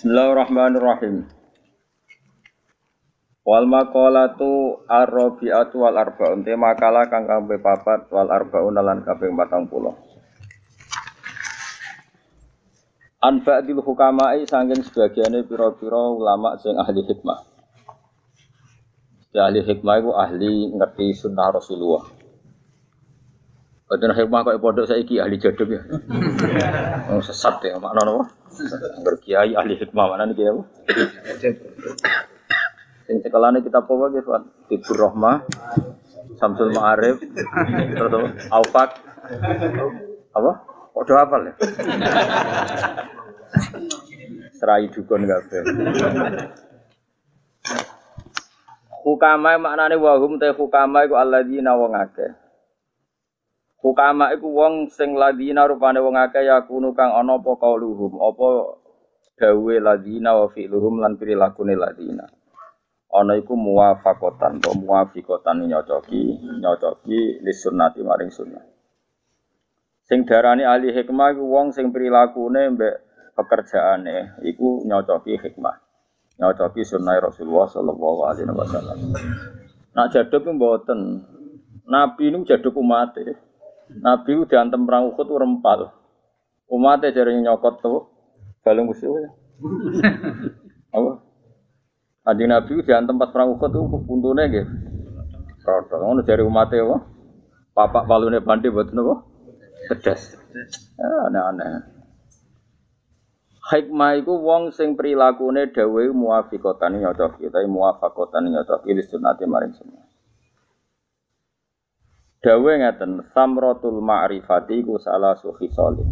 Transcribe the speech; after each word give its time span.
Bismillahirrahmanirrahim. 0.00 1.28
Wal 3.44 3.68
maqalatu 3.68 4.80
ar-rabi'atu 4.88 5.76
wal 5.76 5.92
arba'un 5.92 6.40
te 6.40 6.56
makalah 6.56 7.04
kang 7.12 7.28
kabeh 7.28 7.60
papat 7.60 8.08
wal 8.08 8.32
arba'un 8.32 8.80
lan 8.80 9.04
kabeh 9.04 9.28
40. 9.28 9.60
An 13.20 13.44
ba'dil 13.44 13.84
hukama'i 13.84 14.48
saking 14.48 14.80
sebagiane 14.88 15.44
pira-pira 15.44 16.00
ulama 16.16 16.56
sing 16.56 16.80
ahli 16.80 17.04
hikmah. 17.04 17.44
Ya 19.36 19.52
ahli 19.52 19.60
hikmah 19.68 20.00
iku 20.00 20.16
ahli 20.16 20.80
ngerti 20.80 21.12
sunnah 21.12 21.52
Rasulullah. 21.52 22.08
Boten 23.84 24.16
hikmah 24.16 24.48
kok 24.48 24.64
pondok 24.64 24.88
saiki 24.88 25.20
ahli 25.20 25.36
jadab 25.36 25.68
ya. 25.68 25.84
Oh, 27.12 27.20
sesat 27.20 27.60
ya 27.68 27.76
makna? 27.76 28.39
Angger 28.50 29.16
kiai 29.22 29.54
ahli 29.54 29.78
hikmah 29.78 30.06
mana 30.10 30.26
nih 30.26 30.34
kiai 30.34 30.50
apa? 30.50 30.62
Sing 33.06 33.16
cekelane 33.22 33.62
kita 33.62 33.82
apa 33.82 33.90
nggih, 33.90 34.22
Pak? 34.22 34.42
Tibur 34.70 34.96
Rahmah, 34.98 35.42
Samsul 36.38 36.70
Ma'arif, 36.70 37.18
terus 37.94 38.10
apa? 38.10 38.28
Aufak. 38.54 38.90
Apa? 40.30 40.52
Kok 40.90 41.04
do 41.06 41.14
hafal 41.14 41.40
ya? 41.46 41.54
Serai 44.58 44.90
dukun 44.90 45.24
kabeh. 45.26 45.62
Hukama 49.00 49.56
maknane 49.56 49.96
wahum 49.96 50.36
te 50.36 50.52
hukama 50.52 51.08
iku 51.08 51.16
alladzina 51.16 51.72
wong 51.78 51.96
akeh. 51.96 52.36
Hukama 53.80 54.28
iku 54.36 54.52
wong 54.52 54.92
sing 54.92 55.16
ladina 55.16 55.64
rupane 55.64 56.04
wong 56.04 56.12
akeh 56.12 56.44
yakunu 56.44 56.92
kang 56.92 57.16
ana 57.16 57.40
apa 57.40 57.52
kauluhum, 57.56 58.20
apa 58.20 58.76
dawe 59.40 59.74
ladina 59.80 60.36
wa 60.36 60.52
fi'luhum 60.52 61.00
lan 61.00 61.16
pirilakune 61.16 61.72
ladina. 61.72 62.28
Ana 63.10 63.40
iku 63.40 63.56
muwafaqatan 63.56 64.60
to 64.60 64.76
muwafiqatan 64.76 65.64
nyocoki, 65.64 66.38
nyocoki 66.60 67.40
lis 67.40 67.64
sunnati 67.64 68.04
maring 68.04 68.28
sunnah. 68.28 68.62
Sing 70.04 70.28
darani 70.28 70.68
ahli 70.68 70.92
hikmah 70.92 71.32
iku 71.32 71.44
wong 71.48 71.72
sing 71.72 71.88
prilakune 71.88 72.76
mbek 72.76 72.94
pekerjaane 73.32 74.44
iku 74.44 74.84
nyocoki 74.84 75.40
hikmah. 75.40 75.80
Nyocoki 76.36 76.84
sunnah 76.84 77.16
Rasulullah 77.16 77.64
sallallahu 77.64 78.20
alaihi 78.28 78.44
wasallam. 78.52 78.98
Nak 79.96 80.06
jaduk 80.12 80.44
mboten. 80.52 81.24
Nabi 81.90 82.30
ini 82.30 82.46
jaduk 82.46 82.78
umat 82.78 83.18
Nabi 83.98 84.30
itu 84.38 84.44
diantem 84.46 84.86
perang 84.86 85.10
Uhud 85.10 85.26
itu 85.26 85.34
rempal. 85.34 85.90
Umatnya 86.70 87.10
jari 87.10 87.34
nyokot 87.42 87.82
tuh 87.82 88.06
balung 88.62 88.94
musuh 88.94 89.10
ya. 89.10 89.30
Apa? 90.94 91.10
Adi 92.30 92.44
Nabi 92.46 92.70
itu 92.78 92.86
diantem 92.86 93.18
pas 93.18 93.34
perang 93.34 93.58
Uhud 93.58 93.70
itu 93.74 93.80
puntunnya 94.06 94.46
gitu. 94.46 94.70
Rodo, 95.60 95.96
ngono 96.00 96.20
jari 96.24 96.40
umatnya 96.40 96.88
apa? 96.88 96.98
Papak 97.76 98.08
palune 98.08 98.40
bandi 98.40 98.72
buat 98.72 98.88
apa? 98.88 99.14
Pedas. 99.92 100.34
Ya, 100.96 101.08
aneh-aneh. 101.28 102.00
Hikmah 103.70 104.18
iku 104.18 104.34
wong 104.42 104.74
sing 104.74 104.98
prilakune 104.98 105.70
dawuh 105.70 106.10
muwafiqatan 106.10 106.98
nyocok 106.98 107.38
kita 107.38 107.62
muwafaqatan 107.70 108.50
nyocok 108.50 108.82
iki 108.82 109.06
sunnate 109.06 109.46
maring 109.46 109.70
sunnah. 109.78 110.09
Dawe 112.40 112.72
ngeten, 112.80 113.20
samrotul 113.36 114.00
ma'rifati 114.00 114.80
ku 114.80 114.96
salah 114.96 115.36
suhi 115.36 115.68
solim. 115.68 116.08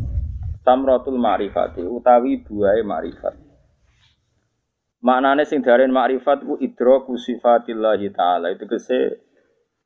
Samrotul 0.61 1.17
ma'rifati 1.17 1.81
utawi 1.81 2.45
buai 2.45 2.85
ma'rifat. 2.85 3.33
Maknane 5.01 5.49
sing 5.49 5.65
darin 5.65 5.89
ma'rifat 5.89 6.45
ku 6.45 6.61
idroku 6.61 7.17
sifatillahi 7.17 8.13
ta'ala. 8.13 8.53
Itu 8.53 8.69
kese 8.69 9.25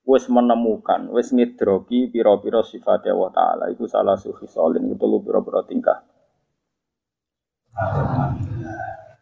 wis 0.02 0.26
menemukan, 0.26 1.14
wis 1.14 1.30
ngidroki 1.30 2.10
piro-piro 2.10 2.66
sifat 2.66 3.06
Allah 3.06 3.30
ta'ala. 3.30 3.64
Iku 3.70 3.86
salah 3.86 4.18
suhi 4.18 4.50
solim, 4.50 4.82
itu 4.90 5.06
lu 5.06 5.22
piro-piro 5.22 5.62
tingkah. 5.62 6.02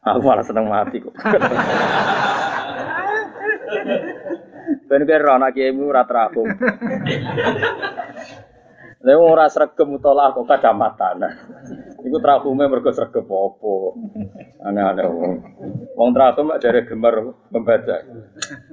Aku 0.09 0.25
malah 0.25 0.41
seneng 0.41 0.73
mati 0.73 1.05
kok. 1.05 1.13
Ben 4.91 5.07
kira 5.07 5.39
anak 5.39 5.55
kiaimu 5.55 5.87
ora 5.87 6.03
terahum. 6.03 6.51
Lha 9.07 9.13
wong 9.23 9.31
ora 9.31 9.47
sregep 9.47 9.87
mutolak 9.87 10.35
kok 10.35 10.51
kacamatan. 10.51 11.31
Iku 12.03 12.19
terahume 12.19 12.67
mergo 12.67 12.91
sregep 12.91 13.23
apa. 13.23 13.75
Aneh-aneh 14.67 15.07
wong. 15.07 15.33
Wong 15.95 16.11
terahum 16.11 16.51
mak 16.51 16.59
jare 16.59 16.83
gemar 16.91 17.23
membaca. 17.55 18.03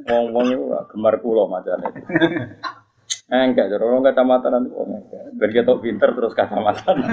Wong-wong 0.10 0.46
iku 0.58 0.66
gemar 0.90 1.22
kula 1.22 1.46
macane. 1.46 1.86
Enggak, 3.30 3.70
jadi 3.70 3.84
orang 3.86 4.10
kacamatan 4.10 4.52
nanti 4.58 4.70
wong 4.74 4.90
enggak. 4.98 5.24
Ben 5.38 5.54
ketok 5.54 5.86
pinter 5.86 6.10
terus 6.18 6.34
kacamatan. 6.34 6.98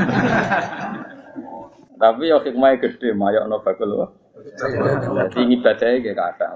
Tapi 2.01 2.33
yo 2.33 2.41
hikmahnya 2.41 2.81
gede, 2.81 3.13
mayok 3.13 3.53
no 3.53 3.61
bakul. 3.61 4.17
Jadi 4.57 5.41
ibadahnya 5.61 6.01
kayak 6.01 6.17
kata. 6.17 6.49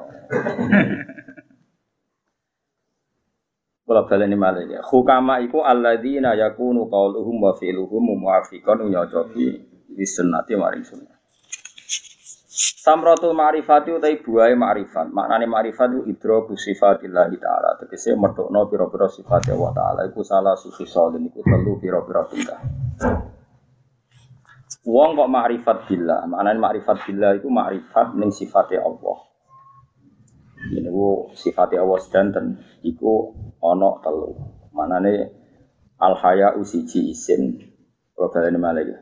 Kula 3.89 4.05
baleni 4.05 4.37
malih 4.37 4.69
ya. 4.69 4.85
Hukama 4.85 5.41
iku 5.41 5.65
alladzina 5.65 6.37
yakunu 6.37 6.93
qauluhum 6.93 7.41
wa 7.41 7.57
fi'luhum 7.57 8.21
muwafiqan 8.21 8.85
nyocoki 8.85 9.49
di 9.89 10.05
sunnati 10.05 10.53
maring 10.61 10.85
sunnah. 10.85 11.17
Samratul 12.59 13.33
ma'rifati 13.33 13.89
utai 13.97 14.21
buai 14.21 14.53
ma'rifat. 14.53 15.09
Maknane 15.09 15.49
ma'rifat 15.49 15.89
itu 15.89 16.01
idroku 16.05 16.53
sifatillah 16.53 17.33
ta'ala. 17.33 17.81
Tegese 17.81 18.13
metokno 18.13 18.69
pira-pira 18.69 19.09
sifat 19.09 19.57
Allah 19.57 19.73
ta'ala. 19.73 20.01
Iku 20.05 20.21
salah 20.21 20.53
sufi 20.53 20.85
solin. 20.85 21.25
Iku 21.25 21.41
telu 21.41 21.81
pira-pira 21.81 22.29
tingkah. 22.29 22.61
Wong 24.85 25.11
kok 25.17 25.31
ma'rifat 25.33 25.79
billah. 25.89 26.29
Maknane 26.29 26.61
ma'rifat 26.61 27.09
billah 27.09 27.41
iku 27.41 27.49
ma'rifat 27.49 28.13
ning 28.21 28.33
sifatnya 28.37 28.85
Allah. 28.85 29.28
Ini 30.69 30.89
ku 30.93 31.33
sifatnya 31.33 31.81
Allah 31.81 31.99
sedanten. 32.01 32.47
Iku 32.85 33.13
ono 33.65 33.91
telu. 34.05 34.31
Manane 34.77 35.13
al 35.99 36.15
haya 36.21 36.55
usiji 36.55 37.09
isin. 37.09 37.57
Kalau 38.13 38.29
kalian 38.29 38.59
malah 38.61 38.85
ya. 38.85 38.99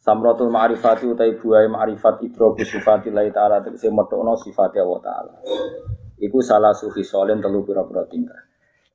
Samratul 0.00 0.54
ma'rifati 0.54 1.02
utai 1.10 1.34
buai 1.34 1.66
ma'rifat 1.66 2.22
idroku 2.22 2.62
sifati 2.62 3.10
lai 3.10 3.34
ta'ala 3.34 3.58
tegesi 3.58 3.90
metokno 3.90 4.38
sifati 4.38 4.78
Allah 4.78 5.00
ta'ala. 5.02 5.34
Iku 6.16 6.38
salah 6.40 6.72
sufi 6.72 7.02
solen 7.02 7.42
telu 7.42 7.66
pira-pira 7.66 8.06
tingkah. 8.06 8.38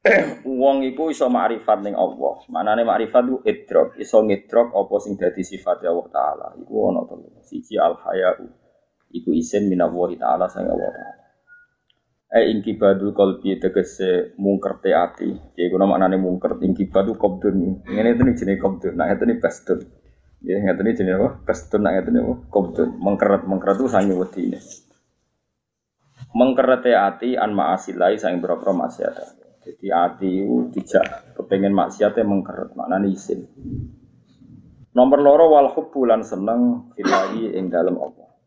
Wong 0.47 0.81
iku 0.87 1.11
iso 1.13 1.29
ma'rifat 1.29 1.83
ning 1.85 1.93
Allah. 1.93 2.41
Manane 2.49 2.81
ma'rifat 2.87 3.27
itu 3.27 3.37
idrok, 3.43 3.99
iso 4.01 4.23
ngidrok 4.25 4.73
apa 4.73 4.95
sing 4.97 5.13
dadi 5.19 5.43
sifat 5.45 5.83
Allah 5.85 6.07
taala. 6.09 6.47
Iku 6.57 6.73
ana 6.89 7.03
telu. 7.05 7.27
Siji 7.43 7.75
al 7.77 7.99
haya 8.01 8.41
iku 9.11 9.29
isin 9.35 9.67
minallahi 9.67 10.15
taala 10.17 10.47
sang 10.47 10.65
Allah 10.65 10.89
taala. 10.89 11.20
Eh 12.31 12.47
ingkibadu 12.47 13.11
kolbi 13.11 13.59
tegese 13.59 14.31
mungker 14.39 14.79
te 14.79 14.95
ati. 14.95 15.35
Ya 15.59 15.67
iku 15.67 15.75
maknane 15.83 16.15
mungker 16.15 16.63
ingkibadu 16.63 17.19
qabdun. 17.19 17.83
Ngene 17.83 18.15
itu 18.15 18.23
jenenge 18.39 18.63
qabdun. 18.63 18.95
Nah 18.95 19.11
itu 19.11 19.27
nih 19.27 19.37
bastun. 19.43 19.83
Ya 20.39 20.55
ngene 20.63 20.79
nih 20.79 20.95
jenenge 20.95 21.19
apa? 21.19 21.29
Bastun 21.43 21.83
nah 21.83 21.91
nih 21.91 22.23
apa? 22.23 22.35
Qabdun. 22.47 22.89
Mengkeret 23.03 23.43
mengkeret 23.43 23.75
itu 23.83 23.87
sange 23.91 24.15
wedine. 24.15 24.63
Mengkeret 26.31 26.87
te 26.87 26.95
ati 26.95 27.35
an 27.35 27.51
ma'asilai 27.51 28.15
sang 28.15 28.39
boro-boro 28.39 28.79
maksiat. 28.79 29.15
Jadi 29.67 29.87
ati 29.91 30.29
itu 30.31 30.71
tidak 30.71 31.35
kepengen 31.35 31.75
maksiatnya 31.75 32.23
mengkeret 32.23 32.71
maknane 32.79 33.11
isin. 33.11 33.43
Nomor 34.95 35.19
loro 35.19 35.51
wal 35.51 35.67
hubbu 35.71 36.07
lan 36.07 36.23
seneng 36.23 36.91
filahi 36.95 37.59
ing 37.59 37.67
dalam 37.67 37.99
Allah. 37.99 38.39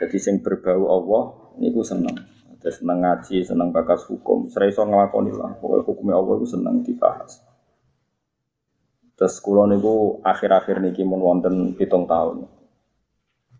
Jadi 0.00 0.16
sing 0.16 0.40
berbau 0.40 0.88
Allah 0.88 1.24
niku 1.60 1.84
seneng. 1.84 2.16
Terus 2.58 2.82
seneng 2.82 3.06
ngaji, 3.06 3.46
seneng 3.46 3.70
bakas 3.70 4.02
hukum, 4.10 4.50
serai 4.50 4.74
so 4.74 4.82
ngelakoni 4.82 5.30
lah. 5.30 5.54
Pokoknya 5.62 5.86
hukumnya 5.86 6.14
Allah 6.18 6.34
itu 6.42 6.46
seneng 6.58 6.82
dibahas. 6.82 7.38
Terus 9.14 9.34
kulo 9.42 9.66
niku 9.66 10.18
akhir-akhir 10.22 10.82
niki 10.82 11.06
mun 11.06 11.22
wonten 11.22 11.74
pitung 11.78 12.06
tahun. 12.06 12.46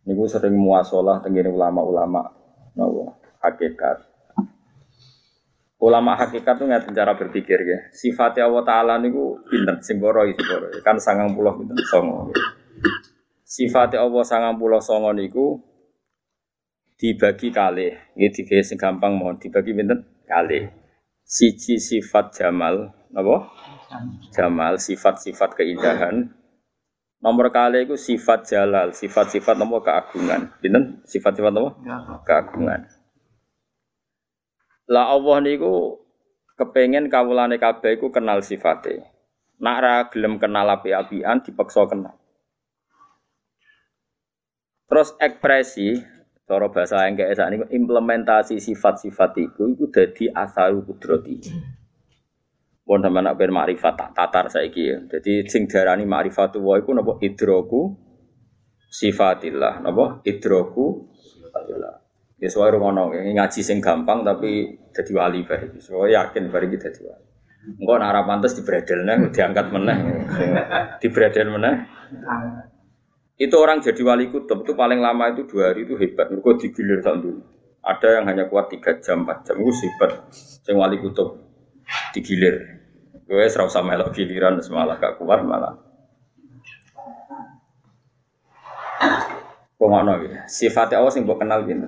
Niku 0.06 0.27
sering 0.27 0.55
muasalah 0.55 1.23
tenggene 1.23 1.50
ulama-ulama 1.50 2.27
nawa 2.75 3.15
hakikat. 3.43 4.06
Ulama 5.79 6.19
hakikat 6.19 6.59
tuh 6.59 6.67
nggak 6.67 6.91
cara 6.91 7.15
berpikir 7.15 7.59
ya. 7.62 7.79
Sifatnya 7.95 8.50
Allah 8.50 8.67
Taala 8.67 8.95
niku 8.99 9.39
pinter, 9.47 9.79
sing 9.79 10.03
boro 10.03 10.27
isi 10.27 10.43
boro. 10.43 10.75
Kan 10.83 10.99
sangang 10.99 11.39
puluh 11.39 11.55
pinter 11.55 11.79
songo. 11.87 12.35
Sifatnya 13.47 14.03
Allah 14.03 14.27
sangang 14.27 14.59
puluh 14.59 14.83
songo 14.83 15.15
niku 15.15 15.59
dibagi 16.99 17.55
kali. 17.55 17.95
Ini 18.19 18.29
tiga 18.35 18.59
sing 18.61 18.77
gampang 18.77 19.15
mohon 19.15 19.39
dibagi 19.39 19.71
pinten 19.71 20.03
kali. 20.27 20.67
Siji 21.23 21.79
sifat 21.79 22.35
jamal, 22.35 22.91
apa? 23.15 23.37
Jamal, 24.35 24.77
sifat-sifat 24.77 25.56
keindahan. 25.56 26.35
Nomor 27.19 27.50
kali 27.50 27.87
itu 27.87 27.95
sifat 27.95 28.47
jalal, 28.47 28.91
sifat-sifat 28.93 29.55
nomor 29.56 29.81
keagungan. 29.81 30.53
Pinten? 30.59 31.03
Sifat-sifat 31.06 31.53
nomor 31.55 31.79
keagungan. 32.27 32.85
Lah 34.89 35.12
Allah 35.12 35.37
niku 35.45 36.00
kepengen 36.56 37.12
kawulane 37.12 37.61
kabeh 37.61 38.00
iku 38.00 38.09
kenal 38.09 38.41
sifate. 38.41 39.05
Nak 39.61 39.79
ra 39.83 39.97
gelem 40.09 40.41
kenal 40.41 40.65
api-apian 40.71 41.45
dipaksa 41.45 41.85
kenal. 41.91 42.17
Terus 44.89 45.12
ekspresi 45.21 46.18
cara 46.49 46.73
bahasa 46.73 47.05
yang 47.05 47.21
kayak 47.21 47.37
saat 47.37 47.53
ini 47.53 47.69
implementasi 47.69 48.56
sifat-sifat 48.56 49.37
itu 49.37 49.77
itu 49.77 49.85
jadi 49.93 50.33
asal 50.33 50.81
kudrati. 50.81 51.37
Pun 52.89 53.05
sama 53.05 53.21
nak 53.21 53.37
ben 53.37 53.53
makrifat 53.53 54.00
tak 54.00 54.11
tatar 54.17 54.49
saiki 54.49 54.83
ya. 54.89 54.99
Jadi 55.05 55.45
sing 55.45 55.69
darani 55.69 56.09
makrifatu 56.09 56.65
wa 56.65 56.81
iku 56.81 56.97
napa 56.97 57.21
idroku 57.21 57.93
sifatillah, 58.89 59.85
napa 59.85 60.25
idroku 60.25 61.12
sifatillah. 61.12 61.95
Ya 62.41 62.49
soal 62.49 62.81
ngono 62.81 63.12
ngaji 63.12 63.61
sing 63.61 63.85
gampang 63.85 64.25
tapi 64.25 64.73
jadi 64.97 65.12
wali 65.12 65.45
bari. 65.45 65.77
So 65.85 66.09
yakin 66.09 66.49
kita 66.49 66.89
jadi 66.89 67.00
wali. 67.12 67.29
Engko 67.77 67.95
nek 68.00 68.09
ora 68.09 68.23
pantes 68.25 68.56
dibredelne 68.56 69.29
diangkat 69.29 69.67
meneh. 69.69 69.99
Dibredel 71.05 71.53
meneh. 71.53 71.75
Itu 73.38 73.55
orang 73.62 73.79
jadi 73.79 74.02
wali 74.02 74.35
kutub 74.35 74.67
itu 74.67 74.75
paling 74.75 74.99
lama 74.99 75.31
itu 75.31 75.46
dua 75.46 75.70
hari 75.70 75.87
itu 75.87 75.94
hebat. 75.94 76.26
Mereka 76.35 76.58
digilir 76.58 77.06
dulu. 77.06 77.38
Ada 77.87 78.19
yang 78.19 78.25
hanya 78.26 78.50
kuat 78.50 78.67
tiga 78.67 78.99
jam, 78.99 79.23
empat 79.23 79.46
jam 79.46 79.62
itu 79.62 79.70
hebat. 79.87 80.26
Sing 80.35 80.75
wali 80.75 80.99
kutub 80.99 81.38
digilir. 82.11 82.82
Gue 83.31 83.46
serau 83.46 83.70
sama 83.70 83.94
melok 83.94 84.11
giliran 84.11 84.58
semalah 84.58 84.99
gak 84.99 85.23
kuat 85.23 85.46
malah. 85.46 85.79
Pengono 89.79 90.19
ya. 90.26 90.43
Sifat 90.50 90.90
Allah 90.99 91.14
sing 91.14 91.23
mbok 91.23 91.38
kenal 91.38 91.62
gitu. 91.62 91.87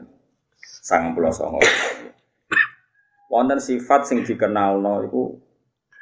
Sang 0.62 1.10
pulau 1.18 1.34
songo. 1.34 1.58
Wonten 3.26 3.58
sifat 3.58 4.06
sing 4.06 4.22
dikenal 4.22 4.78
no 4.78 5.02
itu 5.02 5.34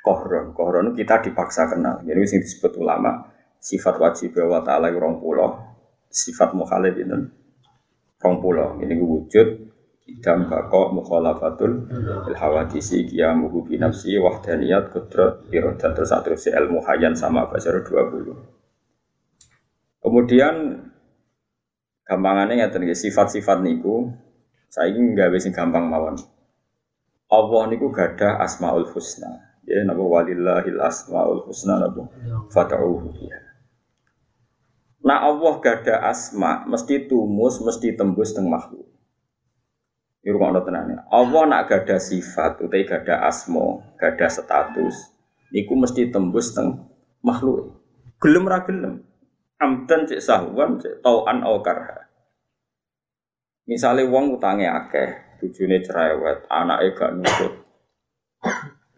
kohron. 0.04 0.52
Kohron 0.52 0.92
kita 0.92 1.24
dipaksa 1.24 1.72
kenal. 1.72 2.04
Jadi 2.04 2.20
sing 2.28 2.44
disebut 2.44 2.76
ulama 2.76 3.37
sifat 3.58 3.98
wajib 3.98 4.38
wa 4.38 4.62
ta'ala 4.62 4.90
rong 4.94 5.20
pulau. 5.20 5.58
Sifat 6.08 6.56
mukhalif 6.56 6.96
itu. 6.96 7.18
Rong 8.18 8.36
pulau. 8.40 8.78
Ini 8.80 8.94
wujud. 8.98 9.48
Idam 10.08 10.48
bako 10.48 10.96
mukhalafatul 10.96 11.84
il 12.32 12.36
hawadisi 12.40 13.04
qiyamuhu 13.12 13.68
bi 13.68 13.76
nafsi 13.76 14.16
wahdaniyat 14.16 14.88
kudrat 14.88 15.44
iradat 15.52 15.92
terus 15.92 16.08
terus 16.24 16.48
ilmu 16.48 16.80
hayan 16.80 17.12
sama 17.12 17.44
basar 17.44 17.84
20 17.84 18.32
kemudian 20.00 20.80
gampangannya 22.08 22.64
ngeten 22.64 22.88
sifat-sifat 22.96 23.60
niku 23.60 24.08
saya 24.72 24.96
ingin 24.96 25.12
nggak 25.12 25.28
bisa 25.36 25.52
gampang 25.52 25.84
mawon. 25.92 26.16
Allah 27.28 27.62
niku 27.68 27.92
gada 27.92 28.40
asmaul 28.40 28.88
husna. 28.88 29.60
Ya 29.68 29.84
napa 29.84 30.00
walillahil 30.00 30.80
asmaul 30.80 31.44
husna 31.44 31.84
napa? 31.84 32.08
Fata'uhu 32.48 33.12
ya 33.28 33.47
Nah 35.08 35.24
Allah 35.24 35.56
gada 35.64 36.04
asma 36.04 36.68
mesti 36.68 37.08
tumus 37.08 37.64
mesti 37.64 37.96
tembus 37.96 38.36
teng 38.36 38.52
makhluk 38.52 38.88
ini 40.28 40.36
rumah 40.36 40.52
Allah 40.52 40.64
tenangnya. 40.66 40.98
Allah 41.08 41.42
nak 41.48 41.62
gada 41.72 41.96
sifat, 41.96 42.60
utai 42.60 42.84
gada 42.84 43.24
asmo, 43.24 43.80
gada 43.96 44.26
status. 44.26 45.14
Niku 45.54 45.72
mesti 45.78 46.10
tembus 46.12 46.52
teng 46.52 46.90
makhluk. 47.24 47.78
Gelem 48.20 48.44
ra 48.44 48.60
gelem. 48.66 49.08
Amdan 49.56 50.04
cek 50.04 50.20
sahuan 50.20 50.76
cek 50.82 51.00
tauan 51.00 51.40
au 51.46 51.62
karha. 51.64 52.12
Misalnya 53.64 54.04
wong 54.04 54.36
utange 54.36 54.68
akeh, 54.68 55.40
bojone 55.40 55.80
cerewet, 55.80 56.44
anake 56.52 56.92
gak 56.92 57.16
nurut. 57.16 57.54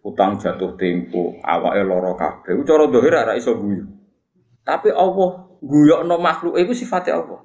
Utang 0.03 0.35
jatuh 0.35 0.75
tempo, 0.75 1.39
awake 1.47 1.81
lara 1.85 2.11
kabeh. 2.17 2.59
Cara 2.65 2.91
dohir 2.91 3.13
ora 3.15 3.39
iso 3.39 3.55
guyu. 3.55 3.87
Tapi 4.67 4.91
Allah 4.91 5.50
guyokno 5.61 6.17
makhluk 6.17 6.57
iku 6.57 6.73
sifatnya 6.73 7.21
Allah. 7.21 7.41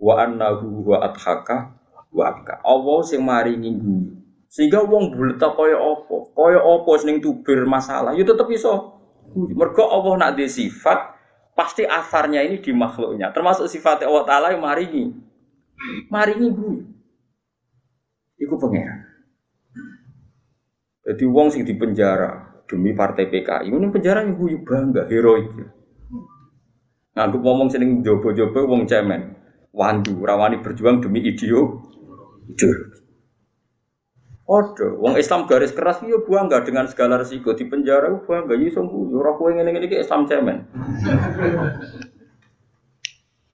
Wa 0.00 0.24
annahu 0.24 0.88
wa 0.88 1.04
adhaka 1.04 1.76
waka. 2.10 2.58
Allah 2.64 2.98
sing 3.04 3.20
maringi 3.22 3.70
guyu. 3.76 4.18
Sehingga 4.52 4.84
wong 4.84 5.16
buleta 5.16 5.48
kaya 5.56 5.80
apa? 5.80 6.16
Kaya 6.36 6.60
apa 6.60 6.90
sing 7.00 7.24
tubir 7.24 7.64
masalah, 7.64 8.12
ya 8.12 8.20
tetep 8.20 8.44
iso. 8.52 9.00
Mergo 9.32 9.88
Allah 9.88 10.28
nak 10.28 10.32
di 10.36 10.44
sifat, 10.44 11.16
pasti 11.56 11.88
asarnya 11.88 12.44
ini 12.44 12.60
di 12.60 12.68
makhluknya. 12.76 13.32
Termasuk 13.32 13.64
sifat 13.64 14.04
Allah 14.04 14.28
Ta'ala 14.28 14.52
yang 14.52 14.60
maringi. 14.60 15.08
Maringi 16.12 16.48
guyu. 16.52 16.84
Iku 18.36 18.60
pangeran. 18.60 19.08
Jadi 21.02 21.24
wong 21.24 21.48
sing 21.48 21.64
di 21.64 21.72
penjara 21.72 22.60
demi 22.68 22.92
partai 22.92 23.26
PKI, 23.32 23.72
ini 23.72 23.88
penjara 23.88 24.20
yang 24.20 24.36
guyu 24.36 24.60
bangga, 24.62 25.08
heroik. 25.08 25.48
Nganggep 27.12 27.40
ngomong 27.44 27.68
seneng 27.68 28.00
jobo-jobo 28.00 28.64
wong 28.64 28.88
cemen. 28.88 29.36
Wandu, 29.72 30.24
rawani 30.24 30.64
berjuang 30.64 31.04
demi 31.04 31.20
ideo. 31.20 31.84
Odo, 34.48 35.00
wong 35.00 35.16
Islam 35.16 35.48
garis 35.48 35.72
keras 35.72 36.04
yo 36.04 36.24
bangga 36.28 36.60
dengan 36.60 36.84
segala 36.84 37.16
resiko 37.16 37.56
di 37.56 37.64
penjara 37.68 38.10
bangga 38.10 38.52
yo 38.58 38.68
sungguh 38.68 39.16
ora 39.16 39.32
kowe 39.38 39.48
ngene 39.48 39.70
ngene 39.70 39.96
Islam 39.96 40.28
cemen. 40.28 40.68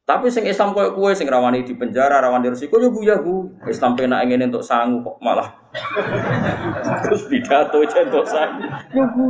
Tapi 0.09 0.27
sing 0.33 0.49
Islam 0.49 0.73
koyo 0.73 0.97
kowe 0.97 1.13
sing 1.13 1.29
rawani 1.29 1.63
di 1.69 1.77
penjara, 1.77 2.19
rawani 2.25 2.51
resiko 2.51 2.81
yo 2.81 2.95
buya 2.95 3.21
bu. 3.21 3.59
Islam 3.69 3.95
penak 3.95 4.27
ngene 4.27 4.49
untuk 4.49 4.65
sangu 4.65 5.05
kok 5.05 5.19
malah. 5.21 5.51
Terus 7.07 7.29
pidato 7.29 7.83
untuk 7.83 8.25
sangu. 8.27 8.65
Yo 8.95 9.05
bu. 9.13 9.27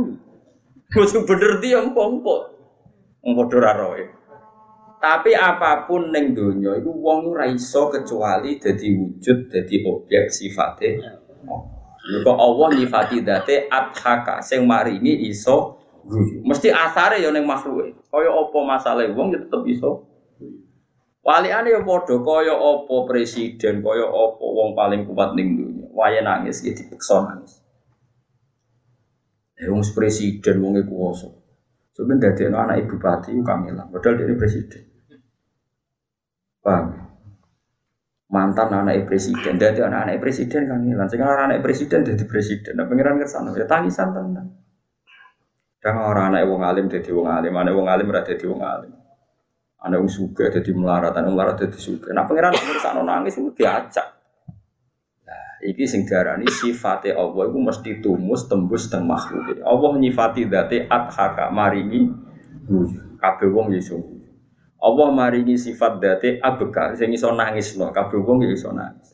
Wis 0.97 1.13
bener 1.13 1.61
dia 1.61 1.85
empok-empok. 1.85 2.41
Wong 3.21 3.33
padha 3.35 3.57
ra 3.61 3.71
roe. 3.77 4.18
Tapi 4.99 5.31
apa 5.31 5.87
pun 5.87 6.11
neng 6.11 6.35
donya 6.35 6.75
itu 6.75 6.91
wong 6.91 7.31
ora 7.31 7.47
iso 7.47 7.87
kecuali 7.87 8.59
dadi 8.59 8.91
wujud, 8.91 9.47
dadi 9.47 9.79
objek 9.87 10.27
sifate. 10.27 10.99
Kok 12.19 12.35
Allah 12.35 12.67
nyifati 12.75 13.23
date 13.23 13.71
adhaka 13.71 14.43
sing 14.43 14.67
maringi 14.67 15.31
iso 15.31 15.79
guyu. 16.03 16.43
Mesti 16.43 16.67
asare 16.67 17.23
ya 17.23 17.31
ning 17.31 17.47
makhluke. 17.47 17.95
Kaya 18.11 18.27
apa 18.27 18.57
masalah 18.59 19.07
wong 19.15 19.31
ya 19.31 19.39
tetep 19.39 19.63
iso. 19.71 20.03
Waliane 21.23 21.71
ya 21.71 21.79
padha 21.79 22.19
kaya 22.19 22.55
apa 22.59 22.95
presiden, 23.07 23.79
kaya 23.79 24.03
apa 24.03 24.43
wong 24.43 24.75
paling 24.75 25.07
kuat 25.07 25.31
ning 25.31 25.55
donya. 25.55 25.87
Wae 25.95 26.19
nangis 26.19 26.59
ya 26.59 26.75
dipeksa 26.75 27.23
nangis. 27.23 27.63
Eh 29.55 29.71
wong 29.71 29.79
presiden 29.95 30.59
wong 30.59 30.75
kuwasa. 30.83 31.31
Sebenarnya 31.95 32.35
dari 32.35 32.51
anak 32.51 32.75
ibu 32.83 32.95
bupati 32.95 33.35
kamilah, 33.43 33.87
padahal 33.91 34.23
dia 34.23 34.35
presiden. 34.39 34.88
Paham? 36.59 37.09
Mantan 38.29 38.69
anak 38.69 39.09
presiden, 39.09 39.57
dari 39.57 39.81
anak-anak 39.81 40.21
presiden 40.21 40.69
kan 40.69 40.85
hilang. 40.85 41.09
Sekarang 41.09 41.49
anak 41.49 41.65
presiden 41.65 42.05
jadi 42.05 42.23
presiden. 42.29 42.77
Nah 42.77 42.85
pengiran 42.85 43.17
ke 43.17 43.25
sana, 43.25 43.49
ya 43.57 43.65
tangisan 43.65 44.13
tenang. 44.13 44.53
Dan 45.81 45.95
orang 45.97 46.35
anak 46.35 46.45
wong 46.45 46.61
alim 46.61 46.85
jadi 46.85 47.09
wong 47.09 47.25
alim, 47.25 47.57
anak 47.57 47.73
wong 47.73 47.89
alim 47.89 48.05
berada 48.05 48.29
jadi 48.29 48.45
wong 48.45 48.61
alim. 48.61 48.93
Anak 49.81 49.97
wong 49.97 50.11
suka 50.13 50.51
jadi 50.53 50.69
melarat, 50.77 51.17
anak 51.17 51.31
melarat 51.33 51.55
jadi 51.57 51.79
suka. 51.79 52.13
Nah 52.13 52.29
pengiran 52.29 52.53
ke 52.53 52.77
sana 52.77 53.01
nangis 53.01 53.39
itu 53.39 53.49
diacak. 53.55 54.07
Nah, 55.25 55.49
iki 55.65 55.89
sing 55.89 56.05
diarani 56.05 56.45
sifate 56.45 57.15
Allah 57.15 57.49
itu 57.49 57.57
mesti 57.57 57.91
tumus 57.97 58.45
tembus 58.45 58.93
teng 58.93 59.09
makhluk. 59.09 59.57
Allah 59.65 59.91
nyifati 59.97 60.45
date 60.45 60.85
adhaka 60.85 61.49
maringi 61.49 62.13
kabeh 63.17 63.49
wong 63.49 63.73
ya 63.73 63.81
Allah 64.79 65.07
maringi 65.11 65.59
sifat 65.59 65.99
date 65.99 66.39
abeka 66.39 66.95
sing 66.95 67.11
iso 67.11 67.35
nangis 67.35 67.75
loh, 67.75 67.91
kabeh 67.91 68.15
wong 68.23 68.47
ya 68.47 68.55
iso 68.55 68.71
nangis. 68.71 69.11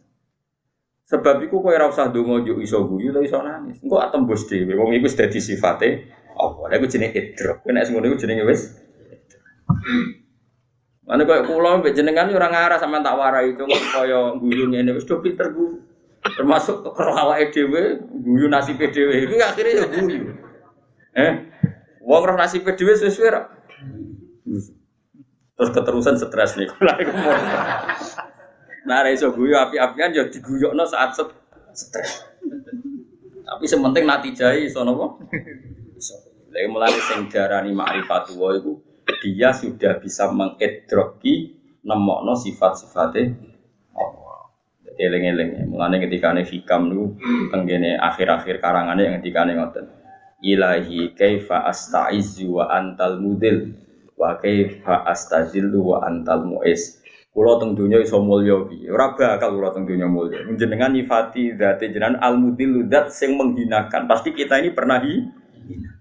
Sebab 1.05 1.41
iku 1.45 1.61
kowe 1.61 1.73
ora 1.73 1.89
usah 1.89 2.09
donga 2.09 2.41
yo 2.45 2.57
iso 2.61 2.85
guyu 2.85 3.09
lho 3.09 3.25
iso 3.25 3.41
nangis. 3.41 3.81
Engko 3.81 3.97
atembus 3.97 4.45
dhewe 4.45 4.77
wong 4.77 4.93
iku 4.93 5.09
wis 5.09 5.17
dadi 5.17 5.41
sifate 5.41 6.09
Allah. 6.37 6.69
Lha 6.69 6.75
iku 6.77 6.85
jenenge 6.89 7.17
idrok. 7.17 7.65
Kowe 7.65 7.73
nek 7.73 7.89
ngono 7.89 8.05
iku 8.13 8.17
jenenge 8.21 8.45
wis 8.45 8.61
Mana 11.05 11.21
kaya 11.21 11.45
kula 11.45 11.81
mbek 11.81 11.93
jenengan 11.93 12.33
ora 12.33 12.49
ngarah 12.49 12.81
sampean 12.81 13.05
tak 13.05 13.13
warai 13.13 13.53
cuma 13.53 13.77
kaya 13.77 14.33
guyu 14.41 14.69
ngene 14.73 14.97
wis 14.97 15.05
do 15.05 15.21
pinter 15.21 15.49
bu. 15.53 15.81
Termasuk 16.25 16.81
karo 16.93 17.13
awake 17.13 17.53
dhewe 17.53 18.01
guyu 18.21 18.49
nasibe 18.49 18.89
dhewe 18.89 19.29
iki 19.29 19.37
akhire 19.41 19.81
ya 19.81 19.85
guyu. 19.85 20.29
Eh? 21.13 21.33
Wong 22.01 22.21
roh 22.21 22.37
nasibe 22.37 22.73
dhewe 22.73 22.97
suwe-suwe 22.97 23.29
Terus 25.55 25.71
keterusan 25.71 26.15
stres 26.19 26.59
nih. 26.59 26.67
nah, 28.87 29.07
iso 29.07 29.31
guyu 29.31 29.55
api-apian 29.55 30.11
ya 30.11 30.27
diguyokno 30.27 30.83
saat 30.83 31.15
stres. 31.71 32.27
Tapi 33.45 33.63
sementing 33.63 34.03
nanti 34.03 34.35
jai 34.35 34.67
iso 34.67 34.83
napa? 34.83 35.15
Iso. 35.95 36.15
Lha 36.51 36.71
mulai 36.71 36.95
sing 36.95 37.27
diarani 37.27 37.75
ma'rifatullah 37.75 38.51
iku 38.63 38.79
dia 39.19 39.51
sudah 39.51 39.99
bisa 39.99 40.31
mengedroki 40.31 41.51
nemokno 41.83 42.31
sifat-sifatnya 42.31 43.35
eling-eling. 44.95 45.67
Mulane 45.67 45.99
ketika 45.99 46.31
ane 46.31 46.47
hikam 46.47 46.87
nu 46.87 47.19
tenggene 47.51 47.99
akhir-akhir 47.99 48.63
karangane 48.63 49.01
yang 49.07 49.15
ketika 49.19 49.43
ane 49.43 49.59
ngoten. 49.59 49.85
Ilahi 50.39 51.15
kaifa 51.15 51.67
astaizu 51.67 52.59
wa 52.59 52.71
antal 52.71 53.19
mudil 53.19 53.75
wa 54.15 54.39
kaifa 54.39 55.05
astazillu 55.07 55.79
wa 55.95 56.07
antal 56.07 56.47
muiz. 56.47 57.03
Kulo 57.35 57.59
teng 57.59 57.75
dunya 57.75 57.99
iso 57.99 58.23
mulya 58.23 58.63
piye? 58.63 58.87
Ora 58.87 59.11
bakal 59.11 59.59
kulo 59.59 59.67
teng 59.75 59.83
dunya 59.83 60.07
mulya. 60.07 60.47
Jenengan 60.55 60.95
nyifati 60.95 61.59
zate 61.59 61.91
jenengan 61.91 62.15
al 62.23 62.39
mudil 62.39 62.87
zat 62.87 63.11
sing 63.11 63.35
menghinakan. 63.35 64.07
Pasti 64.07 64.31
kita 64.31 64.63
ini 64.63 64.71
pernah 64.71 65.03
hina. 65.03 65.91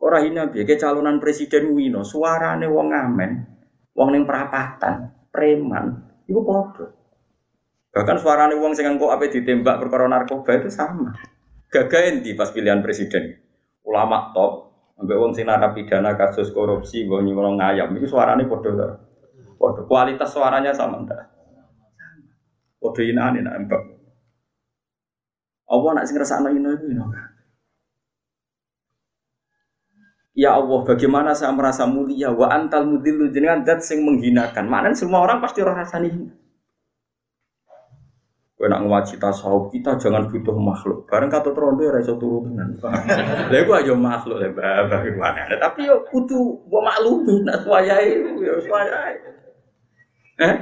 Ora 0.00 0.24
hina 0.24 0.48
piye 0.48 0.64
ke 0.64 0.80
calonan 0.80 1.20
presiden 1.20 1.76
Wino, 1.76 2.00
suarane 2.00 2.64
wong 2.64 2.96
ngamen, 2.96 3.30
wong 3.92 4.08
ning 4.08 4.24
perapatan, 4.24 5.12
preman, 5.28 6.00
iku 6.24 6.40
padha. 6.48 6.88
Bahkan 7.92 8.16
suarane 8.16 8.56
wong 8.56 8.72
sing 8.72 8.88
engko 8.88 9.12
ape 9.12 9.28
ditembak 9.28 9.84
perkara 9.84 10.08
narkoba 10.08 10.56
itu 10.56 10.72
sama. 10.72 11.12
Gagain 11.68 12.24
di 12.24 12.32
pas 12.32 12.48
pilihan 12.48 12.80
presiden. 12.80 13.36
Ulama 13.84 14.32
top, 14.32 14.71
ambek 15.02 15.18
wong 15.18 15.34
sing 15.34 15.50
narapidana 15.50 16.14
kasus 16.14 16.54
korupsi, 16.54 17.02
wong 17.10 17.26
nyuwun 17.26 17.58
ngayam, 17.58 17.90
itu 17.98 18.06
suarane 18.06 18.46
padha. 18.46 19.02
Padha 19.58 19.82
kualitas 19.82 20.30
suaranya 20.30 20.70
sama 20.70 21.02
ndak? 21.02 21.26
Padha 22.78 23.02
inane 23.02 23.42
nak 23.42 23.58
embak. 23.58 23.82
Allah 25.66 25.90
nak 25.98 26.04
sing 26.06 26.14
ngrasakno 26.14 26.48
ino 26.54 26.68
iku 26.74 26.86
ino. 26.86 27.04
Ya 30.32 30.56
Allah, 30.56 30.80
bagaimana 30.88 31.36
saya 31.36 31.52
merasa 31.52 31.84
mulia 31.84 32.32
wa 32.32 32.48
antal 32.48 32.88
mudillu 32.88 33.28
jenengan 33.28 33.68
zat 33.68 33.84
sing 33.84 34.00
menghinakan. 34.00 34.64
Maknanya 34.64 34.96
semua 34.96 35.20
orang 35.20 35.44
pasti 35.44 35.60
orang 35.60 35.76
rasani 35.84 36.08
hina. 36.08 36.41
Kowe 38.62 38.70
nak 38.70 38.86
tasawuf 39.18 39.74
kita 39.74 39.98
jangan 39.98 40.30
butuh 40.30 40.54
makhluk. 40.54 41.10
Bareng 41.10 41.26
kata 41.26 41.50
rondo 41.50 41.82
ya 41.82 41.98
iso 41.98 42.14
turu 42.14 42.46
tenan. 42.46 42.78
Lha 43.50 43.58
iku 43.58 43.74
aja 43.74 43.90
makhluk 43.90 44.38
le 44.38 44.54
bagaimana. 44.54 45.50
Tapi 45.58 45.90
yo 45.90 46.06
kudu 46.06 46.70
mbok 46.70 46.82
maklumi 46.86 47.42
nak 47.42 47.66
wayahe 47.66 48.22
yo 48.22 48.62
wayahe. 48.70 49.18
Eh? 50.46 50.54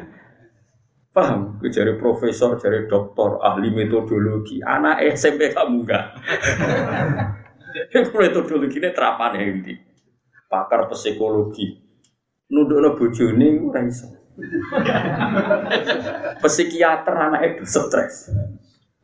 Paham? 1.13 1.61
Gue 1.61 1.69
jadi 1.69 2.01
profesor, 2.01 2.57
jadi 2.57 2.89
doktor, 2.89 3.37
ahli 3.45 3.69
metodologi. 3.69 4.65
Anak 4.65 5.05
SMP 5.13 5.53
kamu 5.53 5.85
enggak? 5.85 6.17
Ini 8.01 8.89
terapan 8.97 9.37
ya 9.37 9.45
ini. 9.45 9.77
Pakar 10.49 10.89
psikologi. 10.89 11.77
Nunduk 12.49 12.97
bojone 12.97 13.61
ora 13.61 13.85
iso. 13.85 14.09
Psikiater 16.41 17.15
anak 17.15 17.41
itu 17.57 17.65
stres. 17.67 18.33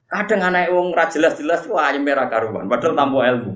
Kadang 0.06 0.52
anak 0.52 0.70
wong 0.70 0.94
ra 0.94 1.10
jelas-jelas 1.10 1.66
wah 1.66 1.90
merah 1.98 2.30
karuan 2.30 2.70
padahal 2.70 2.94
tanpa 2.94 3.26
ilmu. 3.26 3.52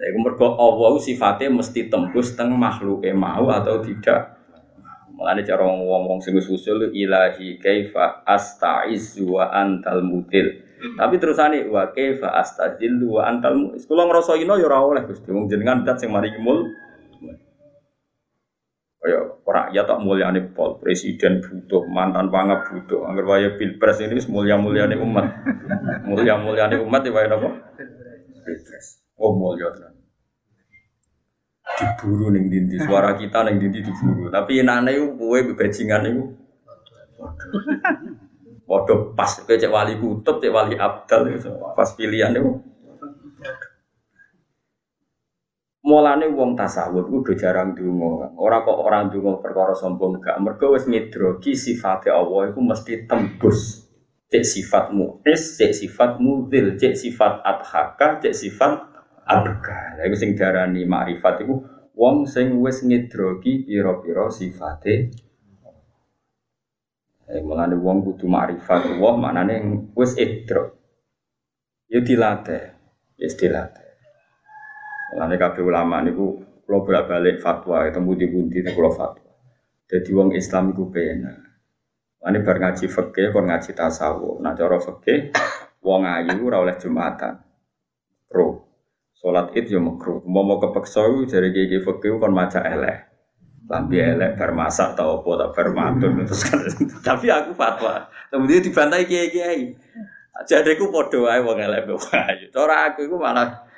Jadi 0.00 0.16
mergo 0.16 0.56
Allah 0.56 0.96
sifatnya 1.00 1.52
mesti 1.52 1.92
tembus 1.92 2.32
teng 2.32 2.56
makhluk 2.56 3.04
mau 3.12 3.52
atau 3.52 3.84
tidak. 3.84 4.40
Mulane 5.12 5.44
cara 5.44 5.68
ngomong 5.68 6.24
sing 6.24 6.32
usul 6.40 6.88
ilahi 6.96 7.60
kaifa 7.60 8.24
astaizu 8.24 9.36
wa 9.36 9.52
antal 9.52 10.00
mutil. 10.00 10.48
Tapi 10.80 11.20
terusane 11.20 11.68
wa 11.68 11.92
kaifa 11.92 12.32
astazillu 12.40 13.20
wa 13.20 13.28
antal 13.28 13.52
muiz. 13.52 13.84
Kula 13.84 14.08
ngrasa 14.08 14.40
ino 14.40 14.56
ya 14.56 14.64
ora 14.64 14.80
oleh 14.80 15.04
Gusti. 15.04 15.28
Wong 15.28 15.52
jenengan 15.52 15.84
dat 15.84 16.00
sing 16.00 16.08
mari 16.08 16.32
mul. 16.40 16.64
Rakyat 19.50 19.82
tak 19.82 19.98
mulyane 19.98 20.54
pol, 20.54 20.78
presiden 20.78 21.42
butuh, 21.42 21.82
mantan 21.90 22.30
pangap 22.30 22.70
butuh. 22.70 23.02
Angger 23.10 23.26
waya 23.26 23.48
pilpres 23.58 23.98
ini 23.98 24.22
mulia-muliane 24.30 24.94
umat. 24.94 25.26
Mulia-muliane 26.06 26.78
umat 26.78 27.02
ya 27.02 27.10
waya 27.10 27.26
napa? 27.34 27.50
Pilpres. 28.46 29.02
Oh 29.18 29.34
mulya 29.34 29.68
tenan 29.74 30.00
diburu 31.80 32.28
ning 32.34 32.50
dindi 32.50 32.76
suara 32.80 33.14
kita 33.14 33.46
ning 33.46 33.56
dindi 33.62 33.80
diburu 33.80 34.28
tapi 34.28 34.60
enane 34.60 34.90
iku 34.96 35.06
kowe 35.16 35.38
bebajingan 35.52 36.08
iku 36.10 36.24
Waduh 38.70 39.12
pas 39.18 39.30
kowe 39.42 39.54
cek 39.54 39.70
wali 39.70 39.98
kutub 39.98 40.38
cek 40.38 40.52
wali 40.52 40.74
abdal 40.78 41.26
pas 41.74 41.90
pilihan 41.94 42.36
itu 42.36 42.60
Mulane 45.90 46.30
wong 46.30 46.54
tasawuf 46.54 47.10
udah 47.10 47.34
jarang 47.34 47.74
donga. 47.74 48.30
Ora 48.38 48.62
kok 48.62 48.78
orang 48.78 49.10
donga 49.10 49.42
perkara 49.42 49.74
sombong 49.74 50.22
gak. 50.22 50.38
Mergo 50.38 50.70
wis 50.78 50.86
sifate 51.58 52.14
Allah 52.14 52.54
iku 52.54 52.62
mesti 52.62 53.10
tembus. 53.10 53.90
Cek 54.30 54.46
sifat 54.46 54.94
mu'is, 54.94 55.58
cek 55.58 55.74
sifat 55.74 56.22
mudil, 56.22 56.78
cek 56.78 56.94
sifat 56.94 57.42
adhaka, 57.42 58.22
cek 58.22 58.30
sifat 58.30 58.78
abga. 59.26 59.98
Lha 59.98 60.06
iku 60.06 60.14
sing 60.14 60.38
diarani 60.38 60.86
makrifat 60.86 61.42
iku 61.42 61.58
wong 61.98 62.30
sing 62.30 62.62
wis 62.62 62.86
ngidroki 62.86 63.66
pira-pira 63.66 64.30
sifate 64.30 65.10
Eh, 67.30 67.38
mulane 67.46 67.78
wong 67.78 68.02
kudu 68.02 68.26
makrifat 68.26 68.90
Allah 68.90 69.14
maknane 69.14 69.54
wis 69.94 70.18
idrok. 70.18 70.74
Ya 71.86 72.02
dilatih, 72.02 72.74
ya 73.14 73.28
dilatih. 73.30 73.79
Mulane 75.10 75.36
kabeh 75.36 75.62
ulama 75.66 75.98
niku 76.06 76.38
kula 76.62 76.86
bolak-balik 76.86 77.42
fatwa 77.42 77.82
ketemu 77.82 78.10
di 78.14 78.26
bundi 78.30 78.58
kula 78.62 78.90
fatwa. 78.94 79.30
Jadi 79.90 80.10
wong 80.14 80.38
Islam 80.38 80.70
iku 80.70 80.86
penak. 80.86 81.38
Mulane 82.22 82.38
bar 82.46 82.56
ngaji 82.62 82.86
fikih 82.86 83.34
kon 83.34 83.50
ngaji 83.50 83.70
tasawuf. 83.74 84.38
Nah 84.38 84.54
cara 84.54 84.78
fikih 84.78 85.34
wong 85.82 86.06
ayu 86.06 86.46
ora 86.46 86.62
oleh 86.62 86.78
Jumatan. 86.78 87.42
Pro. 88.30 88.70
Salat 89.18 89.50
Id 89.58 89.66
yo 89.74 89.82
makruh. 89.82 90.22
Mau 90.22 90.62
kepeksa 90.62 91.10
iku 91.10 91.26
jare 91.26 91.50
gege 91.50 91.82
fikih 91.82 92.22
kon 92.22 92.30
maca 92.30 92.62
elek. 92.62 93.10
Lambi 93.66 93.98
elek 93.98 94.38
bar 94.38 94.54
masak 94.54 94.94
tau 94.94 95.22
apa 95.22 95.30
tak 95.46 95.50
bar 95.58 95.68
matun 95.74 96.22
terus 96.28 96.42
kan. 96.46 96.62
Tapi 97.02 97.26
aku 97.34 97.50
fatwa. 97.58 98.06
Kemudian 98.30 98.62
dibantai 98.62 99.10
kiai-kiai. 99.10 99.74
Jadi 100.46 100.78
aku 100.78 100.86
podo 100.94 101.26
wae 101.26 101.42
wong 101.42 101.58
elek 101.58 101.90
wae. 101.90 102.46
Cara 102.54 102.94
aku 102.94 103.10
iku 103.10 103.18
malah 103.18 103.69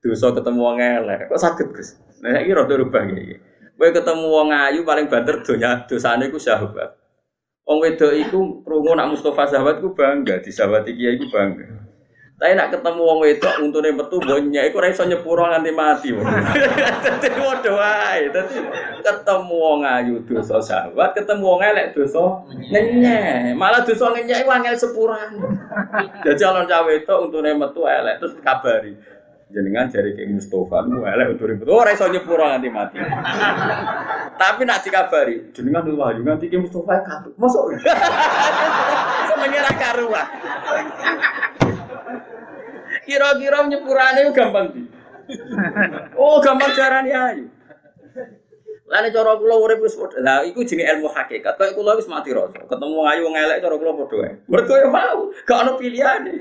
dosa 0.00 0.32
ketemu 0.32 0.60
wong 0.60 0.78
elek. 0.80 1.28
Kok 1.28 1.40
sakit 1.40 1.66
Gus? 1.76 1.96
Nah 2.24 2.40
iki 2.40 2.56
rada 2.56 2.74
rubah 2.76 3.04
iki. 3.04 3.36
Kowe 3.80 3.88
ketemu 3.88 4.26
wong 4.28 4.48
ayu 4.52 4.84
paling 4.84 5.08
banter 5.08 5.40
donya 5.40 5.84
dosane 5.88 6.28
iku 6.28 6.36
sahabat. 6.36 6.96
Wong 7.64 7.80
wedok 7.80 8.12
iku 8.12 8.60
krungu 8.60 8.92
nak 8.92 9.12
Mustafa 9.12 9.48
sahabat 9.48 9.80
ku 9.80 9.96
bangga, 9.96 10.40
di 10.44 10.52
sahabat 10.52 10.84
kiai 10.84 11.16
iku 11.16 11.32
bangga. 11.32 11.88
Tapi 12.40 12.56
nak 12.56 12.72
ketemu 12.72 13.00
wong 13.04 13.20
wedok 13.20 13.60
untune 13.60 13.92
metu 13.92 14.16
bonya 14.16 14.64
iku 14.64 14.80
ora 14.80 14.88
iso 14.88 15.04
nyepuro 15.04 15.44
nganti 15.44 15.72
mati. 15.76 16.08
Dadi 17.20 17.40
padha 17.40 17.72
wae. 17.76 18.32
Dadi 18.32 18.56
ketemu 19.04 19.56
wong 19.60 19.80
ayu 19.84 20.14
dosa 20.24 20.56
sahabat, 20.60 21.12
ketemu 21.16 21.44
wong 21.44 21.60
elek 21.60 21.92
dosa 21.92 22.40
ngenyek. 22.48 23.56
Malah 23.56 23.84
dosa 23.84 24.12
ngenyek 24.12 24.44
iku 24.44 24.50
angel 24.56 24.76
sepuran. 24.76 25.30
Jadi 26.24 26.42
alon 26.48 26.64
cah 26.64 26.80
wedok 26.84 27.28
untune 27.28 27.56
metu 27.56 27.84
elek 27.84 28.24
terus 28.24 28.36
kabari. 28.40 28.96
Jenengan 29.50 29.90
jari 29.90 30.14
ke 30.14 30.30
Mustafa, 30.30 30.86
lu 30.86 31.02
elek 31.02 31.34
untune 31.34 31.58
metu 31.58 31.74
ora 31.74 31.90
iso 31.90 32.06
nyepuro 32.06 32.46
nganti 32.46 32.70
mati. 32.70 33.02
Tapi 34.38 34.62
nak 34.62 34.86
dikabari, 34.86 35.50
jenengan 35.50 35.82
lu 35.90 35.98
wahyu 35.98 36.22
nganti 36.22 36.46
ke 36.46 36.54
Mustafa 36.54 37.02
katut. 37.02 37.34
Mosok. 37.34 37.74
Senenge 39.34 39.58
ra 39.58 39.72
karuan. 39.74 40.26
Kira-kira 43.02 43.58
nyepurane 43.66 44.20
gampang 44.30 44.66
di. 44.70 44.82
Oh, 46.14 46.38
gampang 46.38 46.70
carane 46.78 47.10
ayu. 47.10 47.50
Lane 48.86 49.08
cara 49.10 49.34
kula 49.34 49.54
urip 49.58 49.82
wis 49.82 49.98
padha. 49.98 50.22
Lah 50.22 50.46
iku 50.46 50.62
jenenge 50.62 50.94
ilmu 50.94 51.10
hakikat. 51.10 51.58
Kayak 51.58 51.74
kula 51.74 51.98
wis 51.98 52.06
mati 52.06 52.30
rasa. 52.30 52.70
Ketemu 52.70 52.98
ayu 53.02 53.26
wong 53.26 53.34
elek 53.34 53.58
cara 53.66 53.74
kula 53.74 53.98
padha. 53.98 54.30
Mergo 54.46 54.74
ya 54.78 54.86
mau, 54.86 55.34
gak 55.42 55.58
ono 55.58 55.72
pilihane. 55.74 56.34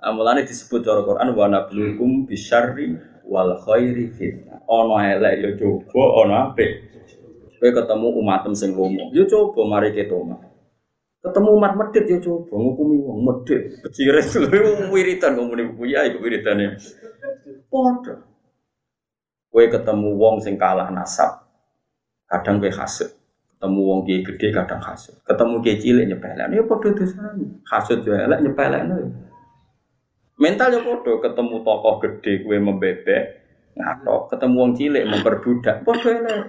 Amulane 0.00 0.48
disebut 0.48 0.80
cara 0.80 1.04
Quran 1.04 1.36
wa 1.36 1.46
nablukum 1.52 2.24
bisyarri 2.24 2.96
wal 3.28 3.52
khairi 3.60 4.08
fitnah. 4.16 4.64
Ono 4.64 4.96
elek 4.96 5.34
ya 5.44 5.50
coba, 5.60 6.02
ono 6.24 6.34
apik. 6.48 6.88
Kowe 7.60 7.68
ketemu 7.68 8.08
umatem 8.16 8.56
sing 8.56 8.72
lomo, 8.72 9.12
ya 9.12 9.28
coba 9.28 9.60
mari 9.68 9.92
ketoma. 9.92 10.40
Ketemu 11.20 11.48
umat 11.52 11.72
medit 11.76 12.08
ya 12.08 12.16
coba 12.16 12.56
ngukumi 12.56 12.96
wong 12.96 13.18
medit. 13.28 13.76
Becire 13.84 14.24
lho 14.40 14.88
wiritan 14.88 15.36
kok 15.36 15.44
muni 15.44 15.68
buku 15.68 15.92
ya 15.92 16.08
iku 16.08 16.24
wiritane. 16.24 16.80
Padha. 17.68 18.24
Kowe 19.52 19.64
ketemu 19.68 20.08
wong 20.16 20.40
sing 20.40 20.56
kalah 20.56 20.88
nasab. 20.88 21.44
Kadang 22.24 22.56
kowe 22.56 22.72
hasud. 22.72 23.12
Ketemu 23.52 23.80
wong 23.84 24.00
kiai 24.08 24.24
gede 24.24 24.48
kadang 24.48 24.80
hasud. 24.80 25.20
Ketemu 25.28 25.60
kiai 25.60 25.76
cilik 25.76 26.08
nyepelekno 26.08 26.56
ya 26.56 26.64
padha 26.64 26.88
dosane. 26.96 27.44
Hasud 27.68 28.00
yo 28.00 28.16
elek 28.16 28.40
nyepelekno. 28.40 29.28
Mental 30.40 30.72
ya 30.72 30.80
padha 30.80 31.12
ketemu 31.20 31.56
tokoh 31.60 31.94
gede 32.00 32.32
kowe 32.40 32.56
membebek. 32.56 33.24
ngatok, 33.70 34.34
ketemu 34.34 34.56
wong 34.56 34.72
cilik 34.76 35.04
memperbudak, 35.08 35.76
padha 35.86 36.10
elek. 36.10 36.40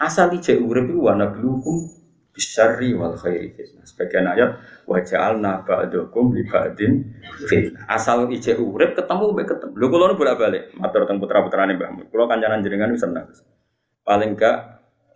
Asal 0.00 0.32
ijek 0.36 0.60
urip 0.60 0.88
iku 0.88 1.08
wa 1.08 1.14
nablukum 1.16 1.88
bisyarri 2.30 2.94
wal 2.96 3.16
khairi 3.16 3.52
fitnah. 3.52 3.84
Sebagian 3.84 4.28
ayat 4.28 4.50
wa 4.84 4.98
ja'alna 5.00 5.64
ba'dakum 5.64 6.32
li 6.36 6.44
ba'din 6.48 7.00
fitnah. 7.48 7.88
Asal 7.88 8.28
ijek 8.30 8.60
urip 8.60 8.96
ketemu 8.96 9.24
mbek 9.36 9.46
ketemu. 9.56 9.72
Lho 9.76 9.86
kula 9.88 10.14
bolak-balik 10.16 10.72
matur 10.76 11.04
teng 11.04 11.18
putra-putrane 11.20 11.76
Mbah 11.76 11.90
Mun. 11.92 12.06
Kula 12.08 12.24
kancanan 12.28 12.64
jenengan 12.64 12.92
seneng. 12.96 13.26
Paling 14.04 14.36
gak 14.36 14.56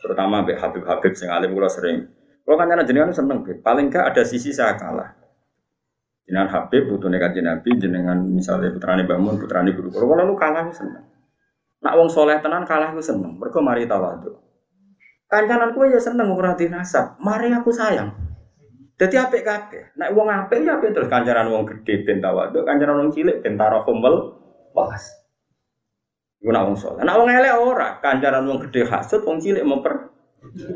terutama 0.00 0.44
mbek 0.44 0.60
Habib-habib 0.60 1.12
sing 1.16 1.28
alim 1.32 1.52
kula 1.52 1.68
sering. 1.68 2.08
Kula 2.44 2.60
kancanan 2.60 2.84
jenengan 2.84 3.12
seneng, 3.12 3.40
paling 3.64 3.88
gak 3.88 4.12
ada 4.12 4.22
sisi 4.24 4.52
saya 4.52 4.76
kalah. 4.76 5.23
Jenengan 6.24 6.48
Habib 6.48 6.88
putune 6.88 7.20
kanjeng 7.20 7.44
Nabi, 7.44 7.76
jenengan 7.76 8.16
misalnya 8.16 8.72
putrane 8.72 9.04
Mbah 9.04 9.20
Mun, 9.20 9.36
putrane 9.36 9.76
guru. 9.76 9.92
Kula 9.92 10.04
kula 10.08 10.22
nu 10.24 10.34
kalah 10.40 10.72
seneng. 10.72 11.04
Nak 11.84 11.94
wong 12.00 12.08
soleh 12.08 12.40
tenan 12.40 12.64
kalah 12.64 12.96
ku 12.96 13.04
seneng. 13.04 13.36
Mergo 13.36 13.60
mari 13.60 13.84
tawadhu. 13.84 14.32
Kancanan 15.28 15.76
kue 15.76 15.92
ya 15.92 16.00
seneng 16.00 16.32
ora 16.32 16.56
nasab. 16.56 17.20
Mari 17.20 17.52
aku 17.52 17.68
sayang. 17.68 18.08
Jadi 18.94 19.18
apik 19.18 19.42
kabeh. 19.42 19.92
Nek 19.98 20.14
wong 20.14 20.30
apik 20.30 20.62
ya 20.62 20.78
apik 20.78 20.94
terus 20.94 21.10
kancanan 21.10 21.50
wong 21.50 21.66
gedhe 21.66 22.06
ben 22.06 22.22
tawadhu, 22.22 22.62
kancanan 22.62 23.04
wong 23.04 23.10
cilik 23.10 23.42
ben 23.42 23.58
tarahumul 23.58 24.38
walas. 24.70 25.04
Iku 26.38 26.54
nak 26.54 26.64
wong 26.70 26.76
soleh. 26.78 27.02
Nak 27.02 27.16
wong 27.18 27.28
elek 27.28 27.54
ora, 27.58 27.98
kancanan 27.98 28.46
wong 28.46 28.62
gedhe 28.64 28.86
hasud, 28.86 29.26
wong 29.26 29.42
cilik 29.42 29.66
memper 29.66 30.13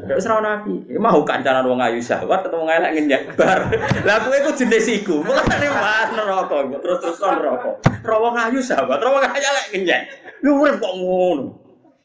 Wis 0.09 0.27
ora 0.27 0.41
nabi. 0.41 0.83
Mau 0.97 1.23
kancanan 1.23 1.69
wong 1.69 1.79
ayu 1.79 2.01
syahwat 2.01 2.49
atau 2.49 2.65
wong 2.65 2.71
elek 2.73 2.99
ngenyek 2.99 3.23
bar. 3.37 3.69
Lah 4.03 4.17
kowe 4.25 4.35
iku 4.35 4.51
jenis 4.57 4.89
iku. 4.91 5.21
Mulane 5.23 5.69
mas 5.71 6.09
neraka 6.17 6.57
terus-terus 6.81 7.21
neraka. 7.21 7.71
Ora 8.03 8.17
wong 8.19 8.35
ayu 8.35 8.59
syahwat, 8.65 8.99
ora 8.99 9.11
wong 9.21 9.25
elek 9.29 9.67
ngenyek. 9.77 10.03
Lu 10.43 10.59
urip 10.65 10.81
kok 10.83 10.95
ngono. 10.97 11.47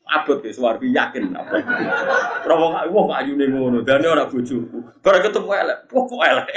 Abot 0.03 0.43
ya 0.43 0.51
suwargi 0.51 0.91
yakin 0.91 1.31
apa. 1.31 1.63
Ora 2.45 2.55
wong 2.59 2.71
wong 2.91 3.07
ayune 3.15 3.45
ngono, 3.49 3.81
dane 3.81 4.05
ora 4.05 4.27
bojoku. 4.27 4.83
Bara 4.99 5.23
ketemu 5.23 5.49
elek, 5.49 5.77
kok 5.89 6.21
elek. 6.21 6.47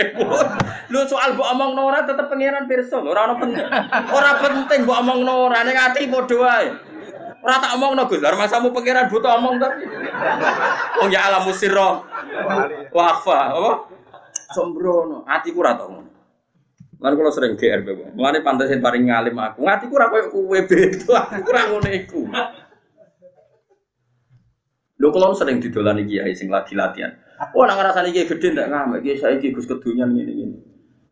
Lu 0.93 0.99
soal 1.07 1.39
mbok 1.39 1.49
omongno 1.55 1.81
ora 1.87 2.05
tetep 2.05 2.27
pangeran 2.27 2.67
pirsa, 2.67 2.99
ora 3.01 3.31
ono 3.31 3.39
penting. 3.39 3.65
Ora 4.13 4.43
penting 4.43 4.85
mbok 4.85 4.99
omongno 5.01 5.33
ora 5.49 5.63
ning 5.63 5.79
ati 5.79 6.11
padha 6.11 6.37
wae. 6.37 6.69
Ora 7.47 7.63
tak 7.63 7.79
omongno 7.79 8.11
Gus, 8.11 8.19
lha 8.19 8.35
masamu 8.35 8.75
pangeran 8.75 9.07
butuh 9.07 9.39
omong 9.39 9.63
ta. 9.63 9.71
Wong 10.99 11.15
ya 11.15 11.31
alam 11.31 11.47
musirra. 11.47 12.03
Wafa, 12.91 13.39
apa? 13.55 13.71
Sombrono, 14.51 15.23
atiku 15.23 15.63
ora 15.63 15.79
tau 15.79 15.95
ngono. 15.95 16.11
Lan 16.99 17.15
sering 17.31 17.55
GR 17.55 17.87
bae. 17.87 18.11
Mulane 18.19 18.43
pantesin 18.43 18.83
paring 18.83 19.07
ngalim 19.07 19.39
aku. 19.39 19.63
Ngatiku 19.63 19.93
ora 19.95 20.11
koyo 20.11 20.27
kowe 20.35 20.59
beda, 20.67 21.19
aku 21.39 21.49
ora 21.55 21.63
ngono 21.71 21.89
iku. 21.95 22.21
Lho 24.99 25.35
sering 25.39 25.63
didolani 25.63 26.03
kiai 26.03 26.35
sing 26.35 26.51
lagi 26.51 26.75
latihan. 26.75 27.15
Oh 27.55 27.63
nak 27.63 27.79
ngrasani 27.79 28.11
kiai 28.11 28.27
gede 28.27 28.59
ndak 28.59 28.75
ngamek 28.75 28.99
kiai 29.07 29.23
saiki 29.23 29.55
Gus 29.55 29.71
kedunyan 29.71 30.11
ngene-ngene. 30.11 30.59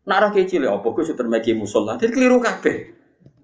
Nak 0.03 0.15
ora 0.19 0.27
kiai 0.35 0.51
cilik 0.51 0.67
apa 0.67 0.87
Gus 0.91 1.15
termeki 1.15 1.55
musola. 1.55 1.95
Dadi 1.95 2.11
keliru 2.11 2.43
kabeh. 2.43 2.77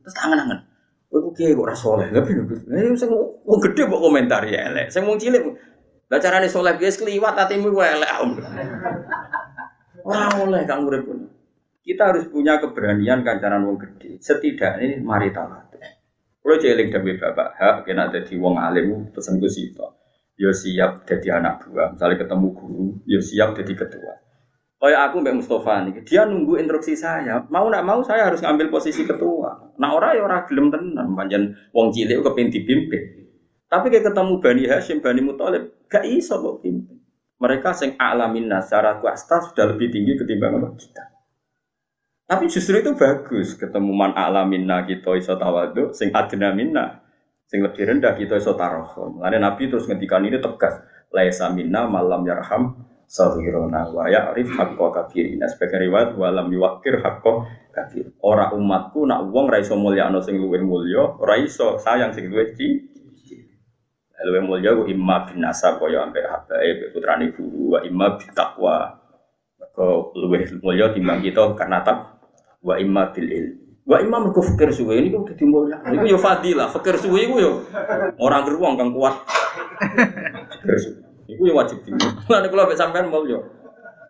Terus 0.03 0.15
tangan-tangan. 0.17 0.70
Ku 1.11 1.29
kiai 1.35 1.51
kok 1.51 1.67
ora 1.67 1.75
saleh. 1.75 2.07
Piye 2.07 2.43
Gus? 2.47 2.63
Lah 2.71 2.95
sing 2.95 3.09
wong 3.43 3.59
gede 3.59 3.83
kok 3.83 3.99
komentar 3.99 4.47
ya 4.47 4.71
elek. 4.71 4.87
Sing 4.87 5.03
wong 5.03 5.19
cilik 5.19 5.43
lah 6.07 6.19
carane 6.23 6.47
saleh 6.47 6.79
guys 6.79 6.95
kliwat 6.95 7.35
atimu 7.35 7.75
ku 7.75 7.83
elek. 7.83 8.09
Ora 10.07 10.31
oleh 10.39 10.63
kang 10.63 10.87
urip 10.87 11.05
Kita 11.81 12.13
harus 12.13 12.29
punya 12.31 12.61
keberanian 12.63 13.21
kancaran 13.27 13.67
wong 13.67 13.75
gede. 13.75 14.17
Setidaknya 14.23 15.03
mari 15.03 15.35
tawadhu. 15.35 15.71
Kalau 16.41 16.57
jeling 16.57 16.89
dari 16.89 17.21
bapak, 17.21 17.53
hak 17.53 17.75
kena 17.85 18.09
jadi 18.09 18.33
wong 18.41 18.57
alim, 18.57 19.13
pesen 19.13 19.37
gue 19.37 19.45
sih 19.45 19.69
yo 20.41 20.49
ya 20.49 20.49
siap 20.49 21.05
jadi 21.05 21.37
anak 21.37 21.69
buah. 21.69 21.93
Misalnya 21.93 22.25
ketemu 22.25 22.47
guru, 22.57 22.85
yo 23.05 23.15
ya 23.15 23.19
siap 23.21 23.49
jadi 23.53 23.73
ketua. 23.77 24.13
Kayak 24.81 25.13
aku 25.13 25.21
Mbak 25.21 25.35
Mustafa 25.37 25.85
nih, 25.85 26.01
dia 26.01 26.25
nunggu 26.25 26.57
instruksi 26.57 26.97
saya. 26.97 27.45
Mau 27.53 27.69
nak 27.69 27.85
mau 27.85 28.01
saya 28.01 28.33
harus 28.33 28.41
ngambil 28.41 28.73
posisi 28.73 29.05
ketua. 29.05 29.77
Nah 29.77 29.93
orang 29.93 30.17
ya 30.17 30.25
orang 30.25 30.41
gelem 30.49 30.73
tenan, 30.73 31.13
panjang 31.13 31.53
wong 31.69 31.93
cilik 31.93 32.25
kepin 32.25 32.49
dipimpin. 32.49 33.29
Tapi 33.69 33.93
kayak 33.93 34.09
ketemu 34.09 34.33
Bani 34.41 34.63
Hashim, 34.65 34.97
Bani 34.97 35.21
Muthalib, 35.21 35.85
gak 35.85 36.01
iso 36.09 36.41
kok 36.41 36.65
pimpin. 36.65 36.97
Mereka 37.37 37.77
sing 37.77 37.93
alamin 38.01 38.49
secara 38.57 38.97
kuasta 38.97 39.45
sudah 39.45 39.69
lebih 39.69 39.93
tinggi 39.93 40.17
ketimbang 40.17 40.57
kita. 40.73 41.13
Tapi 42.25 42.49
justru 42.49 42.81
itu 42.81 42.97
bagus 42.97 43.53
ketemu 43.53 43.93
man 43.93 44.17
alaminna 44.17 44.81
kita 44.89 45.13
iso 45.13 45.37
tawadu, 45.37 45.93
sing 45.93 46.09
adna 46.09 46.57
minna 46.57 47.05
Sing 47.51 47.59
lebih 47.59 47.83
rendah 47.83 48.15
kita 48.15 48.39
iso 48.39 48.55
tarohom. 48.55 49.19
Karena 49.19 49.51
Nabi 49.51 49.67
terus 49.67 49.83
ngendikan 49.83 50.23
ini 50.23 50.39
tegas. 50.39 50.79
Laisa 51.11 51.51
minna 51.51 51.83
malam 51.83 52.23
yarham 52.23 52.87
sahirona 53.11 53.91
wa 53.91 54.07
ya'rif 54.07 54.55
haqqo 54.55 54.87
kabirina. 54.95 55.51
Sebagai 55.51 55.83
riwayat 55.83 56.15
walam 56.15 56.47
yuwakir 56.47 57.03
haqqo 57.03 57.43
kabir. 57.75 58.15
Ora 58.23 58.55
umatku 58.55 59.03
nak 59.03 59.27
wong 59.27 59.51
ra 59.51 59.59
iso 59.59 59.75
mulyakno 59.75 60.23
sing 60.23 60.39
luwih 60.39 60.63
mulya, 60.63 61.19
ora 61.19 61.35
iso 61.35 61.75
sayang 61.75 62.15
sing 62.15 62.31
luwih 62.31 62.55
ci. 62.55 62.87
Luwih 64.21 64.47
mulya 64.47 64.77
ku 64.79 64.87
imma 64.87 65.27
bin 65.27 65.43
nasab 65.43 65.81
kaya 65.83 66.07
ambek 66.07 66.23
habae 66.23 66.93
putrane 66.93 67.35
guru 67.35 67.75
wa 67.75 67.79
imma 67.83 68.15
bin 68.15 68.31
taqwa. 68.31 68.95
Kau 69.75 70.15
luwih 70.15 70.47
mulya 70.63 70.95
timbang 70.95 71.19
kita 71.19 71.51
karena 71.59 71.83
tak 71.83 72.23
wa 72.63 72.79
imma 72.79 73.11
bil 73.11 73.27
ilm. 73.27 73.55
Wa 73.81 73.97
imam 73.97 74.29
mergo 74.29 74.45
fikir 74.45 74.69
suwe 74.71 74.93
ini 75.03 75.09
kok 75.09 75.33
dadi 75.33 75.43
mulya. 75.43 75.81
Iku 75.83 76.05
yo 76.05 76.21
fadilah, 76.21 76.69
fikir 76.69 76.95
suwe 77.01 77.27
iku 77.27 77.35
yo 77.41 77.51
orang 78.21 78.45
geruang 78.47 78.77
kang 78.77 78.93
kuat. 78.93 79.19
Fikir. 80.63 81.10
Iku 81.27 81.41
yo 81.49 81.53
wajib 81.57 81.81
di. 81.83 81.91
Lan 82.31 82.45
kula 82.49 82.69
mek 82.69 82.79
sampean 82.79 83.09
mulya. 83.09 83.37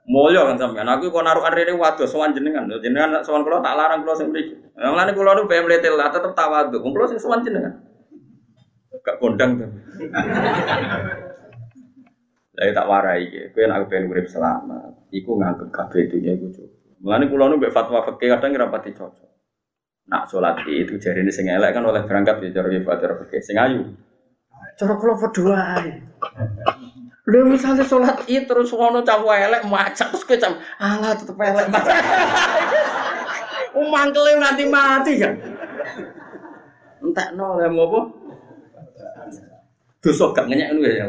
Mulya 0.07 0.47
kan 0.51 0.57
sampean. 0.59 0.87
Aku 0.87 1.11
kok 1.11 1.23
narukan 1.23 1.53
rene 1.55 1.73
waduh 1.75 2.07
sowan 2.07 2.35
jenengan. 2.35 2.67
Jenengan 2.79 3.23
sowan 3.23 3.43
kula 3.43 3.59
tak 3.59 3.75
larang 3.75 4.03
kula 4.03 4.13
sing 4.15 4.29
mriki. 4.29 4.55
Lan 4.77 5.11
kula 5.11 5.35
nu 5.35 5.49
PM 5.49 5.67
letel 5.67 5.99
lah 5.99 6.11
tetep 6.11 6.31
tawadhu. 6.31 6.79
Wong 6.79 6.91
kula 6.95 7.05
sing 7.09 7.19
sowan 7.19 7.43
jenengan. 7.43 7.73
Gak 9.01 9.17
kondang 9.17 9.57
to. 9.57 9.65
Lah 12.51 12.67
tak 12.77 12.85
warai 12.85 13.25
iki. 13.25 13.49
Kowe 13.55 13.65
nek 13.65 13.89
pengen 13.89 14.11
urip 14.13 14.27
selamat, 14.29 15.09
iku 15.09 15.39
nganggep 15.39 15.73
kabeh 15.73 16.05
dunya 16.11 16.37
iku 16.37 16.51
cukup. 16.53 16.69
Mulane 17.01 17.25
kula 17.25 17.49
nu 17.49 17.57
mbek 17.57 17.73
fatwa 17.73 18.05
fikih 18.05 18.37
kadang 18.37 18.53
ora 18.53 18.69
pati 18.69 18.93
cocok. 18.93 19.29
Nak 20.11 20.29
sholat 20.29 20.61
itu 20.69 21.01
jari 21.01 21.25
ini 21.25 21.33
sing 21.33 21.49
elek 21.49 21.73
kan 21.73 21.81
oleh 21.81 22.05
berangkat 22.05 22.43
ya 22.45 22.61
cara 22.61 22.69
ibadah 22.69 23.17
pakai 23.25 23.41
sing 23.41 23.57
ayu. 23.57 23.81
Cara 24.77 24.93
kalau 24.99 25.17
berdua 25.17 25.81
Lu 27.31 27.47
misalnya 27.47 27.87
sholat 27.87 28.27
itu 28.27 28.43
terus 28.43 28.75
ngono 28.75 29.07
cawu 29.07 29.31
elek 29.31 29.63
macet 29.63 30.11
terus 30.11 30.27
kecam 30.27 30.59
alah 30.75 31.15
tetep 31.15 31.39
elek 31.39 31.67
macet. 31.73 31.95
Mangkele 33.71 34.35
nanti 34.35 34.67
mati 34.67 35.15
kan. 35.15 35.39
Entek 36.99 37.27
no 37.39 37.55
mau 37.55 37.87
apa? 37.87 37.99
Dosa 40.03 40.35
gak 40.35 40.51
ngenyek 40.51 40.75
ngono 40.75 40.87
ya. 40.91 41.07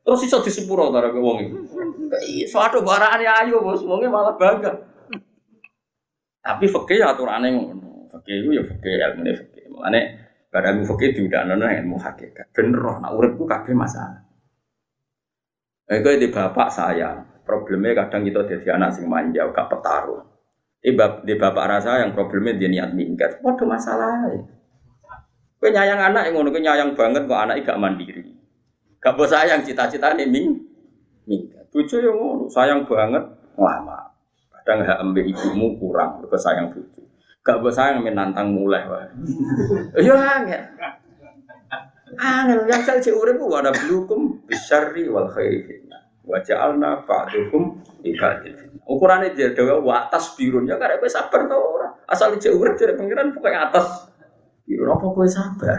Terus 0.00 0.20
iso 0.24 0.40
disepuro 0.40 0.88
ta 0.88 1.12
wong 1.12 1.36
iki. 1.44 1.56
Iso 2.48 2.56
ado 2.56 2.80
barane 2.80 3.28
ayu 3.28 3.60
bos, 3.60 3.84
wonge 3.84 4.08
malah 4.08 4.32
bangga. 4.40 4.72
Tapi 6.40 6.64
fakih 6.72 7.04
ya 7.04 7.12
aturannya 7.12 7.52
ngono. 7.52 8.08
Fakih 8.16 8.34
itu 8.40 8.48
ya 8.56 8.62
fakih 8.64 8.96
ilmu 8.96 9.20
ini 9.28 9.32
fakih. 9.36 9.64
Makanya 9.76 10.00
barang 10.48 10.76
fakih 10.88 11.08
diudakno 11.20 11.68
ilmu 11.68 12.00
hakikat. 12.00 12.48
Bener 12.56 12.80
roh 12.80 12.96
nak 12.96 13.12
uripku 13.12 13.44
kabeh 13.44 13.76
masalah. 13.76 14.29
Eh 15.90 15.98
di 15.98 16.30
bapak 16.30 16.70
saya, 16.70 17.18
problemnya 17.42 18.06
kadang 18.06 18.22
kita 18.22 18.46
jadi 18.46 18.78
anak 18.78 18.94
sing 18.94 19.10
manja, 19.10 19.42
gak 19.50 19.66
petarung. 19.66 20.22
Di, 20.78 20.94
bap, 20.94 21.26
di 21.26 21.34
bapak 21.34 21.66
rasa 21.66 21.98
yang 22.06 22.14
problemnya 22.14 22.54
dia 22.54 22.70
niat 22.70 22.94
minggat, 22.94 23.42
waduh 23.42 23.66
masalah. 23.66 24.22
Kue 25.58 25.68
nyayang 25.74 25.98
anak 25.98 26.30
yang 26.30 26.38
ngono, 26.38 26.54
kue 26.54 26.62
nyayang 26.62 26.94
banget 26.94 27.26
kok 27.26 27.42
anak 27.42 27.66
gak 27.66 27.82
mandiri. 27.82 28.22
Gak 29.02 29.18
bos 29.18 29.34
sayang 29.34 29.66
cita-cita 29.66 30.14
nih 30.14 30.30
ming, 30.30 30.62
minggat. 31.26 31.66
Bucu 31.74 31.98
yang 31.98 32.14
ngono, 32.14 32.46
sayang 32.46 32.86
banget, 32.86 33.26
lama. 33.58 34.14
Kadang 34.54 34.86
hak 34.86 34.98
ambil 35.02 35.26
ibumu 35.26 35.74
kurang, 35.74 36.22
lu 36.22 36.30
sayang 36.38 36.70
bucu. 36.70 37.02
Gak 37.42 37.66
gue 37.66 37.72
sayang 37.74 38.06
menantang 38.06 38.54
mulai 38.54 38.86
wah. 38.86 39.10
Iya 39.98 40.14
angel. 40.14 40.62
Angel 42.18 42.66
yang 42.66 42.82
saya 42.82 42.98
cek 42.98 43.14
urip 43.14 43.38
wa 43.38 43.62
ada 43.62 43.70
blukum 43.70 44.42
bisyarri 44.48 45.06
wal 45.06 45.30
khairi 45.30 45.62
fitnah. 45.62 46.02
Wa 46.26 46.42
ja'alna 46.42 47.06
ba'dukum 47.06 47.82
li 48.02 48.14
ba'dil 48.18 48.54
Ukurannya 48.86 49.34
dia 49.38 49.54
dewa 49.54 49.78
wa 49.78 49.94
atas 50.06 50.34
birun 50.34 50.66
ya 50.66 50.74
gue 50.74 51.10
sabar 51.10 51.46
tau 51.46 51.78
ora. 51.78 51.88
Asal 52.10 52.34
cek 52.34 52.50
urip 52.50 52.74
dari 52.74 52.98
pengiran 52.98 53.30
pokoknya 53.30 53.70
atas 53.70 54.10
birun 54.66 54.90
apa 54.90 55.06
gue 55.06 55.28
sabar. 55.30 55.78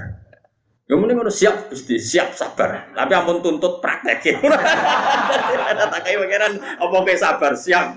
Ya 0.91 0.99
mending 0.99 1.23
ngono 1.23 1.31
siap 1.31 1.71
Gusti, 1.71 1.95
siap 1.95 2.35
sabar. 2.35 2.91
Tapi 2.91 3.11
ampun 3.15 3.39
tuntut 3.39 3.79
praktek. 3.79 4.43
Ada 4.43 5.87
tak 5.95 6.03
kayak 6.03 6.19
pangeran 6.19 6.53
apa 6.59 6.91
kowe 6.91 7.15
sabar, 7.15 7.55
siap. 7.55 7.95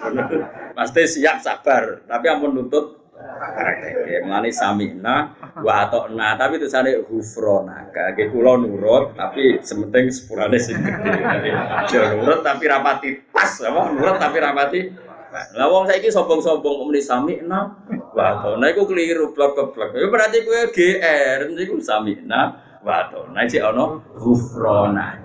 Pasti 0.79 1.03
siap 1.19 1.43
sabar, 1.43 2.07
tapi 2.07 2.31
ampun 2.31 2.55
tuntut 2.55 3.04
praktek. 3.15 4.27
Mulane 4.27 4.51
samina 4.51 5.35
wa 5.63 5.73
atokna 5.87 6.35
tapi 6.35 6.59
itu 6.59 6.67
sane 6.69 6.99
hufrona. 7.07 7.89
Kage 7.95 8.31
kula 8.35 8.59
nurut 8.59 9.15
tapi 9.15 9.63
sementing 9.63 10.11
sepurane 10.11 10.59
sing 10.59 10.83
gede. 10.83 11.51
Aja 11.55 12.19
nurut 12.19 12.43
tapi 12.43 12.65
rapati 12.67 13.11
pas 13.31 13.51
apa 13.63 13.81
nurut 13.95 14.17
tapi 14.19 14.37
rapati 14.43 14.81
lah 15.35 15.67
wong 15.67 15.91
saiki 15.91 16.15
sombong-sombong 16.15 16.79
kok 16.79 16.87
muni 16.87 17.03
samina 17.03 17.75
wa 18.15 18.25
atokna 18.39 18.71
iku 18.71 18.87
keliru 18.87 19.35
blok-blok. 19.35 19.99
Ya 19.99 20.07
berarti 20.07 20.47
kowe 20.47 20.71
GR 20.71 21.41
niku 21.51 21.83
samina 21.83 22.63
nah 22.85 23.45
cek 23.49 23.65
ono 23.65 24.05
gufrona. 24.13 25.17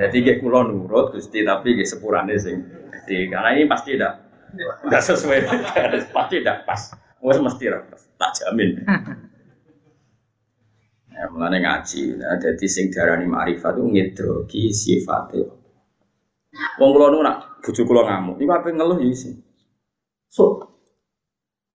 Jadi 0.00 0.24
kayak 0.24 0.40
kulo 0.40 0.64
nurut 0.64 1.12
gusti 1.12 1.44
tapi 1.44 1.76
kayak 1.76 1.86
sepurane 1.86 2.34
sing 2.40 2.64
gede. 2.90 3.28
Karena 3.28 3.52
ini 3.52 3.68
pasti 3.68 3.94
tidak 3.94 4.24
tidak 4.54 5.02
sesuai, 5.02 5.38
pasti 6.14 6.34
tidak 6.40 6.64
pas. 6.64 7.03
Wes 7.24 7.40
mesti 7.40 7.72
pas, 7.72 8.02
tak 8.20 8.30
jamin. 8.36 8.70
Ya, 11.14 11.30
mulane 11.30 11.62
ngaji, 11.62 12.18
nah, 12.18 12.34
jadi 12.42 12.66
sing 12.66 12.90
darani 12.90 13.30
ma'rifat 13.30 13.78
itu 13.78 13.86
ngedrogi 13.86 14.62
sifatnya. 14.74 15.46
Wong 16.82 16.90
kula 16.90 17.06
nu 17.14 17.22
nak 17.22 17.62
bojo 17.62 17.86
kula 17.86 18.02
ngamuk, 18.02 18.42
iku 18.42 18.50
ape 18.50 18.74
ngeluh 18.74 18.98
ya 18.98 19.14
sih. 19.14 19.30
So, 20.26 20.58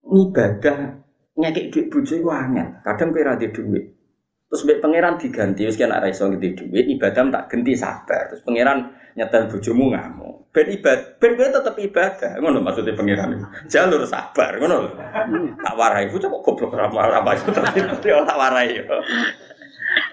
ibadah 0.04 1.00
ngekek 1.40 1.72
duit 1.72 1.86
bojo 1.88 2.14
iku 2.20 2.30
angel. 2.36 2.84
Kadang 2.84 3.16
kowe 3.16 3.24
ra 3.24 3.40
duit. 3.40 3.99
Terus 4.50 4.66
mbek 4.66 4.82
pangeran 4.82 5.22
diganti, 5.22 5.62
wis 5.62 5.78
kena 5.78 6.02
ra 6.02 6.10
iso 6.10 6.26
ngeti 6.26 6.58
dhuwit, 6.58 6.90
ibadah 6.98 7.22
tak 7.30 7.54
ganti 7.54 7.78
sabar. 7.78 8.34
Terus 8.34 8.42
pangeran 8.42 8.98
nyetel 9.14 9.46
bojomu 9.46 9.94
ngamuk. 9.94 10.50
Ben 10.50 10.66
ibadah, 10.74 11.22
ben 11.22 11.38
kowe 11.38 11.54
tetep 11.54 11.76
ibadah. 11.78 12.32
Ngono 12.42 12.58
maksudnya 12.66 12.98
pangeran. 12.98 13.46
Jalur 13.70 14.02
sabar, 14.10 14.58
ngono 14.58 14.90
lho. 14.90 14.92
Tak 15.62 15.76
warai, 15.78 16.10
bocah 16.10 16.30
kok 16.34 16.42
goblok 16.42 16.74
ra 16.74 16.90
apa 16.90 17.30
itu 17.38 17.54
tak 17.54 18.38
warai 18.42 18.74
yo. 18.74 18.90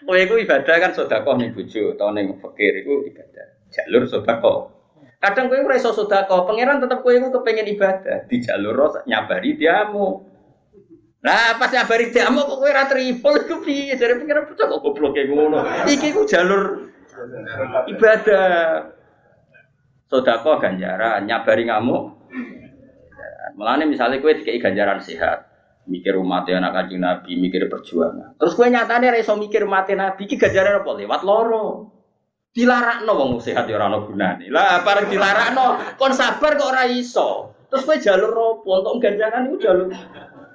Kowe 0.05 0.19
iku 0.21 0.37
ibadah 0.37 0.75
kan 0.85 0.93
sedekah 0.93 1.35
ning 1.41 1.57
bojo 1.57 1.97
utawa 1.97 2.13
ning 2.13 2.37
fakir 2.37 2.85
iku 2.85 3.09
ibadah. 3.09 3.47
Jalur 3.73 4.05
sedekah. 4.05 4.59
Kadang 5.17 5.49
kowe 5.49 5.65
ora 5.65 5.81
iso 5.81 5.97
sedekah, 5.97 6.45
pangeran 6.45 6.85
tetep 6.85 7.01
kowe 7.01 7.17
iku 7.17 7.33
kepengin 7.41 7.73
ibadah, 7.73 8.29
di 8.29 8.37
jalur 8.45 9.01
nyabari 9.09 9.57
diamu. 9.57 10.36
Nah, 11.25 11.57
pas 11.57 11.73
nyabari 11.73 12.13
diamuk 12.13 12.45
kok 12.45 12.59
kowe 12.61 12.69
ora 12.71 12.85
tripol 12.87 13.35
iku 13.41 13.57
piye? 13.65 13.97
Jare 13.97 14.21
pengen 14.21 14.47
bocah 14.47 14.67
kok 14.69 14.81
goblok 14.85 15.17
kayak 15.17 15.33
ngono. 15.33 15.59
Iki 15.89 16.09
ku 16.13 16.23
jalur 16.29 16.93
ibadah. 17.89 18.93
Sodako 20.07 20.63
ganjaran, 20.63 21.27
nyabari 21.27 21.67
ngamuk. 21.67 22.15
Mulane 23.59 23.91
misalnya 23.91 24.23
kowe 24.23 24.31
dikei 24.31 24.63
ganjaran 24.63 25.03
sehat, 25.03 25.51
mikir 25.91 26.15
umat 26.15 26.47
anak 26.47 26.77
kanjeng 26.77 27.03
Nabi, 27.03 27.35
mikir 27.35 27.67
perjuangan. 27.67 28.39
Terus 28.39 28.55
kowe 28.55 28.71
nyatane 28.71 29.11
ora 29.11 29.19
iso 29.19 29.35
mikir 29.35 29.67
umat 29.67 29.91
Nabi 29.91 30.31
iki 30.31 30.39
ganjaran 30.39 30.85
apa? 30.85 30.91
Lewat 30.95 31.27
loro. 31.27 31.91
Dilarakno 32.55 33.13
wong 33.13 33.31
sehat 33.43 33.67
ya 33.67 33.77
ora 33.77 33.91
ono 33.91 34.07
gunane. 34.07 34.47
Lah 34.47 34.81
bareng 34.87 35.11
dilarakno 35.11 35.99
kon 35.99 36.15
sabar 36.15 36.55
kok 36.55 36.71
ora 36.71 36.87
iso. 36.87 37.59
Terus 37.67 37.83
kowe 37.83 37.99
jalur 37.99 38.31
opo? 38.31 38.79
Untuk 38.79 39.03
ganjaran 39.03 39.51
itu 39.51 39.67
jalur 39.67 39.91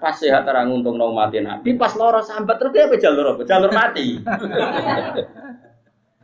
Pas 0.02 0.18
sehat 0.18 0.50
terang 0.50 0.74
untung 0.74 0.98
nong 0.98 1.14
mati 1.14 1.38
nabi, 1.46 1.78
pas 1.78 1.94
loro 1.94 2.26
sambat 2.26 2.58
terus 2.58 2.74
dia 2.74 2.90
apa 2.90 2.98
jalur 2.98 3.38
apa? 3.38 3.46
Jalur 3.46 3.70
mati. 3.70 4.18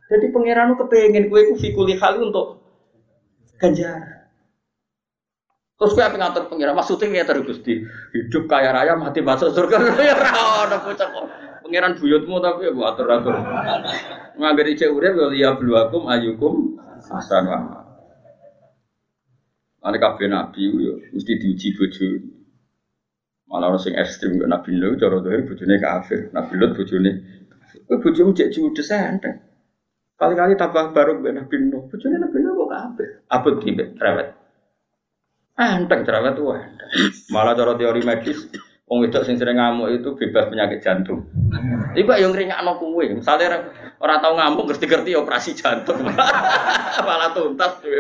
Jadi 0.10 0.26
pangeran 0.34 0.74
kepengen 0.74 1.30
kue 1.30 1.46
ku 1.46 1.54
fikuli 1.54 1.94
hal 1.94 2.18
untuk 2.18 2.58
ganjar. 3.62 4.26
Terus 5.78 5.94
kue 5.94 6.02
apa 6.02 6.18
ngatur 6.18 6.50
pangeran? 6.50 6.74
Maksudnya 6.74 7.22
ya 7.22 7.24
terus 7.30 7.46
gusti 7.46 7.86
hidup 8.18 8.50
kaya 8.50 8.74
raya 8.74 8.98
mati 8.98 9.22
masuk 9.22 9.54
surga. 9.54 9.78
Ya 10.10 10.18
kok. 10.18 10.74
Pangeran 11.62 12.02
buyutmu 12.02 12.42
tapi 12.42 12.66
ya 12.66 12.74
atur 12.82 13.13
atur. 13.13 13.38
Ngagari 14.42 14.74
urip 14.90 15.13
ya 15.22 15.28
liya 15.30 15.50
bluakum 15.54 16.10
ayukum 16.10 16.82
asan 17.13 17.46
wa. 17.46 17.86
Ane 19.86 20.02
kabeh 20.02 20.34
nabi 20.34 20.66
yo 20.66 20.98
mesti 21.13 21.38
diuji 21.38 21.78
bojo. 21.78 22.37
Malah 23.48 23.72
orang 23.72 23.80
sing 23.80 23.96
ekstrim 23.96 24.36
ke 24.36 24.46
Nabi 24.46 24.76
Nuh, 24.76 25.00
cara 25.00 25.24
dohir 25.24 25.48
bojone 25.48 25.80
kafir. 25.80 26.28
Nabi 26.36 26.54
Lut 26.60 26.72
bojone 26.76 27.12
kafir. 27.48 27.80
Kowe 27.88 27.98
bojomu 28.04 28.36
cek 28.36 28.52
judes 28.52 28.92
enteng. 28.92 29.40
Kali-kali 30.20 30.60
tambah 30.60 30.92
baru 30.92 31.24
mbek 31.24 31.34
Nabi 31.34 31.56
Nuh. 31.72 31.88
Bojone 31.88 32.20
Nabi 32.20 32.38
Nuh 32.44 32.52
kok 32.60 32.70
kafir. 32.76 33.10
Abot 33.32 33.56
ki 33.64 33.70
mbek 33.72 33.88
cerewet. 33.96 34.30
Enteng 35.56 36.02
cerewet 36.04 36.36
enteng. 36.36 36.92
Malah 37.32 37.54
cara 37.56 37.74
teori 37.80 38.02
medis 38.04 38.52
Wong 38.88 39.04
wedok 39.04 39.28
sing 39.28 39.36
sering 39.36 39.60
ngamuk 39.60 40.00
itu 40.00 40.16
bebas 40.16 40.48
penyakit 40.48 40.80
jantung. 40.80 41.28
Iku 41.92 42.08
yang 42.16 42.32
ngringakno 42.32 42.80
kowe. 42.80 43.04
Misale 43.04 43.44
ora 44.00 44.24
tau 44.24 44.32
ngamuk 44.32 44.64
ngerti-ngerti 44.72 45.12
operasi 45.12 45.60
jantung. 45.60 46.08
Malah 47.08 47.36
tuntas 47.36 47.84
kowe. 47.84 48.00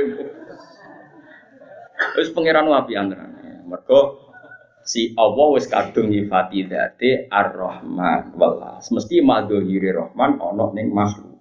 Wis 2.15 2.31
pangeran 2.31 2.71
wapi 2.71 2.95
antarane. 2.95 3.67
Mergo 3.67 4.26
si 4.87 5.11
Allah 5.19 5.47
wis 5.51 5.67
kadung 5.67 6.07
nyifati 6.07 6.63
dzate 6.63 7.27
Ar-Rahman 7.27 8.33
welas. 8.39 8.87
Mesti 8.87 9.19
madhiri 9.19 9.91
Rahman 9.91 10.39
ana 10.39 10.65
ning 10.71 10.95
makhluk. 10.95 11.37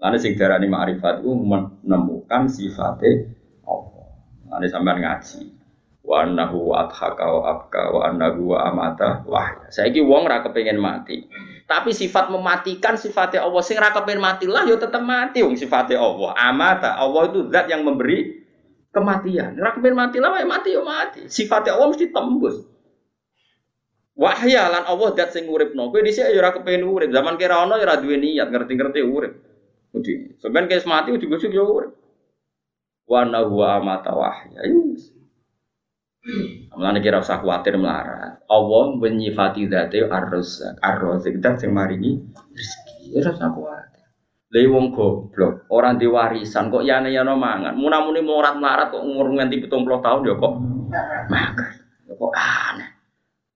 Lalu 0.00 0.16
sing 0.20 0.32
darani 0.36 0.68
ma'rifat 0.68 1.20
ku 1.20 1.36
menemukan 1.36 2.48
sifate 2.48 3.32
Allah. 3.64 4.08
Lalu 4.56 4.66
sampean 4.72 4.98
ngaji. 5.04 5.40
Wa 6.06 6.22
annahu 6.22 6.70
adhaka 6.72 7.24
wa 7.26 7.42
abka 7.50 7.82
wa 7.92 8.00
annahu 8.08 8.56
wa 8.56 8.58
amata 8.72 9.24
wah. 9.28 9.68
Saiki 9.68 10.00
wong 10.00 10.24
ra 10.24 10.40
kepengin 10.40 10.80
mati. 10.80 11.28
Tapi 11.66 11.90
sifat 11.90 12.30
mematikan 12.30 12.94
sifatnya 12.94 13.42
Allah 13.42 13.62
sing 13.64 13.76
ra 13.76 13.90
kepengin 13.90 14.22
mati 14.22 14.46
lah 14.46 14.64
yo 14.68 14.78
tetep 14.78 15.02
mati 15.02 15.42
wong 15.44 15.56
sifatnya 15.58 15.98
Allah. 15.98 16.30
Amata 16.36 16.94
Allah 16.96 17.32
itu 17.32 17.48
zat 17.52 17.66
yang 17.68 17.82
memberi 17.84 18.35
kematian. 18.96 19.60
Rakbin 19.60 19.92
mati 19.92 20.16
lah, 20.16 20.40
ya 20.40 20.48
mati 20.48 20.72
yo 20.72 20.80
mati. 20.80 21.28
Sifatnya 21.28 21.76
Allah 21.76 21.92
mesti 21.92 22.08
tembus. 22.08 22.64
Wahya 24.16 24.72
lan 24.72 24.88
Allah 24.88 25.12
dat 25.12 25.36
sing 25.36 25.44
uripno. 25.44 25.92
Kowe 25.92 26.00
dhisik 26.00 26.32
ya 26.32 26.40
ora 26.40 26.56
kepen 26.56 26.88
urip. 26.88 27.12
Zaman 27.12 27.36
kira 27.36 27.60
ana 27.60 27.76
ya 27.76 27.84
ora 27.84 28.00
duwe 28.00 28.16
niat 28.16 28.48
ngerti-ngerti 28.48 29.04
urip. 29.04 29.32
Jadi, 29.92 30.40
sampean 30.40 30.64
kayak 30.64 30.88
mati 30.88 31.12
ujug-ujug 31.12 31.52
yo 31.52 31.64
urip. 31.68 31.92
Wa 33.04 33.28
huwa 33.44 33.76
amata 33.76 34.16
wahya. 34.16 34.64
Yus. 34.64 35.12
Mulane 36.74 37.04
kira 37.04 37.20
usah 37.20 37.44
kuwatir 37.44 37.76
melarat. 37.76 38.40
Allah 38.50 38.84
menyifati 38.98 39.70
dzate 39.70 40.10
ar-razzaq, 40.10 40.80
ar-razzaq 40.82 41.38
dat 41.38 41.60
sing 41.60 41.70
maringi 41.70 42.18
rezeki. 42.50 43.14
Ya 43.14 43.20
ora 43.20 43.30
usah. 43.36 43.48
Lha 44.46 44.62
wong 44.70 44.94
goblok, 44.94 45.66
orang 45.74 45.98
diwarisan 45.98 46.70
kok 46.70 46.86
yane 46.86 47.10
yana 47.10 47.34
mangan. 47.34 47.74
Munamuni 47.74 48.22
morat-marat 48.22 48.94
kok 48.94 49.02
umur 49.02 49.34
nganti 49.34 49.58
70 49.66 49.98
tahun 49.98 50.22
ya 50.22 50.34
kok 50.38 50.52
makan. 51.26 51.70
Ya 52.06 52.14
kok 52.14 52.32
aneh. 52.38 52.88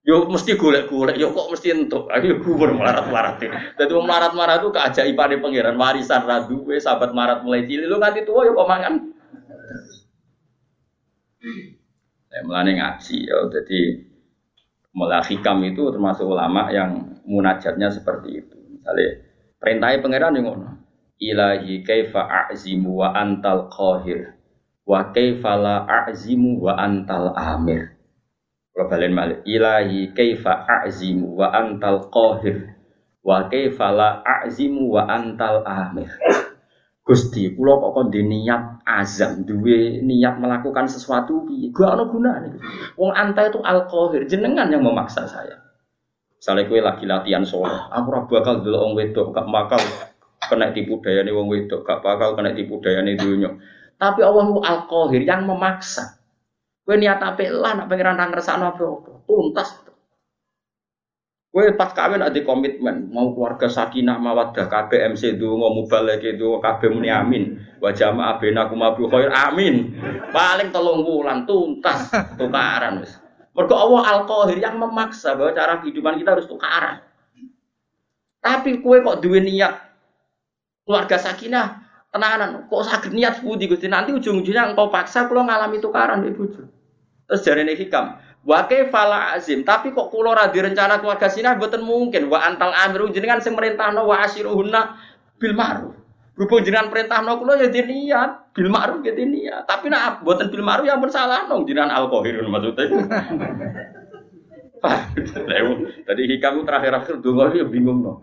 Yo 0.03 0.27
mesti 0.27 0.59
golek-golek, 0.59 1.15
yo 1.15 1.31
kok 1.31 1.47
mesti 1.47 1.71
entuk. 1.71 2.11
Ayo 2.11 2.43
kubur 2.43 2.75
melarat-marat. 2.75 3.39
Dadi 3.79 3.91
wong 3.95 4.03
melarat-marat 4.03 4.59
itu 4.59 4.69
keajaibane 4.75 5.39
pangeran 5.39 5.79
warisan 5.79 6.27
ra 6.27 6.43
duwe, 6.43 6.75
sahabat 6.75 7.15
marat 7.15 7.39
mulai 7.47 7.63
cilik 7.63 7.87
lu 7.87 7.95
nganti 7.95 8.27
tua 8.27 8.43
yo 8.43 8.51
kok 8.51 8.67
mangan. 8.67 8.93
Ya 12.35 12.39
mulane 12.43 12.71
ngaji 12.75 13.17
ya. 13.31 13.37
Jadi 13.47 13.79
mulai 14.91 15.23
hikam 15.23 15.63
itu 15.63 15.87
termasuk 15.87 16.27
ulama 16.27 16.67
yang 16.67 17.15
munajatnya 17.23 17.87
seperti 17.87 18.43
itu. 18.43 18.59
Misalnya 18.75 19.23
perintahnya 19.55 20.03
pangeran 20.03 20.35
yang 20.35 20.51
ngono 20.51 20.80
ilahi 21.21 21.85
kaifa 21.85 22.49
a'zimu 22.49 22.97
wa 22.97 23.13
antal 23.13 23.69
qahir 23.69 24.33
wa 24.89 25.13
kaifa 25.13 25.53
la 25.53 25.85
a'zimu 25.85 26.57
wa 26.57 26.73
antal 26.73 27.29
amir 27.37 27.93
kalau 28.73 28.89
balen 28.89 29.13
malik 29.13 29.39
ilahi 29.45 30.09
kaifa 30.17 30.65
a'zimu 30.65 31.37
wa 31.37 31.53
antal 31.53 32.09
qahir 32.09 32.73
wa 33.21 33.45
kaifa 33.45 33.93
la 33.93 34.25
a'zimu 34.25 34.89
wa 34.89 35.05
antal 35.05 35.61
amir 35.61 36.09
Gusti, 37.01 37.49
kula 37.57 37.81
kok 37.81 37.91
kon 37.97 38.07
niat 38.13 38.85
azam, 38.85 39.41
duwe 39.41 40.05
niat 40.05 40.37
melakukan 40.37 40.85
sesuatu 40.85 41.49
piye? 41.49 41.73
Gak 41.73 41.97
ono 41.97 42.05
gunane. 42.07 42.61
Wong 42.93 43.09
anta 43.11 43.49
itu 43.49 43.57
al-qahir, 43.57 44.29
jenengan 44.29 44.69
yang 44.69 44.85
memaksa 44.85 45.25
saya. 45.25 45.59
Misalnya 46.37 46.69
kue 46.69 46.77
lagi 46.77 47.09
latihan 47.09 47.41
solo, 47.41 47.73
aku 47.89 48.29
bakal 48.29 48.61
dulu 48.61 48.77
wong 48.85 48.93
wedok, 49.01 49.33
gak 49.33 49.49
bakal 49.49 49.81
kena 50.49 50.73
tipu 50.73 50.97
daya 51.01 51.21
nih 51.21 51.33
wong 51.33 51.47
wedok, 51.51 51.85
gak 51.85 52.01
bakal 52.01 52.33
kena 52.33 52.57
tipu 52.57 52.81
daya 52.81 53.05
nih 53.05 53.17
dunia. 53.17 53.53
Tapi 54.01 54.25
Allah 54.25 54.49
itu 54.49 54.61
al 54.65 54.79
yang 55.13 55.45
memaksa. 55.45 56.17
Kue 56.81 56.97
niat 56.97 57.21
apa 57.21 57.45
lah, 57.53 57.77
nak 57.77 57.87
pengiran 57.93 58.17
nang 58.17 58.33
resano 58.33 58.73
apa 58.73 58.81
tuntas. 59.29 59.69
Kue 61.51 61.75
pas 61.77 61.93
kawin 61.93 62.23
ada 62.23 62.41
komitmen, 62.41 63.11
mau 63.11 63.35
keluarga 63.35 63.69
sakinah 63.69 64.17
mawadah, 64.17 64.65
KB 64.71 65.13
MC 65.13 65.35
itu 65.35 65.51
mau 65.51 65.75
balik 65.85 66.23
itu 66.23 66.57
KB 66.57 66.81
muni 66.89 67.11
amin, 67.11 67.59
wajah 67.83 68.15
ma 68.15 68.33
abena 68.33 68.71
kumabu 68.71 69.05
khair 69.11 69.29
amin. 69.29 69.93
Paling 70.31 70.71
telung 70.71 71.03
bulan 71.03 71.43
tuntas 71.43 72.07
tukaran 72.39 73.03
wis. 73.03 73.19
Mergo 73.51 73.75
Allah 73.75 74.15
Al-Qahir 74.15 74.63
yang 74.63 74.79
memaksa 74.79 75.35
bahwa 75.35 75.51
cara 75.51 75.83
kehidupan 75.83 76.23
kita 76.23 76.39
harus 76.39 76.47
tukaran. 76.47 77.03
Tapi 78.39 78.79
kue 78.79 79.03
kok 79.03 79.19
duwe 79.19 79.43
niat 79.43 79.90
keluarga 80.91 81.15
sakinah 81.15 81.79
tenanan 82.11 82.67
kok 82.67 82.83
sakit 82.83 83.15
niat 83.15 83.39
budi 83.39 83.71
Gusti 83.71 83.87
nanti 83.87 84.11
ujung-ujungnya 84.11 84.75
engkau 84.75 84.91
paksa 84.91 85.31
kalau 85.31 85.47
ngalami 85.47 85.79
tukaran 85.79 86.27
ibu 86.27 86.43
terus 86.51 87.47
nih 87.47 87.79
hikam 87.79 88.19
Wake 88.41 88.89
fala 88.89 89.37
azim, 89.37 89.61
tapi 89.61 89.93
kok 89.93 90.09
kulo 90.09 90.33
ra 90.33 90.49
rencana 90.49 90.97
keluarga 90.97 91.29
sini 91.29 91.45
mboten 91.53 91.85
mungkin. 91.85 92.25
Wa 92.25 92.41
antal 92.41 92.73
amiru 92.73 93.13
jenengan 93.13 93.37
sing 93.37 93.53
merintahno 93.53 94.01
wa 94.09 94.17
asyiruhunna 94.25 94.97
bil 95.37 95.53
ma'ruf. 95.53 95.93
Berhubung 96.33 96.65
jenengan 96.65 96.89
perintahno 96.89 97.37
kulo 97.37 97.53
ya 97.53 97.69
niat 97.69 98.49
bil 98.57 98.73
ma'ruf 98.73 99.05
ya 99.05 99.13
niat. 99.13 99.69
Tapi 99.69 99.93
nak 99.93 100.25
mboten 100.25 100.49
bil 100.49 100.65
ma'ruf 100.65 100.89
ya 100.89 100.97
pun 100.97 101.13
salah 101.13 101.45
nong 101.45 101.69
jenengan 101.69 101.93
alkohol 101.93 102.49
maksudnya. 102.49 102.89
Tadi 104.81 106.21
hikam 106.25 106.65
terakhir-akhir 106.65 107.21
donga 107.21 107.53
ya 107.53 107.65
bingung 107.69 108.01
no. 108.01 108.17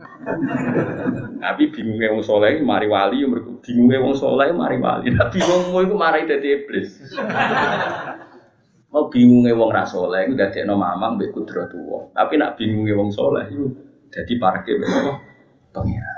Tapi 1.38 1.70
bingungnya 1.70 2.10
wong 2.10 2.24
soleh 2.26 2.58
mari 2.66 2.90
wali, 2.90 3.22
bingungnya 3.62 4.02
wong 4.02 4.18
soleh 4.18 4.50
mari 4.50 4.82
wali. 4.82 5.14
Nah 5.14 5.30
bingungmu 5.30 5.78
itu 5.86 5.94
mari 5.94 6.26
dadi 6.26 6.48
iblis. 6.58 6.98
Mau 8.90 9.06
bingungnya 9.06 9.54
wong 9.54 9.70
ra 9.70 9.86
soleh 9.86 10.26
iku 10.26 10.34
dadekno 10.34 10.74
mamang 10.74 11.14
mbek 11.14 11.30
kudrat 11.30 11.70
tuwa. 11.70 12.10
Tapi 12.10 12.34
nak 12.42 12.58
bingungnya 12.58 12.98
wong 12.98 13.14
soleh 13.14 13.46
iku 13.46 13.70
dadi 14.10 14.34
parke 14.42 14.74
mbek 14.74 14.90
apa? 14.90 15.12
Pengira. 15.78 16.12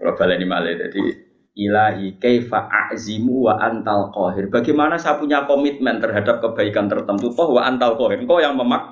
Kalau 0.00 0.16
baleni 0.16 0.48
malih 0.48 0.80
dadi 0.80 1.28
ilahi 1.60 2.16
kaifa 2.16 2.72
a'zimu 2.72 3.52
wa 3.52 3.60
antal 3.60 4.08
qahir. 4.16 4.48
Bagaimana 4.48 4.96
saya 4.96 5.20
punya 5.20 5.44
komitmen 5.44 6.00
terhadap 6.00 6.40
kebaikan 6.40 6.88
tertentu 6.88 7.36
toh 7.36 7.52
wa 7.52 7.68
antal 7.68 8.00
qahir. 8.00 8.24
Engkau 8.24 8.40
yang 8.40 8.56
memaksa. 8.56 8.89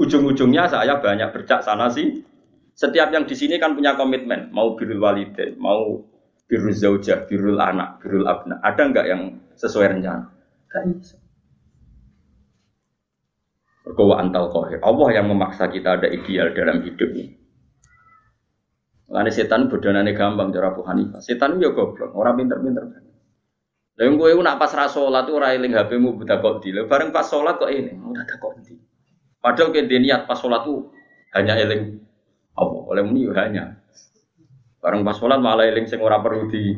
Ujung-ujungnya 0.00 0.64
saya 0.64 0.96
banyak 0.96 1.28
bercak 1.28 1.60
sana 1.60 1.92
sih. 1.92 2.24
Setiap 2.72 3.12
yang 3.12 3.28
di 3.28 3.36
sini 3.36 3.60
kan 3.60 3.76
punya 3.76 3.92
komitmen, 3.92 4.48
mau 4.48 4.72
birrul 4.72 4.96
walidain, 4.96 5.60
mau 5.60 6.00
birrul 6.48 6.72
zaujah, 6.72 7.28
birrul 7.28 7.60
anak, 7.60 8.00
birrul 8.00 8.24
abna. 8.24 8.64
Ada 8.64 8.82
enggak 8.88 9.06
yang 9.12 9.22
sesuai 9.60 9.92
rencana? 9.92 10.32
Berkowa 13.84 14.24
antal 14.24 14.48
kohir. 14.48 14.80
Allah 14.80 15.08
yang 15.12 15.28
memaksa 15.28 15.68
kita 15.68 16.00
ada 16.00 16.08
ideal 16.08 16.56
dalam 16.56 16.80
hidup 16.80 17.10
ini. 17.12 17.36
Lalu 19.10 19.34
setan 19.34 19.68
bodonane 19.68 20.16
gampang 20.16 20.48
cara 20.54 20.72
Abu 20.72 20.86
Hanifah. 20.86 21.20
Setan 21.20 21.60
ya 21.60 21.76
goblok, 21.76 22.16
orang 22.16 22.40
pinter-pinter. 22.40 22.84
Lah 24.00 24.04
yang 24.08 24.16
nak 24.16 24.56
pas 24.56 24.72
rasolat 24.72 25.28
tuh 25.28 25.36
ora 25.36 25.52
eling 25.52 25.76
HP-mu 25.76 26.16
buta 26.16 26.40
kok 26.40 26.64
di. 26.64 26.72
Bareng 26.72 27.12
pas 27.12 27.26
sholat 27.26 27.60
kok 27.60 27.68
ini, 27.68 27.92
udah 28.00 28.24
tak 28.24 28.40
kok 28.40 28.56
di. 28.64 28.89
Padahal 29.40 29.72
ke 29.72 29.88
niat 29.88 30.28
pas 30.28 30.36
sholat 30.36 30.62
tuh 30.68 30.92
hanya 31.32 31.56
eling 31.56 31.96
apa 32.52 32.76
oleh 32.92 33.02
muni 33.04 33.24
ya 33.24 33.32
hanya. 33.40 33.64
Bareng 34.84 35.00
pas 35.00 35.16
sholat 35.16 35.40
malah 35.40 35.64
eling 35.64 35.88
sing 35.88 36.00
ora 36.00 36.20
perlu 36.20 36.48
di 36.48 36.76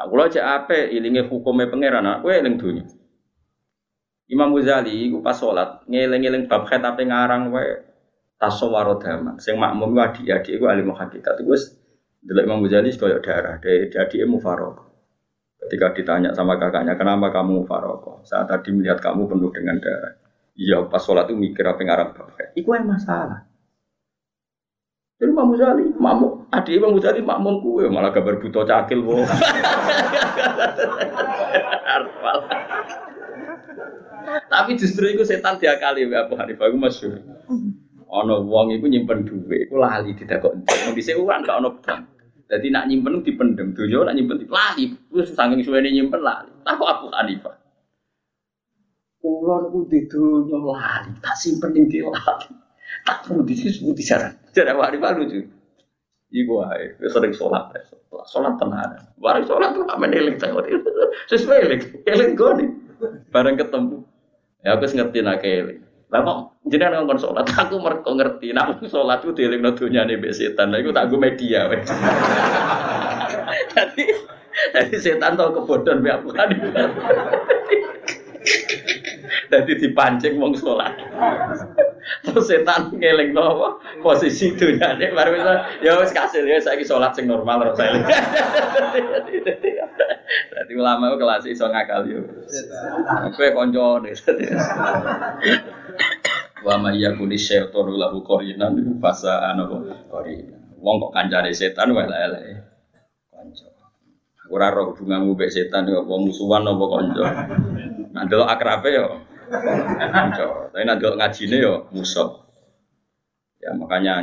Aku 0.00 0.16
lo 0.16 0.24
aja 0.24 0.56
apa, 0.56 0.88
ilingnya 0.88 1.28
hukumnya 1.28 1.68
pangeran, 1.68 2.08
aku 2.08 2.32
eling 2.32 2.56
dunia. 2.56 2.88
Imam 4.30 4.54
Ghazali 4.54 5.10
iku 5.10 5.20
pas 5.26 5.34
salat 5.34 5.82
ngeling-eling 5.90 6.46
bab 6.46 6.62
khitabe 6.70 7.02
ngarang 7.02 7.50
wae 7.50 7.82
tasawwaro 8.38 9.02
dhamma. 9.02 9.42
Sing 9.42 9.58
makmum 9.58 9.90
ku 9.90 9.98
adik-adik 9.98 10.54
iku 10.54 10.70
alim 10.70 10.94
hakikat. 10.94 11.42
Iku 11.42 11.50
wis 11.58 11.74
delok 12.22 12.46
Imam 12.46 12.62
Ghazali 12.62 12.94
koyo 12.94 13.18
darah, 13.18 13.58
dari 13.58 13.90
adike 13.90 14.24
mufaraqah. 14.30 14.86
Ketika 15.60 15.92
ditanya 15.92 16.30
sama 16.32 16.56
kakaknya, 16.56 16.96
kenapa 16.96 17.34
kamu 17.34 17.66
mufaraqah? 17.66 18.22
Saat 18.24 18.48
tadi 18.48 18.70
melihat 18.70 19.02
kamu 19.02 19.28
penuh 19.28 19.50
dengan 19.50 19.76
darah. 19.82 20.14
Iya, 20.58 20.86
pas 20.90 21.02
sholat 21.02 21.30
itu 21.30 21.38
mikir 21.38 21.64
apa 21.64 21.80
ngarang 21.80 22.10
bab 22.14 22.34
Iku 22.58 22.74
yang 22.74 22.90
masalah. 22.90 23.50
Jadi 25.20 25.36
Imam 25.36 25.52
Ghazali, 25.52 25.84
makmum, 26.00 26.48
adik 26.48 26.80
Imam 26.80 26.96
Ghazali 26.96 27.20
makmum 27.20 27.60
kue, 27.60 27.84
malah 27.92 28.08
kabar 28.08 28.40
buta 28.40 28.64
cakil, 28.64 29.04
boh. 29.06 29.20
Tapi 34.48 34.80
justru 34.80 35.12
itu 35.12 35.20
setan 35.28 35.60
diakali 35.60 36.08
ya 36.08 36.24
Abu 36.24 36.40
Hanifah 36.40 36.72
itu 36.72 36.78
masyhur. 36.80 37.20
Ono 38.08 38.48
wong 38.48 38.80
iku 38.80 38.88
nyimpen 38.88 39.28
duit, 39.28 39.68
iku 39.68 39.76
lali 39.76 40.16
ditakok. 40.16 40.56
Mau 40.56 40.96
dhisik 40.96 41.20
uang 41.20 41.44
gak 41.44 41.60
ono 41.60 41.76
bank. 41.84 42.02
Jadi 42.48 42.66
nak 42.72 42.88
nyimpen 42.88 43.20
dipendem, 43.20 43.76
dunya 43.76 44.00
nak 44.00 44.16
nyimpen 44.16 44.48
lali. 44.48 44.96
Terus 45.12 45.36
saking 45.36 45.60
suwene 45.60 45.92
nyimpen 45.92 46.24
lali. 46.24 46.48
Takok 46.64 46.88
Abu 46.88 47.06
Hanifah. 47.12 47.59
Kulo 49.20 49.68
niku 49.68 49.84
di 49.84 50.08
dunya 50.08 50.56
lali, 50.56 51.12
tak 51.20 51.36
simpen 51.36 51.76
ning 51.76 51.92
lali. 51.92 52.56
Tak 53.04 53.28
perlu 53.28 53.44
disebut 53.44 53.92
di 53.92 54.04
sana. 54.04 54.32
Jadi 54.48 54.72
Abu 54.72 54.80
Hanifah 54.80 55.12
lucu. 55.12 55.44
Iku 56.30 56.62
wae, 56.62 56.96
sering 57.10 57.34
sholat, 57.36 57.68
sholat 58.30 58.54
tenan. 58.56 58.96
Bareng 59.20 59.44
sholat 59.44 59.76
tuh 59.76 59.84
amen 59.92 60.14
eling 60.14 60.40
tengok. 60.40 60.64
Sesuai 61.28 61.68
eling, 61.68 61.82
eling 62.06 62.32
goni. 62.32 62.66
Bareng 63.28 63.60
ketemu, 63.60 64.06
Ya 64.60 64.76
aku 64.76 64.88
ngerti 64.88 65.18
nak 65.24 65.40
keling. 65.40 65.80
Lah 66.10 66.20
kok 66.26 66.38
jenengan 66.66 67.04
ngomong 67.04 67.18
sholat, 67.20 67.46
aku 67.62 67.76
mereka 67.76 68.10
ngerti. 68.14 68.56
Nak 68.56 68.84
sholat 68.88 69.20
itu 69.20 69.36
dieling 69.36 69.60
no 69.60 69.76
dunia 69.76 70.08
nih 70.08 70.16
setan. 70.32 70.72
Lah 70.72 70.80
itu 70.80 70.96
tak 70.96 71.12
gue 71.12 71.20
media. 71.20 71.68
Jadi, 73.74 74.04
jadi 74.74 74.96
setan 74.96 75.36
tau 75.36 75.52
kebodohan 75.54 76.00
biar 76.00 76.20
bukan. 76.24 76.48
Jadi 79.50 79.72
dipancing 79.82 80.38
wong 80.38 80.54
sholat. 80.54 80.94
Terus 82.22 82.46
setan 82.48 82.94
ngeling 82.96 83.34
no 83.34 83.76
posisi 84.00 84.54
dunia 84.54 84.96
nih 84.96 85.10
baru 85.12 85.36
bisa 85.36 85.52
ya 85.84 85.98
wis 86.00 86.14
kasih 86.14 86.46
ya 86.46 86.62
saya 86.62 86.80
sholat 86.86 87.12
sing 87.12 87.26
normal 87.26 87.66
terus 87.66 87.76
saya. 87.82 87.98
Jadi 90.54 90.72
ulama 90.78 91.10
itu 91.10 91.16
kelas 91.18 91.44
iso 91.50 91.66
ngakal 91.66 92.06
yo. 92.06 92.22
Kowe 93.34 93.48
kanca 93.50 94.06
nih. 94.06 94.14
Wa 96.62 96.78
ma 96.78 96.94
yakuni 96.94 97.34
syaitanu 97.34 97.98
lahu 97.98 98.22
qarinan 98.22 99.02
fasa 99.02 99.50
ana 99.50 99.66
qarina. 100.08 100.56
Wong 100.78 100.96
kok 101.02 101.12
kancane 101.12 101.50
setan 101.50 101.90
wae 101.90 102.06
elek. 102.06 102.70
Kanca. 103.34 103.66
Ora 104.50 104.70
roh 104.70 104.94
hubunganmu 104.94 105.34
mbek 105.34 105.50
setan 105.50 105.90
yo 105.90 106.06
apa 106.06 106.14
musuhan 106.16 106.70
apa 106.70 106.84
kanca. 106.86 107.26
Nah 108.14 108.22
delok 108.30 108.46
akrabe 108.46 108.90
yo 108.94 109.06
kanca. 109.10 109.29
Tapi 109.50 110.82
nek 110.86 110.96
delok 111.02 111.18
ngajine 111.18 111.56
yo 111.58 111.74
musuh. 111.90 112.46
Ya 113.60 113.74
makanya 113.76 114.22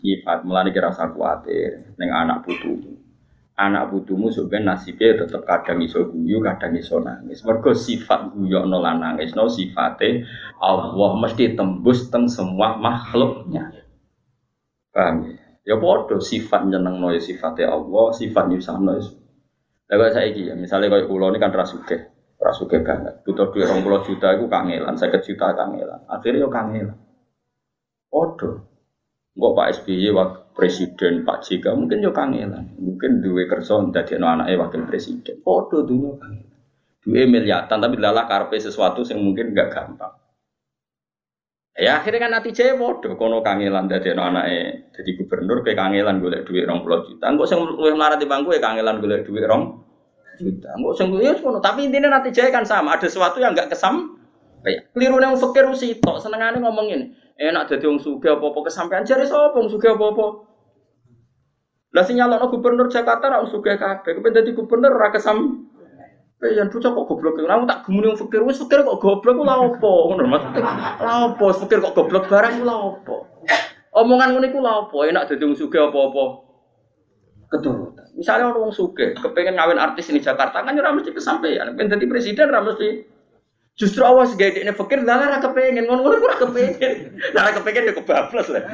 nyifat 0.00 0.46
melani 0.46 0.70
kira 0.70 0.94
usah 0.94 1.10
kuatir 1.12 1.92
ning 1.98 2.08
anak 2.08 2.46
putu 2.46 2.98
anak 3.58 3.90
putumu 3.90 4.30
sebenarnya 4.30 4.78
nasibnya 4.78 5.26
tetap 5.26 5.42
kadang 5.42 5.82
iso 5.82 6.06
guyu, 6.06 6.38
kadang 6.38 6.78
iso 6.78 7.02
nangis. 7.02 7.42
Mergo 7.42 7.74
sifat 7.74 8.30
guyu 8.30 8.62
no 8.62 8.78
nangis 8.78 9.34
no 9.34 9.50
sifatnya 9.50 10.22
Allah 10.62 11.10
mesti 11.18 11.58
tembus 11.58 12.06
teng 12.08 12.30
semua 12.30 12.78
makhluknya. 12.78 13.74
Paham 14.94 15.26
ya? 15.26 15.34
Ya 15.68 15.74
bodoh 15.76 16.22
sifat 16.22 16.70
nyeneng 16.70 17.02
no 17.02 17.10
ya 17.10 17.20
sifatnya 17.20 17.74
Allah, 17.74 18.14
sifat 18.14 18.46
nyusah 18.46 18.78
no. 18.78 18.94
Lalu 19.88 20.04
saya 20.12 20.28
ya, 20.30 20.52
misalnya 20.52 20.92
kalau 20.92 21.08
pulau 21.08 21.32
ini 21.32 21.40
kan 21.40 21.48
rasuke, 21.48 22.12
rasuke 22.38 22.80
banget. 22.86 23.20
Butuh 23.26 23.50
duit 23.50 23.66
orang 23.66 23.82
pulau 23.82 24.00
juta 24.06 24.38
itu 24.38 24.46
kangelan, 24.46 24.94
saya 24.94 25.18
juta 25.18 25.52
kangelan. 25.58 26.00
Akhirnya 26.06 26.46
yo 26.46 26.48
kangelan. 26.48 26.98
Bodoh. 28.08 28.56
Enggak 29.38 29.54
Pak 29.54 29.66
SBY 29.78 30.10
waktu 30.18 30.38
presiden 30.50 31.22
Pak 31.22 31.46
JK 31.46 31.66
mungkin 31.78 32.02
yo 32.02 32.10
kangelan. 32.14 32.74
Mungkin 32.78 33.22
duwe 33.22 33.46
kerja 33.46 33.78
dadi 33.90 34.18
anaknya 34.18 34.58
wakil 34.58 34.82
presiden. 34.86 35.42
Podo 35.42 35.86
dunia 35.86 36.18
kangelan. 36.18 36.58
Duwe 37.02 37.22
miliatan 37.26 37.78
tapi 37.78 37.94
lala 37.98 38.26
karpe 38.26 38.58
sesuatu 38.58 39.06
yang 39.06 39.22
mungkin 39.22 39.54
enggak 39.54 39.70
gampang. 39.70 40.14
Ya 41.78 42.02
akhirnya 42.02 42.26
kan 42.26 42.32
nanti 42.34 42.50
cewek 42.50 42.74
podo 42.74 43.14
kono 43.14 43.38
kangelan 43.38 43.86
dadi 43.86 44.10
anaknya 44.10 44.90
jadi 44.94 45.10
gubernur 45.14 45.62
kayak 45.62 45.78
kangelan 45.78 46.18
golek 46.18 46.42
duit 46.42 46.66
rong 46.66 46.82
puluh 46.82 47.06
juta. 47.06 47.30
Enggak 47.30 47.46
sing 47.46 47.62
luwih 47.62 47.94
melarat 47.94 48.18
di 48.18 48.26
bangku 48.26 48.50
ya 48.50 48.58
kangelan 48.58 48.98
golek 48.98 49.22
duit 49.22 49.46
rong 49.46 49.87
juta. 50.38 50.70
Enggak 50.78 50.94
sing 50.96 51.10
ya 51.18 51.34
ngono. 51.34 51.58
Tapi 51.58 51.90
intinya 51.90 52.14
nanti 52.14 52.30
cewek 52.30 52.54
kan 52.54 52.62
sama. 52.62 52.94
Ada 52.94 53.10
sesuatu 53.10 53.42
yang 53.42 53.52
enggak 53.52 53.74
kesam. 53.74 54.16
Kayak 54.62 54.90
keliru 54.94 55.22
yang 55.22 55.38
fakir 55.38 55.66
sih 55.74 55.98
tok 56.02 56.18
senengane 56.18 56.58
ngomongin 56.58 57.14
enak 57.38 57.70
jadi 57.70 57.86
wong 57.86 58.02
sugih 58.02 58.34
apa-apa 58.34 58.66
kesampaian 58.66 59.06
jare 59.06 59.22
sapa 59.22 59.54
wong 59.54 59.70
sugih 59.70 59.94
apa-apa 59.94 60.50
lah 61.94 62.02
sing 62.02 62.18
nyalokno 62.18 62.50
gubernur 62.50 62.90
Jakarta 62.90 63.30
ra 63.30 63.46
sugih 63.46 63.78
kabeh 63.78 64.18
kepen 64.18 64.34
dadi 64.34 64.50
gubernur 64.52 64.98
ora 64.98 65.14
kesam 65.14 65.70
yang 66.38 66.70
bocah 66.70 66.94
kok 66.94 67.06
goblok, 67.10 67.34
kamu 67.34 67.66
tak 67.66 67.82
gemuni 67.82 68.14
wong 68.14 68.18
fikir, 68.22 68.46
wis 68.46 68.62
fikir 68.62 68.86
kok 68.86 69.02
goblok 69.02 69.34
ku 69.34 69.42
lha 69.42 69.58
opo? 69.58 70.06
Ngono 70.06 70.22
maksudnya. 70.30 70.70
Lha 71.02 71.34
opo 71.34 71.50
fikir 71.50 71.82
kok 71.82 71.98
goblok 71.98 72.30
barang 72.30 72.62
ku 72.62 72.64
lha 72.64 72.78
opo? 72.78 73.26
Omongan 73.90 74.38
ngono 74.38 74.46
iku 74.46 74.62
lha 74.62 74.86
opo? 74.86 75.02
Enak 75.02 75.26
dadi 75.26 75.42
wong 75.42 75.58
sugih 75.58 75.90
apa-apa. 75.90 76.24
Keturutan. 77.50 77.97
Misalnya 78.18 78.50
orang 78.50 78.74
sugih, 78.74 79.14
kepengen 79.14 79.54
ngawin 79.54 79.78
artis 79.78 80.10
ini 80.10 80.18
Jakarta 80.18 80.66
kan 80.66 80.74
ora 80.74 80.90
mesti 80.90 81.14
kesampaian. 81.14 81.70
Pengen 81.78 81.94
dadi 81.94 82.10
presiden 82.10 82.50
ora 82.50 82.66
mesti 82.66 83.16
Justru 83.78 84.02
awas 84.02 84.34
gede 84.34 84.66
ini 84.66 84.74
fakir, 84.74 85.06
lah 85.06 85.22
ora 85.22 85.38
kepengen 85.38 85.86
ngono-ngono 85.86 86.34
kepengen. 86.34 87.14
Lah 87.30 87.54
kepengen 87.54 87.86
ya 87.86 87.94
kebablas 87.94 88.50
lah. 88.50 88.66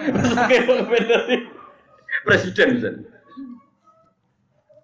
Presiden 2.25 2.81
misalnya. 2.81 3.05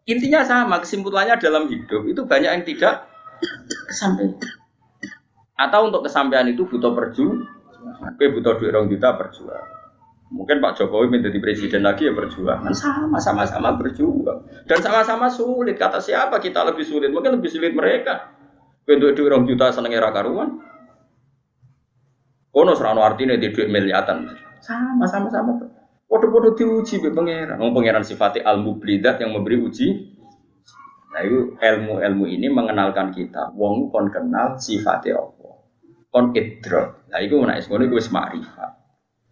Intinya 0.05 0.45
sama, 0.45 0.77
kesimpulannya 0.85 1.41
dalam 1.41 1.73
hidup 1.73 2.05
itu 2.05 2.21
banyak 2.29 2.53
yang 2.53 2.65
tidak 2.69 3.09
kesampaian. 3.89 4.37
Atau 5.57 5.89
untuk 5.89 6.05
kesampaian 6.05 6.45
itu 6.53 6.69
butuh 6.69 6.93
perjuangan. 6.93 7.49
Tapi 8.13 8.25
butuh 8.37 8.61
duit 8.61 8.77
orang 8.77 8.93
juta 8.93 9.17
perjuangan. 9.17 9.80
Mungkin 10.31 10.63
Pak 10.63 10.79
Jokowi 10.79 11.11
menjadi 11.11 11.43
presiden 11.43 11.83
lagi 11.83 12.07
ya 12.07 12.15
berjuang. 12.15 12.63
Sama, 12.71 13.19
sama-sama 13.19 13.75
berjuang. 13.75 14.47
Dan 14.63 14.79
sama-sama 14.79 15.27
sulit. 15.27 15.75
Kata 15.75 15.99
siapa 15.99 16.39
kita 16.39 16.63
lebih 16.71 16.87
sulit? 16.87 17.11
Mungkin 17.11 17.43
lebih 17.43 17.51
sulit 17.51 17.75
mereka. 17.75 18.31
Bentuk 18.87 19.19
duit 19.19 19.27
orang 19.27 19.43
juta 19.51 19.75
seneng 19.75 19.91
era 19.91 20.15
karuan. 20.15 20.63
Kono 22.55 22.75
serano 22.79 23.03
artinya 23.03 23.35
di 23.35 23.51
duit 23.51 23.67
miliatan. 23.71 24.31
Sama 24.63 25.07
sama 25.11 25.27
sama. 25.31 25.51
Podo-podo 26.07 26.55
diuji 26.55 27.03
be 27.03 27.11
pangeran. 27.11 27.59
Wong 27.59 27.71
pangeran 27.75 28.03
sifatnya 28.03 28.47
al 28.47 28.63
mublidat 28.63 29.23
yang 29.23 29.35
memberi 29.35 29.63
uji. 29.63 30.19
Nah 31.11 31.21
itu 31.27 31.59
ilmu-ilmu 31.59 32.25
ini 32.27 32.47
mengenalkan 32.51 33.11
kita. 33.15 33.55
Wong 33.55 33.91
kon 33.91 34.11
kenal 34.11 34.59
sifatnya 34.59 35.23
Allah. 35.23 35.55
Kon 36.11 36.35
idrok. 36.35 37.07
Nah 37.11 37.19
itu 37.23 37.35
menaik 37.39 37.67
itu 37.67 37.95
wis 37.95 38.11
makrifat. 38.11 38.80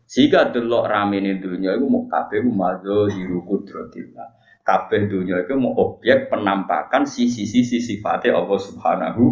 Sehingga 0.09 0.49
delok 0.49 0.88
rame 0.88 1.21
ini 1.21 1.37
dunia 1.37 1.77
itu 1.77 1.85
mau 1.85 2.09
kabeh 2.09 2.40
mazo 2.49 3.12
hiru 3.12 3.44
kudrotillah 3.44 4.40
kabeh 4.68 5.09
dunia 5.09 5.40
itu 5.44 5.57
mau 5.57 5.73
objek 5.81 6.29
penampakan 6.29 7.09
sisi-sisi 7.09 7.81
sifatnya 7.81 8.37
Allah 8.37 8.61
Subhanahu 8.61 9.23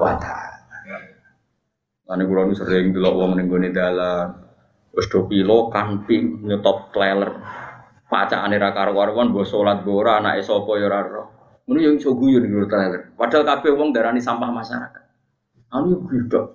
wa 0.00 0.16
taala. 0.16 0.60
Ane 2.10 2.26
kula 2.26 2.48
sering 2.56 2.96
delok 2.96 3.14
wong 3.16 3.30
ning 3.36 3.46
gone 3.52 3.68
dalan. 3.72 4.40
Wis 4.96 5.06
do 5.12 5.28
pilo 5.28 5.68
kamping 5.68 6.48
nyetop 6.48 6.90
trailer. 6.96 7.38
Pacakane 8.10 8.58
ra 8.58 8.74
karo-karuan 8.74 9.30
mbok 9.30 9.46
salat 9.46 9.86
mbok 9.86 9.94
ora 10.02 10.18
anake 10.18 10.42
sapa 10.42 10.72
ya 10.80 10.90
ora 10.90 10.98
ora. 11.06 11.24
Ngono 11.64 11.78
yo 11.78 11.90
iso 11.94 12.16
guyu 12.18 12.42
ning 12.42 12.50
trailer. 12.66 13.14
Padahal 13.14 13.46
kabeh 13.46 13.70
darani 13.94 14.18
sampah 14.18 14.50
masyarakat. 14.50 15.04
Anu 15.70 15.94
yo 15.94 15.98
gudok. 16.02 16.46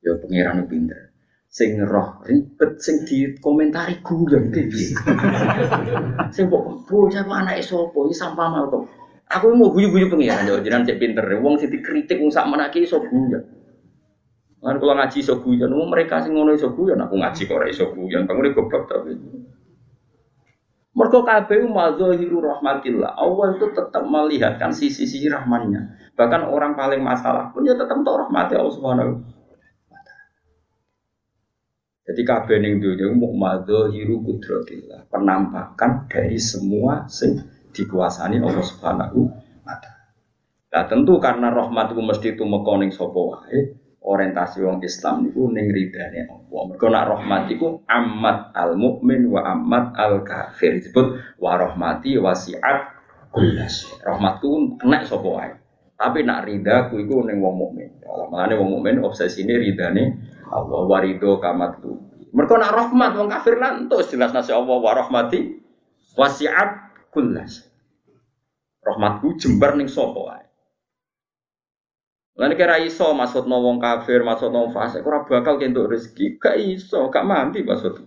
Ya 0.00 0.16
pangeran 0.16 0.64
pinter 0.64 1.09
sing 1.50 1.82
roh 1.82 2.22
ribet 2.22 2.78
sing 2.78 3.02
dikomentari 3.02 3.98
guyon 4.06 4.54
iki. 4.54 4.94
sing 6.34 6.46
kok 6.46 6.64
bocah 6.86 7.26
kok 7.26 7.38
anake 7.42 7.62
sapa 7.66 7.98
iki 8.06 8.14
sampah 8.14 8.46
mau 8.46 8.70
kok. 8.70 8.82
Aku 9.30 9.54
mau 9.54 9.70
guyu-guyu 9.70 10.10
pengiran 10.10 10.46
yo 10.46 10.62
jenengan 10.62 10.86
cek 10.86 10.98
pinter. 11.02 11.26
Wong 11.42 11.58
sing 11.58 11.70
dikritik 11.74 12.22
wong 12.22 12.30
sak 12.30 12.46
menake 12.46 12.86
iso 12.86 13.02
guyon. 13.02 13.42
Lan 14.60 14.76
kula 14.78 14.92
ngaji 14.92 15.24
iso 15.24 15.40
guyon, 15.40 15.72
wong 15.72 15.88
mereka 15.88 16.20
sing 16.20 16.36
ngono 16.36 16.52
iso 16.52 16.68
guyon, 16.76 17.00
aku 17.00 17.16
ngaji 17.16 17.48
kok 17.48 17.56
ora 17.56 17.66
iso 17.70 17.90
guyon. 17.96 18.28
Bangun 18.28 18.52
goblok 18.52 18.84
tapi. 18.92 19.16
Mergo 20.90 21.22
kabeh 21.24 21.64
mazahiru 21.64 22.44
rahmatillah. 22.44 23.14
Allah 23.16 23.46
itu 23.56 23.66
tetap 23.72 24.02
melihatkan 24.04 24.74
sisi-sisi 24.74 25.30
rahmannya. 25.32 26.12
Bahkan 26.18 26.50
orang 26.50 26.76
paling 26.76 27.00
masalah 27.00 27.48
pun 27.54 27.64
ya 27.64 27.72
tetap 27.72 28.02
tahu 28.04 28.16
rahmati 28.20 28.58
Allah 28.58 28.74
Subhanahu 28.74 29.39
jadi 32.10 32.26
kabeh 32.26 32.58
ning 32.58 32.82
dunya 32.82 33.06
mau 33.14 33.30
hiru 33.86 34.18
kudratillah, 34.26 35.06
penampakan 35.14 36.10
dari 36.10 36.42
semua 36.42 37.06
sing 37.06 37.38
dikuasani 37.70 38.42
Allah 38.42 38.66
Subhanahu 38.66 39.30
wa 39.62 39.74
taala. 39.78 40.10
Nah, 40.74 40.84
tentu 40.90 41.22
karena 41.22 41.54
rahmat 41.54 41.94
itu 41.94 42.02
mesti 42.02 42.28
tumeka 42.34 42.82
ning 42.82 42.90
sapa 42.90 43.14
wae, 43.14 43.78
orientasi 44.02 44.58
wong 44.66 44.82
Islam 44.82 45.30
niku 45.30 45.54
ning 45.54 45.70
ridane 45.70 46.26
Allah. 46.26 46.60
Mergo 46.66 46.86
nak 46.90 47.04
rahmat 47.14 47.42
iku 47.54 47.78
amat 47.86 48.58
al 48.58 48.74
mukmin 48.74 49.30
wa 49.30 49.46
amat 49.46 49.94
al 49.94 50.26
kafir. 50.26 50.82
Disebut 50.82 51.38
wa 51.38 51.52
rahmati 51.62 52.18
wasiat 52.18 52.90
kullas. 53.30 53.86
Rahmatku 54.02 54.82
kena 54.82 55.06
sapa 55.06 55.28
wae. 55.30 55.54
Tapi 55.94 56.26
nak 56.26 56.42
rida 56.42 56.90
ku 56.90 56.98
iku 56.98 57.22
ning 57.22 57.38
wong 57.38 57.54
mukmin. 57.54 58.02
Mulane 58.02 58.58
wong 58.58 58.82
mukmin 58.82 58.98
obsesine 58.98 59.62
ridane 59.62 60.18
Allah 60.50 60.80
warido 60.90 61.38
kamat 61.38 61.78
tu. 61.78 61.94
Mereka 62.30 62.54
nak 62.58 62.74
rahmat 62.74 63.10
wong 63.18 63.28
kafir 63.30 63.58
lantus 63.58 64.10
jelas 64.10 64.30
nasi 64.30 64.54
Allah 64.54 64.76
wa 64.78 64.92
rahmati 64.94 65.58
wasiat 66.14 66.94
kullas. 67.10 67.66
Rahmatku 68.82 69.38
jembar 69.38 69.74
ning 69.78 69.90
sapa 69.90 70.18
wae. 70.18 70.46
Kira 72.56 72.80
iso 72.80 73.12
maksud 73.12 73.44
wong 73.50 73.82
kafir, 73.82 74.24
maksud 74.24 74.48
wong 74.54 74.72
fasik 74.72 75.04
ora 75.04 75.26
bakal 75.26 75.58
kentuk 75.60 75.90
rezeki. 75.90 76.40
Gak 76.40 76.56
iso, 76.56 77.10
gak 77.12 77.26
mandi 77.26 77.60
maksud. 77.66 78.00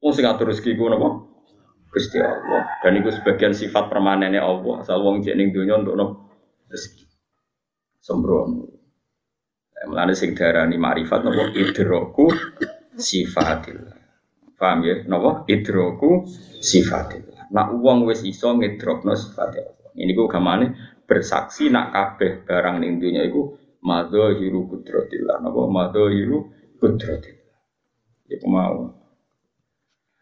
Wong 0.00 0.12
sing 0.16 0.24
ngatur 0.24 0.50
rezeki 0.50 0.80
ku 0.80 0.88
napa? 0.88 1.28
Gusti 1.90 2.18
Allah. 2.18 2.80
Dan 2.80 3.02
itu 3.02 3.12
sebagian 3.12 3.52
sifat 3.52 3.90
permanennya 3.92 4.40
Allah. 4.40 4.82
Asal 4.82 5.04
wong 5.04 5.20
jek 5.20 5.36
ning 5.36 5.52
donya? 5.52 5.78
Rezeki. 6.70 7.04
Sembrono. 8.00 8.79
Mulane 9.80 10.12
sing 10.12 10.36
darani 10.36 10.76
marifat 10.76 11.24
napa 11.24 11.48
idroku 11.56 12.28
sifatillah. 12.92 13.96
Paham 14.60 14.78
ya? 14.84 14.96
Napa 15.08 15.48
idroku 15.48 16.28
sifatillah. 16.60 17.48
Nak 17.48 17.80
uang 17.80 18.04
wis 18.04 18.20
iso 18.28 18.52
ngidrokno 18.52 19.16
sifatillah. 19.16 19.96
Ini 19.96 20.12
ku 20.12 20.28
gamane 20.28 20.76
bersaksi 21.08 21.72
nak 21.72 21.96
kabeh 21.96 22.44
barang 22.44 22.84
ning 22.84 23.00
dunya 23.00 23.24
iku 23.24 23.56
madzahiru 23.80 24.68
kudratillah. 24.68 25.40
Napa 25.40 25.60
madzahiru 25.64 26.38
kudratillah. 26.76 27.56
Iku 28.28 28.46
mau. 28.46 29.00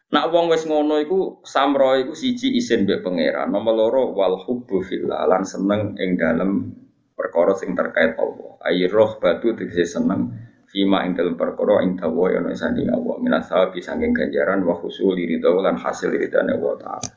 Nak 0.09 0.25
wong 0.33 0.49
wis 0.49 0.65
ngono 0.65 0.97
iku 1.03 1.45
samro 1.45 1.99
iku 1.99 2.17
siji 2.17 2.57
isin 2.57 2.89
mbek 2.89 3.05
pangeran. 3.05 3.53
Nomor 3.53 3.75
loro 3.77 4.03
wal 4.17 4.41
hubbu 4.41 4.81
fillah 4.81 5.29
lan 5.29 5.45
seneng 5.45 5.99
ing 6.01 6.17
dalem 6.17 6.73
perkara 7.19 7.59
sing 7.59 7.75
terkait 7.75 8.15
Allah. 8.15 8.63
Ayi 8.63 8.87
roh 8.87 9.19
batu 9.19 9.59
tegese 9.59 9.99
seneng 9.99 10.31
fima 10.71 11.03
ing 11.03 11.19
dalam 11.19 11.35
perkara 11.35 11.83
ing 11.83 11.99
dawa 11.99 12.31
ya 12.31 12.39
ono 12.39 12.55
sanding 12.55 12.95
Allah 12.95 13.19
minas 13.19 13.51
sawabi 13.51 13.83
saking 13.83 14.15
ganjaran 14.15 14.63
wa 14.63 14.79
husul 14.79 15.19
ridha 15.19 15.51
lan 15.51 15.75
hasil 15.75 16.15
ridane 16.15 16.55
Allah 16.55 16.75
taala. 16.79 17.13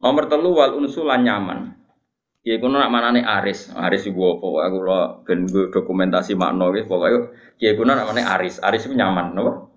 Nomor 0.00 0.24
telu 0.32 0.56
wal 0.56 0.72
unsulan 0.80 1.20
nyaman. 1.20 1.76
Ya 2.46 2.56
iku 2.56 2.70
nak 2.72 2.88
manane 2.88 3.20
aris. 3.20 3.68
Aris 3.76 4.08
iku 4.08 4.40
apa? 4.40 4.72
Aku 4.72 4.78
lo 4.80 4.98
ben 5.28 5.44
dokumentasi 5.44 6.32
makna 6.38 6.72
iki 6.72 6.88
pokoke 6.88 7.36
ya 7.60 7.76
iku 7.76 7.84
nak 7.84 8.08
manane 8.08 8.24
aris. 8.24 8.62
Aris 8.64 8.88
iku 8.88 8.94
nyaman, 8.96 9.36
napa? 9.36 9.68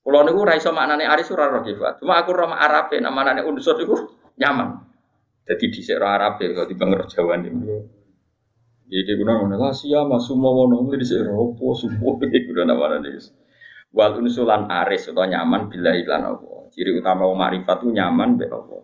Kulo 0.00 0.24
niku 0.24 0.44
ora 0.44 0.56
iso 0.56 0.72
maknane 0.72 1.04
aris 1.04 1.28
ora 1.32 1.48
roh 1.48 1.64
Cuma 1.64 2.20
aku 2.20 2.30
roh 2.32 2.52
Arabe 2.52 3.00
nak 3.00 3.12
manane 3.12 3.40
unsur 3.44 3.76
iku 3.80 3.96
nyaman. 4.36 4.86
Jadi 5.44 5.66
di 5.66 5.80
Arab 5.98 6.38
ya 6.38 6.46
kalau 6.54 6.68
di 6.68 6.76
Bangor 6.78 7.10
Jawa 7.10 7.34
niku. 7.40 7.99
Jadi 8.90 9.14
guna 9.22 9.38
mana 9.38 9.54
lah 9.54 9.70
sia 9.70 10.02
masuk 10.02 10.34
mau 10.34 10.66
nongol 10.66 10.98
di 10.98 11.06
ropo 11.22 11.78
semua 11.78 12.18
ini 12.26 12.38
guna 12.42 12.62
nama 12.66 12.98
nih. 12.98 13.22
Wal 13.94 14.18
unsulan 14.18 14.66
aris 14.66 15.10
atau 15.10 15.22
nyaman 15.22 15.70
bila 15.70 15.94
iklan 15.94 16.26
apa. 16.26 16.70
Ciri 16.70 16.94
utama 16.94 17.26
wong 17.26 17.38
makrifat 17.38 17.82
itu 17.82 17.90
nyaman 17.90 18.38
be 18.38 18.46
apa. 18.46 18.78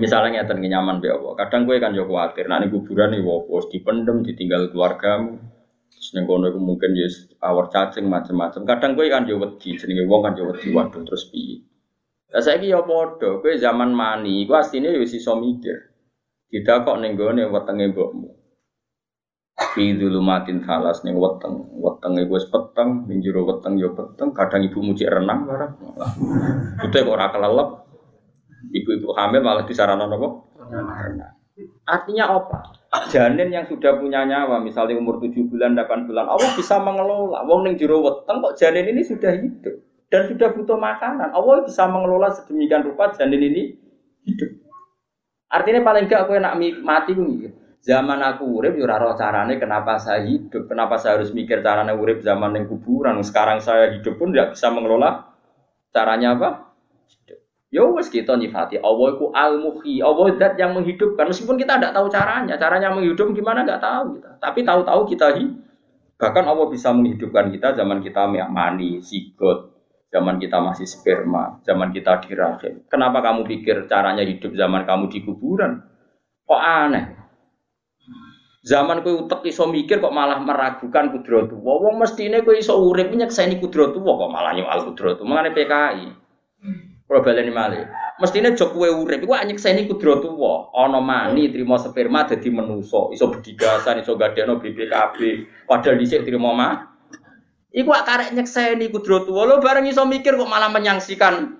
Misalnya 0.00 0.40
ngeten 0.40 0.64
nyaman 0.64 1.00
be 1.00 1.12
apa. 1.12 1.44
Kadang 1.44 1.68
gue 1.68 1.76
kan 1.76 1.92
jauh 1.92 2.08
khawatir. 2.08 2.48
Ini 2.48 2.72
kuburan 2.72 3.12
nih 3.12 3.20
wopo 3.20 3.60
dipendem 3.68 4.24
ditinggal 4.24 4.72
keluargamu. 4.72 5.36
Terus 5.92 6.08
nih 6.16 6.24
kono 6.24 6.48
mungkin 6.56 6.96
ya 6.96 7.08
awar 7.44 7.68
cacing 7.68 8.08
macam-macam. 8.08 8.64
Kadang 8.64 8.96
gue 8.96 9.12
kan 9.12 9.28
jauh 9.28 9.40
wedi. 9.40 9.76
Jenenge 9.76 10.08
wong 10.08 10.20
kan 10.24 10.32
jauh 10.32 10.48
wedi 10.48 10.72
waduh 10.72 11.04
terus 11.04 11.28
piye. 11.28 11.68
Lah 12.32 12.40
saiki 12.40 12.72
ya 12.72 12.80
padha, 12.80 13.44
zaman 13.60 13.92
mani 13.92 14.48
iku 14.48 14.56
asline 14.56 14.96
wis 14.96 15.12
iso 15.12 15.36
mikir. 15.36 15.91
Tidak 16.52 16.84
kok 16.84 17.00
ning 17.00 17.16
gone 17.16 17.48
wetenge 17.48 17.96
mbokmu. 17.96 18.28
Fi 19.72 19.96
dzulumatin 19.96 20.60
falas 20.68 21.00
ning 21.00 21.16
weteng, 21.16 21.80
wetenge 21.80 22.28
wis 22.28 22.44
peteng, 22.52 23.08
ning 23.08 23.24
jero 23.24 23.48
weteng 23.48 23.80
ya 23.80 23.88
peteng, 23.88 24.36
kadang 24.36 24.60
ibu 24.68 24.84
muji 24.84 25.08
renang 25.08 25.48
barang. 25.48 25.72
Itu 26.84 26.92
kok 26.92 27.08
ora 27.08 27.32
kelelep. 27.32 27.88
Ibu-ibu 28.68 29.16
hamil 29.16 29.40
malah 29.40 29.64
disarana 29.64 30.04
napa? 30.04 30.28
Renang. 30.68 31.40
Artinya 31.88 32.36
apa? 32.36 32.58
Janin 33.08 33.48
yang 33.48 33.64
sudah 33.64 33.96
punya 33.96 34.28
nyawa, 34.28 34.60
misalnya 34.60 35.00
umur 35.00 35.16
7 35.24 35.48
bulan, 35.48 35.72
8 35.72 36.04
bulan, 36.04 36.28
Allah 36.28 36.52
bisa 36.52 36.76
mengelola. 36.76 37.40
Wong 37.48 37.64
ning 37.64 37.80
jero 37.80 38.04
weteng 38.04 38.44
kok 38.44 38.60
janin 38.60 38.92
ini 38.92 39.00
sudah 39.00 39.32
hidup 39.40 39.80
dan 40.12 40.28
sudah 40.28 40.52
butuh 40.52 40.76
makanan. 40.76 41.32
Allah 41.32 41.64
bisa 41.64 41.88
mengelola 41.88 42.28
sedemikian 42.28 42.84
rupa 42.84 43.08
janin 43.16 43.40
ini 43.40 43.62
hidup. 44.28 44.52
Artinya 45.52 45.84
paling 45.84 46.08
gak 46.08 46.24
aku 46.24 46.40
enak 46.40 46.56
mati 46.80 47.12
ku 47.12 47.28
Zaman 47.82 48.22
aku 48.22 48.62
urip 48.62 48.78
yo 48.78 48.86
ora 48.86 49.10
carane 49.18 49.58
kenapa 49.58 49.98
saya 49.98 50.22
hidup, 50.22 50.70
kenapa 50.70 51.02
saya 51.02 51.18
harus 51.18 51.34
mikir 51.34 51.66
carane 51.66 51.90
urip 51.90 52.22
zaman 52.22 52.54
yang 52.54 52.70
kuburan. 52.70 53.18
Sekarang 53.26 53.58
saya 53.58 53.90
hidup 53.90 54.22
pun 54.22 54.30
tidak 54.30 54.54
bisa 54.54 54.70
mengelola 54.70 55.34
caranya 55.90 56.38
apa? 56.38 56.48
Ya 57.74 57.82
wes 57.88 58.06
kita 58.06 58.38
nyifati 58.38 58.78
Allah 58.78 59.16
itu 59.16 59.26
al 59.34 59.52
muhyi 59.58 59.98
Allah 59.98 60.30
zat 60.38 60.54
yang 60.60 60.78
menghidupkan 60.78 61.26
meskipun 61.26 61.58
kita 61.58 61.80
tidak 61.80 61.96
tahu 61.96 62.06
caranya, 62.06 62.54
caranya 62.54 62.94
menghidup 62.94 63.34
gimana 63.34 63.66
nggak 63.66 63.82
tahu 63.82 64.20
kita. 64.20 64.30
Tapi 64.38 64.60
tahu-tahu 64.62 65.02
kita 65.10 65.26
hidup. 65.42 65.58
Bahkan 66.22 66.44
Allah 66.46 66.66
bisa 66.70 66.94
menghidupkan 66.94 67.50
kita 67.50 67.74
zaman 67.74 67.98
kita 67.98 68.30
mani, 68.30 69.02
sigot, 69.02 69.71
zaman 70.12 70.36
kita 70.36 70.60
masih 70.60 70.84
sperma, 70.84 71.64
zaman 71.64 71.88
kita 71.88 72.20
di 72.28 72.36
rahim. 72.36 72.84
Kenapa 72.92 73.24
kamu 73.24 73.48
pikir 73.48 73.88
caranya 73.88 74.20
hidup 74.20 74.52
zaman 74.52 74.84
kamu 74.84 75.08
di 75.08 75.24
kuburan? 75.24 75.80
Kok 76.44 76.60
aneh? 76.60 77.04
Zaman 78.62 79.02
kowe 79.02 79.26
utek 79.26 79.42
iso 79.48 79.66
mikir 79.66 79.98
kok 79.98 80.14
malah 80.14 80.38
meragukan 80.38 81.10
kudratu. 81.10 81.58
Wong 81.58 81.98
mestine 81.98 82.44
kowe 82.46 82.54
iso 82.54 82.78
urip 82.78 83.10
nyekseni 83.10 83.58
kudratu 83.58 83.98
kok 83.98 84.30
malah 84.30 84.54
nyoal 84.54 84.86
kudratu. 84.92 85.26
Mangane 85.26 85.50
PKI. 85.50 86.06
Kalau 87.08 87.20
baleni 87.26 87.50
malih. 87.50 87.82
Mestine 88.22 88.54
jok 88.54 88.76
kowe 88.76 88.86
urip 88.86 89.24
iku 89.24 89.34
nyekseni 89.34 89.88
kudratu 89.90 90.30
wa. 90.36 90.70
Ana 90.76 91.00
mani 91.02 91.50
trimo 91.50 91.74
sperma 91.80 92.28
dadi 92.28 92.52
menusa, 92.52 93.10
iso 93.10 93.32
bedigasan, 93.32 94.04
iso 94.04 94.14
gadekno 94.14 94.60
BPKB. 94.60 95.18
Padahal 95.66 95.98
dhisik 95.98 96.22
trimo 96.22 96.54
mah 96.54 96.91
Iku 97.72 97.88
akarek 97.88 98.36
nyekseni 98.36 98.92
kudratu 98.92 99.32
wa. 99.32 99.48
Lo 99.48 99.56
bareng 99.64 99.88
iso 99.88 100.04
mikir 100.04 100.36
kok 100.36 100.48
malah 100.48 100.68
menyangsikan 100.68 101.56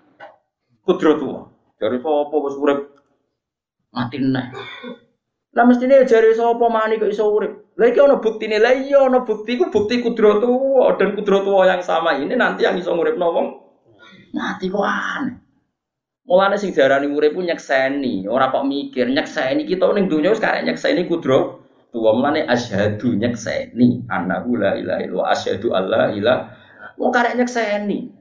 kudratu 0.84 1.24
wa. 1.24 1.42
Dari 1.80 1.98
sapa 1.98 2.36
wis 2.36 2.56
urip 2.60 2.78
mati 3.96 4.20
neh. 4.20 4.46
Lah 5.56 5.64
mestine 5.64 6.04
jare 6.04 6.36
sapa 6.36 6.68
mani 6.68 7.00
kok 7.00 7.08
iso 7.08 7.32
urip. 7.32 7.76
Lah 7.80 7.88
iki 7.88 8.00
ana 8.04 8.20
buktine. 8.20 8.60
Lah 8.60 8.76
iya 8.76 9.08
ana 9.08 9.24
bukti 9.24 9.56
ku 9.56 9.72
bukti 9.72 10.04
kudratu 10.04 10.52
dan 11.00 11.16
kudratu 11.16 11.56
yang 11.64 11.80
sama 11.80 12.20
ini 12.20 12.36
nanti 12.36 12.68
yang 12.68 12.76
iso 12.76 12.92
nguripno 12.92 13.26
wong 13.32 13.46
mati 14.36 14.68
kok 14.68 14.84
aneh. 14.84 15.40
Mulane 16.22 16.54
sing 16.60 16.70
diarani 16.70 17.10
urip 17.10 17.34
ku 17.34 17.42
nyekseni, 17.42 18.30
ora 18.30 18.52
kok 18.54 18.62
mikir 18.62 19.10
nyekseni 19.10 19.66
kita 19.66 19.90
ning 19.90 20.06
donya 20.06 20.30
wis 20.30 20.38
karek 20.38 20.62
nyekseni 20.68 21.08
kudro. 21.10 21.61
Tuwa 21.92 22.16
mulane 22.16 22.48
asyhadu 22.48 23.20
nyekseni 23.20 24.08
annahu 24.08 24.56
la 24.56 24.80
ilaha 24.80 25.00
illallah 25.04 25.28
asyhadu 25.36 25.76
alla 25.76 26.08
ilaha 26.16 26.62
Wong 26.96 27.10
karek 27.12 27.36
nyekseni. 27.38 28.12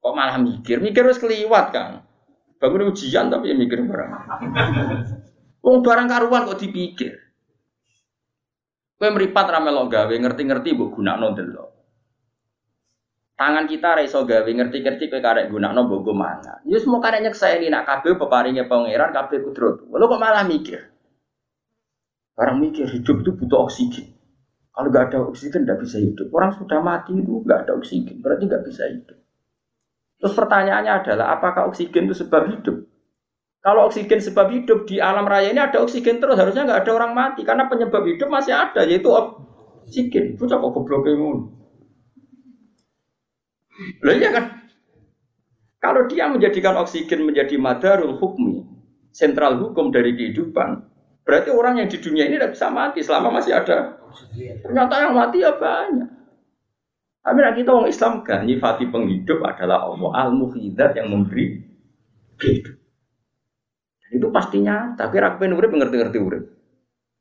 Kok 0.00 0.14
malah 0.14 0.38
mikir? 0.40 0.80
Mikir 0.80 1.04
wis 1.04 1.20
keliwat, 1.20 1.74
Kang. 1.74 2.02
Bangun 2.58 2.90
ujian 2.90 3.30
tapi 3.30 3.52
ya 3.52 3.54
mikir 3.54 3.78
barang. 3.86 4.10
Wong 5.62 5.76
barang 5.86 6.06
karuan 6.10 6.48
kok 6.50 6.58
dipikir. 6.58 7.14
Kowe 8.98 9.14
mripat 9.14 9.46
ra 9.46 9.62
melok 9.62 9.94
gawe 9.94 10.10
ngerti-ngerti 10.10 10.74
mbok 10.74 10.98
gunakno 10.98 11.38
delok. 11.38 11.70
Tangan 13.38 13.70
kita 13.70 13.94
ra 13.94 14.02
iso 14.02 14.26
gawe 14.26 14.50
ngerti-ngerti 14.50 15.06
kowe 15.06 15.22
karek 15.22 15.54
gunakno 15.54 15.86
mbok 15.86 16.00
go 16.02 16.12
mangan. 16.18 16.66
Ya 16.66 16.82
semua 16.82 16.98
karek 16.98 17.22
nyekseni 17.22 17.70
nak 17.70 17.86
kabeh 17.86 18.18
peparinge 18.18 18.66
pangeran 18.66 19.14
kabeh 19.14 19.38
kudrat. 19.46 19.86
Lho 19.86 20.04
kok 20.10 20.18
malah 20.18 20.42
mikir. 20.42 20.87
Barang 22.38 22.62
mikir 22.62 22.86
hidup 22.86 23.26
itu 23.26 23.34
butuh 23.34 23.66
oksigen. 23.66 24.14
Kalau 24.70 24.94
nggak 24.94 25.10
ada 25.10 25.18
oksigen 25.26 25.66
nggak 25.66 25.82
bisa 25.82 25.98
hidup. 25.98 26.30
Orang 26.30 26.54
sudah 26.54 26.78
mati 26.78 27.10
itu 27.18 27.42
nggak 27.42 27.66
ada 27.66 27.74
oksigen, 27.74 28.22
berarti 28.22 28.46
nggak 28.46 28.62
bisa 28.62 28.86
hidup. 28.86 29.18
Terus 30.22 30.34
pertanyaannya 30.38 30.92
adalah 31.02 31.34
apakah 31.34 31.66
oksigen 31.66 32.06
itu 32.06 32.22
sebab 32.22 32.46
hidup? 32.46 32.86
Kalau 33.58 33.90
oksigen 33.90 34.22
sebab 34.22 34.54
hidup 34.54 34.86
di 34.86 35.02
alam 35.02 35.26
raya 35.26 35.50
ini 35.50 35.58
ada 35.58 35.82
oksigen 35.82 36.22
terus 36.22 36.38
harusnya 36.38 36.62
nggak 36.62 36.86
ada 36.86 36.92
orang 36.94 37.10
mati 37.10 37.42
karena 37.42 37.66
penyebab 37.66 38.06
hidup 38.06 38.30
masih 38.30 38.54
ada 38.54 38.86
yaitu 38.86 39.10
oksigen. 39.10 40.38
Itu 40.38 40.46
kok 40.46 40.62
goblok 40.62 41.10
Loh 43.98 44.14
iya 44.14 44.30
kan? 44.30 44.44
Kalau 45.78 46.06
dia 46.10 46.26
menjadikan 46.26 46.74
oksigen 46.82 47.22
menjadi 47.22 47.54
madarul 47.58 48.18
hukmi, 48.18 48.66
sentral 49.14 49.58
hukum 49.62 49.94
dari 49.94 50.14
kehidupan, 50.18 50.82
berarti 51.28 51.52
orang 51.52 51.84
yang 51.84 51.92
di 51.92 52.00
dunia 52.00 52.24
ini 52.24 52.40
tidak 52.40 52.56
bisa 52.56 52.72
mati 52.72 53.04
selama 53.04 53.36
masih 53.36 53.52
ada. 53.52 54.00
Ternyata 54.64 54.94
yang 55.04 55.12
mati 55.12 55.44
ya 55.44 55.52
banyak. 55.52 56.08
Tapi 57.20 57.38
kita 57.60 57.70
orang 57.76 57.92
Islam 57.92 58.24
kan 58.24 58.48
nyifati 58.48 58.88
penghidup 58.88 59.44
adalah 59.44 59.84
Allah 59.84 60.10
al-muhyidat 60.24 60.96
yang 60.96 61.12
memberi 61.12 61.60
hidup. 62.40 62.80
Itu 64.08 64.32
pastinya, 64.32 64.96
tapi 64.96 65.20
rakyat 65.20 65.52
urip 65.52 65.68
ngerti-ngerti 65.68 66.16
urip. 66.16 66.44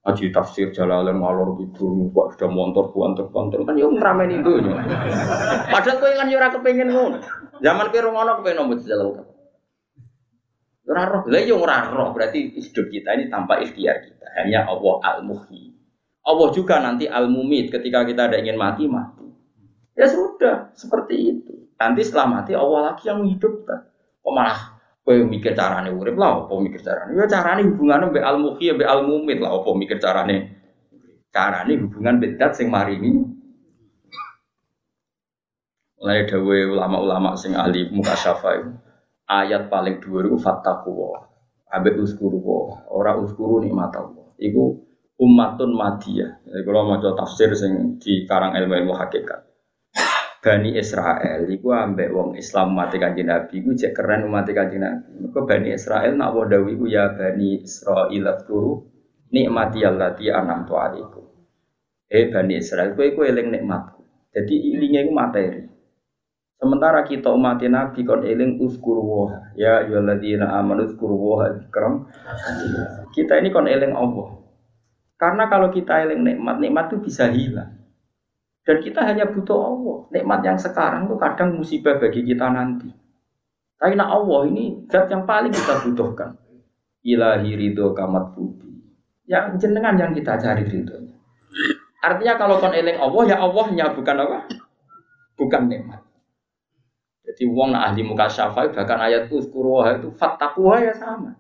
Aji 0.08 0.32
tafsir 0.32 0.72
jalalan 0.72 1.20
ngalor 1.20 1.60
gitu, 1.60 2.08
kok 2.16 2.40
sudah 2.40 2.48
montor 2.48 2.96
buantor 2.96 3.28
buantor 3.28 3.68
kan 3.68 3.76
yo 3.76 3.92
ngeramen 3.92 4.40
itu. 4.40 4.64
Padahal 5.68 6.00
kowe 6.00 6.08
kan 6.16 6.32
yo 6.32 6.40
ora 6.40 6.48
kepengin 6.56 6.88
ngono. 6.88 7.20
Zaman 7.60 7.92
kowe 7.92 8.00
ngono 8.08 8.40
kepengin 8.40 8.60
nomor 8.64 8.80
jalan 8.88 9.28
Ora 10.88 11.04
roh, 11.04 11.28
lah 11.28 11.44
yo 11.44 11.60
ora 11.60 11.92
roh, 11.92 12.16
berarti 12.16 12.56
hidup 12.56 12.88
kita 12.88 13.20
ini 13.20 13.28
tanpa 13.28 13.60
ikhtiar 13.60 14.08
kita. 14.08 14.28
Hanya 14.40 14.72
Allah 14.72 15.04
al-muhyi. 15.04 15.76
Allah 16.24 16.48
juga 16.56 16.80
nanti 16.80 17.12
al-mumit 17.12 17.68
ketika 17.68 18.08
kita 18.08 18.32
ada 18.32 18.40
ingin 18.40 18.56
mati 18.56 18.88
mati. 18.88 19.28
Ya 20.00 20.08
sudah, 20.08 20.72
seperti 20.80 21.16
itu. 21.16 21.54
Nanti 21.76 22.08
setelah 22.08 22.40
mati 22.40 22.56
Allah 22.56 22.96
lagi 22.96 23.12
yang 23.12 23.20
menghidupkan. 23.20 23.80
Kok 24.24 24.32
malah 24.32 24.78
Kowe 25.08 25.16
mikir 25.24 25.56
carane 25.56 25.88
urip 25.88 26.20
lah 26.20 26.44
apa 26.44 26.52
mikir 26.60 26.84
carane? 26.84 27.16
Ya 27.16 27.24
carane 27.32 27.64
hubungane 27.64 28.12
mbek 28.12 28.28
al 28.28 28.44
muhyi 28.44 28.76
mbek 28.76 28.92
al 28.92 29.08
mumit 29.08 29.40
lah 29.40 29.56
apa 29.56 29.72
mikir 29.72 30.04
carane? 30.04 30.52
Carane 31.32 31.80
hubungan 31.80 32.20
bedat 32.20 32.60
sing 32.60 32.68
maringi 32.68 33.24
Mulai 35.96 36.28
dawe 36.28 36.60
ulama-ulama 36.76 37.40
sing 37.40 37.56
ahli 37.56 37.88
muka 37.88 38.20
syafai 38.20 38.68
ayat 39.28 39.68
paling 39.68 40.00
dhuwur 40.00 40.32
iku 40.32 40.40
fattaqwa. 40.40 41.28
Ambek 41.68 42.00
uskuru 42.00 42.40
ora 42.88 43.20
uskuru 43.20 43.60
nikmat 43.60 43.92
Allah. 44.00 44.32
Iku 44.40 44.88
ummatun 45.20 45.76
madiyah. 45.76 46.48
Jadi 46.48 46.64
kalau 46.64 46.88
mau 46.88 47.02
tafsir 47.02 47.52
sing 47.58 48.00
di 48.00 48.24
karang 48.24 48.56
ilmu 48.56 48.74
ilmu 48.74 48.94
hakikat. 48.96 49.44
Bani 50.38 50.80
Israel 50.80 51.44
iku 51.50 51.76
ambek 51.76 52.08
wong 52.14 52.40
Islam 52.40 52.72
mati 52.78 53.02
kanjeng 53.02 53.28
Nabi 53.28 53.60
iku 53.60 53.76
cek 53.76 53.92
keren 53.92 54.32
mati 54.32 54.56
kanjeng 54.56 54.80
Nabi. 54.80 55.28
Bani 55.34 55.76
Israel 55.76 56.16
nak 56.16 56.32
wa 56.32 56.48
dawi 56.48 56.80
iku 56.80 56.86
ya 56.88 57.12
Bani 57.12 57.68
Israil 57.68 58.24
turu 58.48 58.80
nikmati 59.34 59.84
allati 59.84 60.32
an'amtu 60.32 60.74
alaikum. 60.78 61.26
Eh 62.08 62.32
Bani 62.32 62.56
Israel 62.56 62.96
kowe 62.96 63.04
iku 63.04 63.28
eling 63.28 63.52
nikmatku. 63.52 64.32
Jadi 64.32 64.56
ilinge 64.72 65.04
iku 65.04 65.12
materi. 65.12 65.62
Sementara 66.58 67.06
kita 67.06 67.30
umat 67.38 67.62
Nabi 67.62 68.02
kon 68.02 68.26
eling 68.26 68.58
uskuru 68.58 69.02
wa 69.06 69.30
ya 69.54 69.86
ayyuhalladzina 69.86 70.58
amanu 70.58 70.90
uskuru 70.90 71.14
wa 71.14 71.46
ikram. 71.54 72.10
Kita 73.14 73.38
ini 73.38 73.54
kon 73.54 73.70
eling 73.70 73.94
Allah. 73.94 74.42
Karena 75.22 75.46
kalau 75.50 75.70
kita 75.70 76.02
eling 76.02 76.26
nikmat, 76.26 76.58
nikmat 76.58 76.90
itu 76.90 76.98
bisa 77.06 77.30
hilang. 77.30 77.78
Dan 78.66 78.82
kita 78.82 79.06
hanya 79.06 79.30
butuh 79.30 79.54
Allah. 79.54 79.98
Nikmat 80.10 80.40
yang 80.42 80.58
sekarang 80.58 81.06
itu 81.06 81.16
kadang 81.22 81.50
musibah 81.54 81.96
bagi 82.02 82.26
kita 82.26 82.50
nanti. 82.50 82.90
Tapi 83.78 83.94
nak 83.94 84.10
Allah 84.10 84.50
ini 84.50 84.90
zat 84.90 85.06
yang 85.14 85.30
paling 85.30 85.54
kita 85.54 85.86
butuhkan. 85.86 86.42
Ilahi 87.06 87.54
ridho 87.54 87.94
kamat 87.94 88.34
budi. 88.34 88.74
Yang 89.30 89.62
jenengan 89.62 89.94
yang 89.94 90.10
kita 90.10 90.42
cari 90.42 90.66
ridhonya. 90.66 91.14
Artinya 92.02 92.34
kalau 92.42 92.58
kon 92.58 92.74
eling 92.74 92.98
Allah 92.98 93.24
ya 93.30 93.38
Allahnya 93.38 93.94
bukan 93.94 94.26
apa? 94.26 94.38
Bukan 95.38 95.62
nikmat. 95.70 96.07
Jadi 97.38 97.54
wong 97.54 97.70
nak 97.70 97.94
ahli 97.94 98.02
muka 98.02 98.26
syafai 98.26 98.74
bahkan 98.74 98.98
ayat 98.98 99.30
uzkuruha 99.30 100.02
itu 100.02 100.10
fattakuha 100.10 100.90
ya 100.90 100.94
sama. 100.98 101.38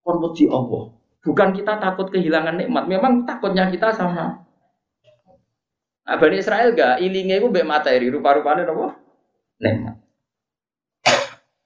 Kon 0.00 0.24
Allah. 0.24 0.82
Bukan 1.20 1.48
kita 1.52 1.76
takut 1.76 2.08
kehilangan 2.08 2.56
nikmat, 2.56 2.88
memang 2.88 3.28
takutnya 3.28 3.68
kita 3.68 3.92
sama 3.92 4.40
Nah, 6.02 6.18
Bani 6.18 6.40
Israel 6.40 6.74
gak 6.74 6.98
ilingnya 6.98 7.38
itu 7.38 7.46
mbek 7.46 7.62
materi 7.62 8.10
rupa-rupanya 8.10 8.66
apa? 8.66 8.98
Nikmat. 9.62 9.96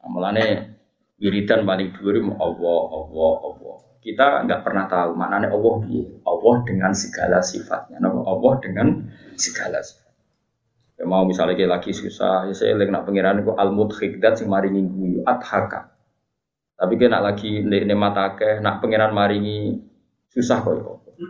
Nah, 0.02 0.08
mulane 0.10 0.76
wiridan 1.16 1.64
paling 1.64 1.94
dhuwur 1.94 2.20
Allah, 2.36 2.80
Allah, 2.92 3.32
Allah. 3.46 3.76
Kita 4.02 4.44
nggak 4.44 4.60
pernah 4.60 4.84
tahu 4.90 5.16
maknanya 5.16 5.54
Allah. 5.54 5.82
Allah 6.26 6.54
dengan 6.66 6.92
segala 6.92 7.38
sifatnya. 7.40 7.96
Allah 8.02 8.52
dengan 8.58 9.08
segala 9.38 9.80
sifat. 9.80 10.05
Ya 10.96 11.04
mau 11.04 11.28
misalnya 11.28 11.60
kayak 11.60 11.72
lagi 11.76 11.92
susah, 11.92 12.48
ya 12.48 12.54
saya 12.56 12.72
lagi 12.72 12.88
nak 12.88 13.04
pengiran 13.04 13.44
itu 13.44 13.52
al 13.52 13.68
mudhidat 13.68 14.40
sing 14.40 14.48
maringi 14.48 14.80
guyu 14.80 15.20
adhaka. 15.28 15.92
Tapi 16.76 16.92
kayak 16.96 17.12
nak 17.12 17.24
lagi 17.32 17.60
ne 17.60 17.96
matake, 17.96 18.64
nak 18.64 18.80
pengiran 18.80 19.12
maringi 19.12 19.76
susah 20.32 20.64
kok. 20.64 20.72
Ya. 20.72 21.28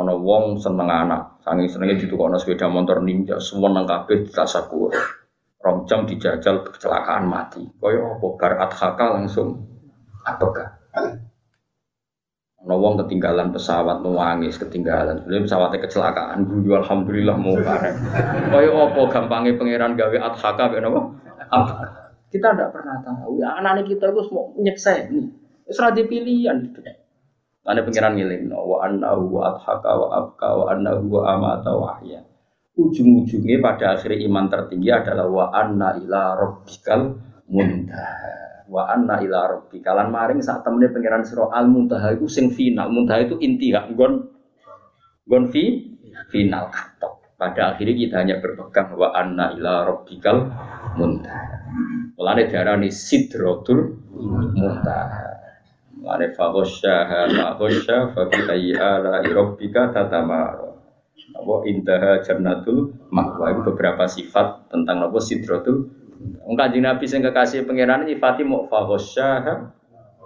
Ono 0.00 0.14
wong 0.20 0.56
seneng 0.56 0.88
anak, 0.88 1.44
Sangi 1.44 1.68
senengnya 1.68 1.96
ono 2.12 2.36
sepeda 2.36 2.68
motor 2.68 3.00
ninja, 3.00 3.40
semua 3.40 3.72
nang 3.72 3.88
kabeh 3.88 4.24
ditasakur. 4.28 4.92
Rong 5.58 5.88
dijajal 5.88 6.64
kecelakaan 6.64 7.26
mati. 7.26 7.64
Koyo 7.76 8.16
apa 8.16 8.26
bar 8.38 8.52
adhaka 8.68 9.16
langsung 9.18 9.58
apakah? 10.22 10.78
Ono 12.66 12.74
wong 12.74 12.98
ketinggalan 13.06 13.54
pesawat 13.54 14.02
nuangis 14.02 14.58
ketinggalan. 14.58 15.22
Sebelum 15.22 15.46
pesawatnya 15.46 15.78
kecelakaan, 15.86 16.42
guyu 16.42 16.74
alhamdulillah 16.74 17.38
mau 17.38 17.54
bareng. 17.54 17.96
Koyo 18.50 18.70
apa 18.90 19.00
gampangnya 19.14 19.54
pangeran 19.54 19.94
gawe 19.94 20.16
adhaka 20.18 20.64
ben 20.74 20.82
apa? 20.90 21.00
Kita 22.28 22.52
tidak 22.52 22.74
pernah 22.74 22.98
tahu. 23.00 23.38
Ya, 23.38 23.56
anak-anak 23.62 23.86
kita 23.86 24.10
itu 24.10 24.20
semua 24.26 24.50
nyeksa 24.58 24.90
ini. 25.06 25.30
Serah 25.70 25.94
pilihan 25.94 26.58
itu. 26.66 26.80
Ada 27.68 27.84
pengiran 27.84 28.16
ngiling, 28.16 28.48
wa 28.48 28.80
annahu 28.80 29.38
wa 29.38 29.52
adhaka 29.54 29.92
wa 29.92 30.08
abka 30.16 30.48
wa 30.56 30.64
annahu 30.72 31.04
wa 31.08 31.22
amata 31.36 31.72
wa 31.72 32.00
ahya. 32.00 32.24
Ujung-ujungnya 32.74 33.60
pada 33.60 33.98
akhirnya 33.98 34.24
iman 34.24 34.48
tertinggi 34.48 34.88
adalah 34.88 35.28
wa 35.28 35.44
anna 35.52 35.94
ila 36.00 36.34
rabbikal 36.38 37.20
muntaha. 37.46 38.47
Wa 38.68 38.84
anna 38.92 39.16
ila 39.24 39.48
rabbikal 39.48 39.96
lan 39.96 40.12
maring 40.12 40.44
saat 40.44 40.60
temennya 40.60 40.92
pengiran 40.92 41.24
sira 41.24 41.48
al 41.48 41.72
muntaha 41.72 42.12
itu 42.12 42.28
sing 42.28 42.52
final. 42.52 42.92
Muntaha 42.92 43.24
itu 43.24 43.40
inti 43.40 43.72
gak 43.72 43.96
gon 43.96 44.28
gon 45.24 45.48
fi 45.48 45.88
final 46.28 46.68
katok. 46.68 47.16
Pada 47.38 47.72
akhirnya 47.72 47.94
kita 47.96 48.14
hanya 48.20 48.36
berpegang 48.44 48.92
wa 48.92 49.08
anna 49.16 49.56
ila 49.56 49.88
rabbikal 49.88 50.52
muntaha. 51.00 51.64
Mulane 52.20 52.44
diarani 52.44 52.92
sidratul 52.92 53.96
muntaha. 54.52 55.38
Mane 55.98 56.30
faghasyaha 56.36 57.32
ma 57.40 57.56
ghasya 57.56 58.12
fa 58.12 58.28
bi 58.28 58.40
ayyi 58.52 58.76
ala 58.76 59.24
rabbika 59.24 59.96
tatamara. 59.96 60.68
Apa 61.38 61.54
intaha 61.70 62.20
jannatul 62.20 62.92
ma'wa 63.14 63.52
itu 63.54 63.60
beberapa 63.72 64.04
sifat 64.04 64.68
tentang 64.72 65.08
apa 65.08 65.18
sidratul 65.22 65.97
Wong 66.18 66.56
Kanjeng 66.58 66.82
Nabi 66.82 67.04
sing 67.06 67.22
kekasih 67.22 67.62
pangeran 67.62 68.08
nyifati 68.08 68.42
mau 68.42 68.66
faghasyaha 68.66 69.54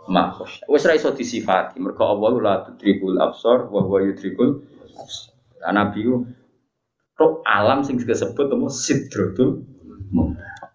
ma 0.09 0.32
ghasya. 0.32 0.64
Wis 0.66 0.86
ra 0.88 0.97
iso 0.97 1.12
disifati 1.12 1.78
mergo 1.78 2.03
Allah 2.09 2.32
la 2.40 2.55
tudrikul 2.64 3.20
absar 3.20 3.68
wa 3.68 3.84
huwa 3.84 4.01
yudrikul 4.03 4.64
absar. 4.97 5.34
Nabi 5.70 6.09
ku 7.12 7.26
alam 7.47 7.84
sing 7.84 8.01
disebut 8.01 8.51
apa 8.51 8.66
sidratul 8.72 9.62
muntaha. 10.11 10.74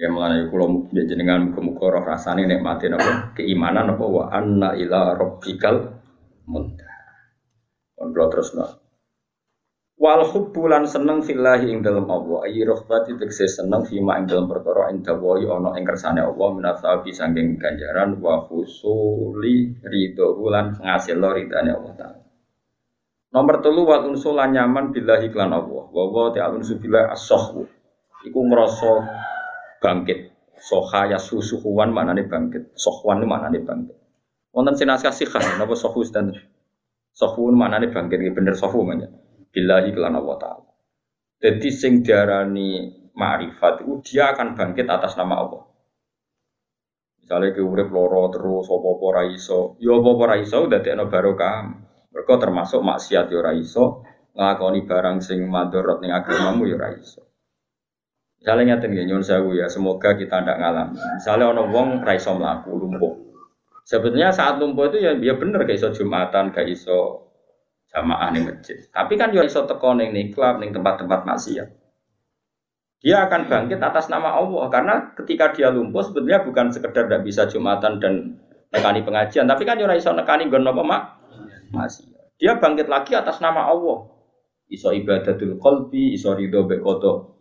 Ya 0.00 0.08
mengenai 0.08 0.48
kulo 0.48 0.88
ya 0.96 1.04
jenengan 1.04 1.52
muka-muka 1.52 1.92
roh 1.92 2.04
rasane 2.06 2.48
nikmati 2.48 2.88
napa 2.88 3.36
keimanan 3.36 3.92
napa 3.92 4.04
wa 4.08 4.32
anna 4.32 4.72
ila 4.78 5.12
rabbikal 5.18 6.00
muntaha. 6.48 7.04
Kon 7.98 8.14
terus 8.16 8.56
no. 8.56 8.89
Wal 10.00 10.24
hubbulan 10.24 10.88
seneng 10.88 11.20
fillahi 11.20 11.76
ing 11.76 11.84
dalam 11.84 12.08
Allah 12.08 12.48
ayi 12.48 12.64
rohbati 12.64 13.20
tegese 13.20 13.44
seneng 13.44 13.84
fima 13.84 14.16
ing 14.16 14.24
dalam 14.24 14.48
perkara 14.48 14.88
ing 14.88 15.04
dawahi 15.04 15.44
ana 15.44 15.76
ing 15.76 15.84
kersane 15.84 16.24
Allah 16.24 16.48
minasabi 16.56 17.12
sangking 17.12 17.60
ganjaran 17.60 18.16
wa 18.16 18.48
husuli 18.48 19.76
ridho 19.84 20.40
lan 20.48 20.80
ngasil 20.80 21.20
ridane 21.20 21.76
Allah 21.76 21.92
taala. 22.00 22.20
Nomor 23.30 23.62
telu 23.62 23.86
wa 23.86 24.02
unsulan 24.02 24.50
nyaman 24.56 24.90
billahi 24.90 25.30
klan 25.30 25.54
Allah. 25.54 25.86
Wa 25.86 26.02
wa 26.10 26.34
ta'ala 26.34 26.58
unsubillah 26.58 27.14
as-sahwu. 27.14 27.62
Iku 28.26 28.40
ngrasa 28.42 28.92
bangkit. 29.78 30.34
Soha 30.58 31.06
ya 31.06 31.20
susuhuan 31.20 31.94
mana 31.94 32.10
nih 32.10 32.26
bangkit. 32.26 32.74
Sohwan 32.74 33.22
mana 33.22 33.46
nih 33.54 33.62
bangkit. 33.62 33.94
Wonten 34.50 34.74
sinaskah 34.74 35.14
sikah, 35.14 35.62
napa 35.62 35.78
sohus 35.78 36.10
dan 36.10 36.34
sohun 37.14 37.54
mana 37.54 37.78
nih 37.78 37.94
bangkit. 37.94 38.18
Bener 38.34 38.58
sohu 38.58 38.82
mana. 38.82 39.06
Billahi 39.50 39.90
kelan 39.90 40.14
Allah 40.14 40.36
Ta'ala. 40.38 40.70
Jadi 41.40 41.68
sing 41.74 42.06
diarani 42.06 42.86
ma'rifat 43.16 43.82
itu 43.82 43.94
dia 44.06 44.30
akan 44.30 44.54
bangkit 44.54 44.86
atas 44.86 45.18
nama 45.18 45.40
Allah. 45.42 45.62
Misalnya 47.18 47.54
ke 47.54 47.62
urip 47.62 47.88
loro 47.90 48.30
terus 48.30 48.66
apa-apa 48.66 49.06
ra 49.14 49.24
iso, 49.30 49.78
ya 49.82 49.94
apa-apa 49.96 50.22
ra 50.26 50.36
iso 50.38 50.66
dadekno 50.66 51.06
barokah. 51.10 51.58
Mereka 52.10 52.42
termasuk 52.42 52.82
maksiat 52.82 53.30
ya 53.30 53.38
ora 53.38 53.54
iso, 53.54 54.02
barang 54.34 55.22
sing 55.22 55.46
madharat 55.46 56.02
ning 56.02 56.10
agamamu 56.10 56.66
ya 56.66 56.74
ora 56.74 56.90
iso. 56.98 57.22
Misalnya 58.40 58.80
nih, 58.80 59.04
nyuwun 59.04 59.20
sewu 59.20 59.52
ya, 59.52 59.68
semoga 59.68 60.16
kita 60.16 60.40
tidak 60.40 60.58
ngalami. 60.64 60.96
Misalnya 60.96 61.52
ono 61.52 61.62
wong 61.68 62.00
raiso 62.00 62.32
melaku 62.32 62.72
lumpuh. 62.72 63.14
Sebetulnya 63.84 64.32
saat 64.32 64.56
lumpuh 64.56 64.88
itu 64.88 64.98
ya 65.04 65.12
ya 65.20 65.36
bener 65.36 65.68
gak 65.68 65.76
iso 65.76 65.92
jumatan, 65.92 66.48
gak 66.50 66.64
iso 66.66 67.29
jamaah 67.90 68.30
nih 68.32 68.42
masjid. 68.46 68.78
Tapi 68.94 69.14
kan 69.18 69.34
dia 69.34 69.42
iso 69.42 69.66
teko 69.66 69.98
nih 69.98 70.30
klub, 70.30 70.62
ning 70.62 70.70
tempat-tempat 70.70 71.26
maksiat. 71.26 71.68
Dia 73.00 73.26
akan 73.26 73.48
bangkit 73.48 73.80
atas 73.80 74.12
nama 74.12 74.36
Allah 74.36 74.68
karena 74.68 74.94
ketika 75.16 75.56
dia 75.56 75.72
lumpuh 75.72 76.04
sebetulnya 76.04 76.44
bukan 76.44 76.68
sekedar 76.68 77.08
tidak 77.08 77.24
bisa 77.24 77.48
jumatan 77.48 77.96
dan 77.96 78.36
nekani 78.70 79.00
pengajian, 79.00 79.48
tapi 79.48 79.64
kan 79.64 79.80
dia 79.80 79.88
iso 79.96 80.12
nekani 80.12 80.52
gon 80.52 80.68
apa 80.68 80.82
mak 80.84 81.02
maksiat. 81.74 82.38
Dia 82.40 82.56
bangkit 82.56 82.86
lagi 82.88 83.16
atas 83.16 83.40
nama 83.42 83.68
Allah. 83.68 84.08
Iso 84.70 84.94
ibadatul 84.94 85.58
qalbi, 85.58 86.14
iso 86.14 86.30
ridho 86.32 86.62
bekoto 86.64 87.40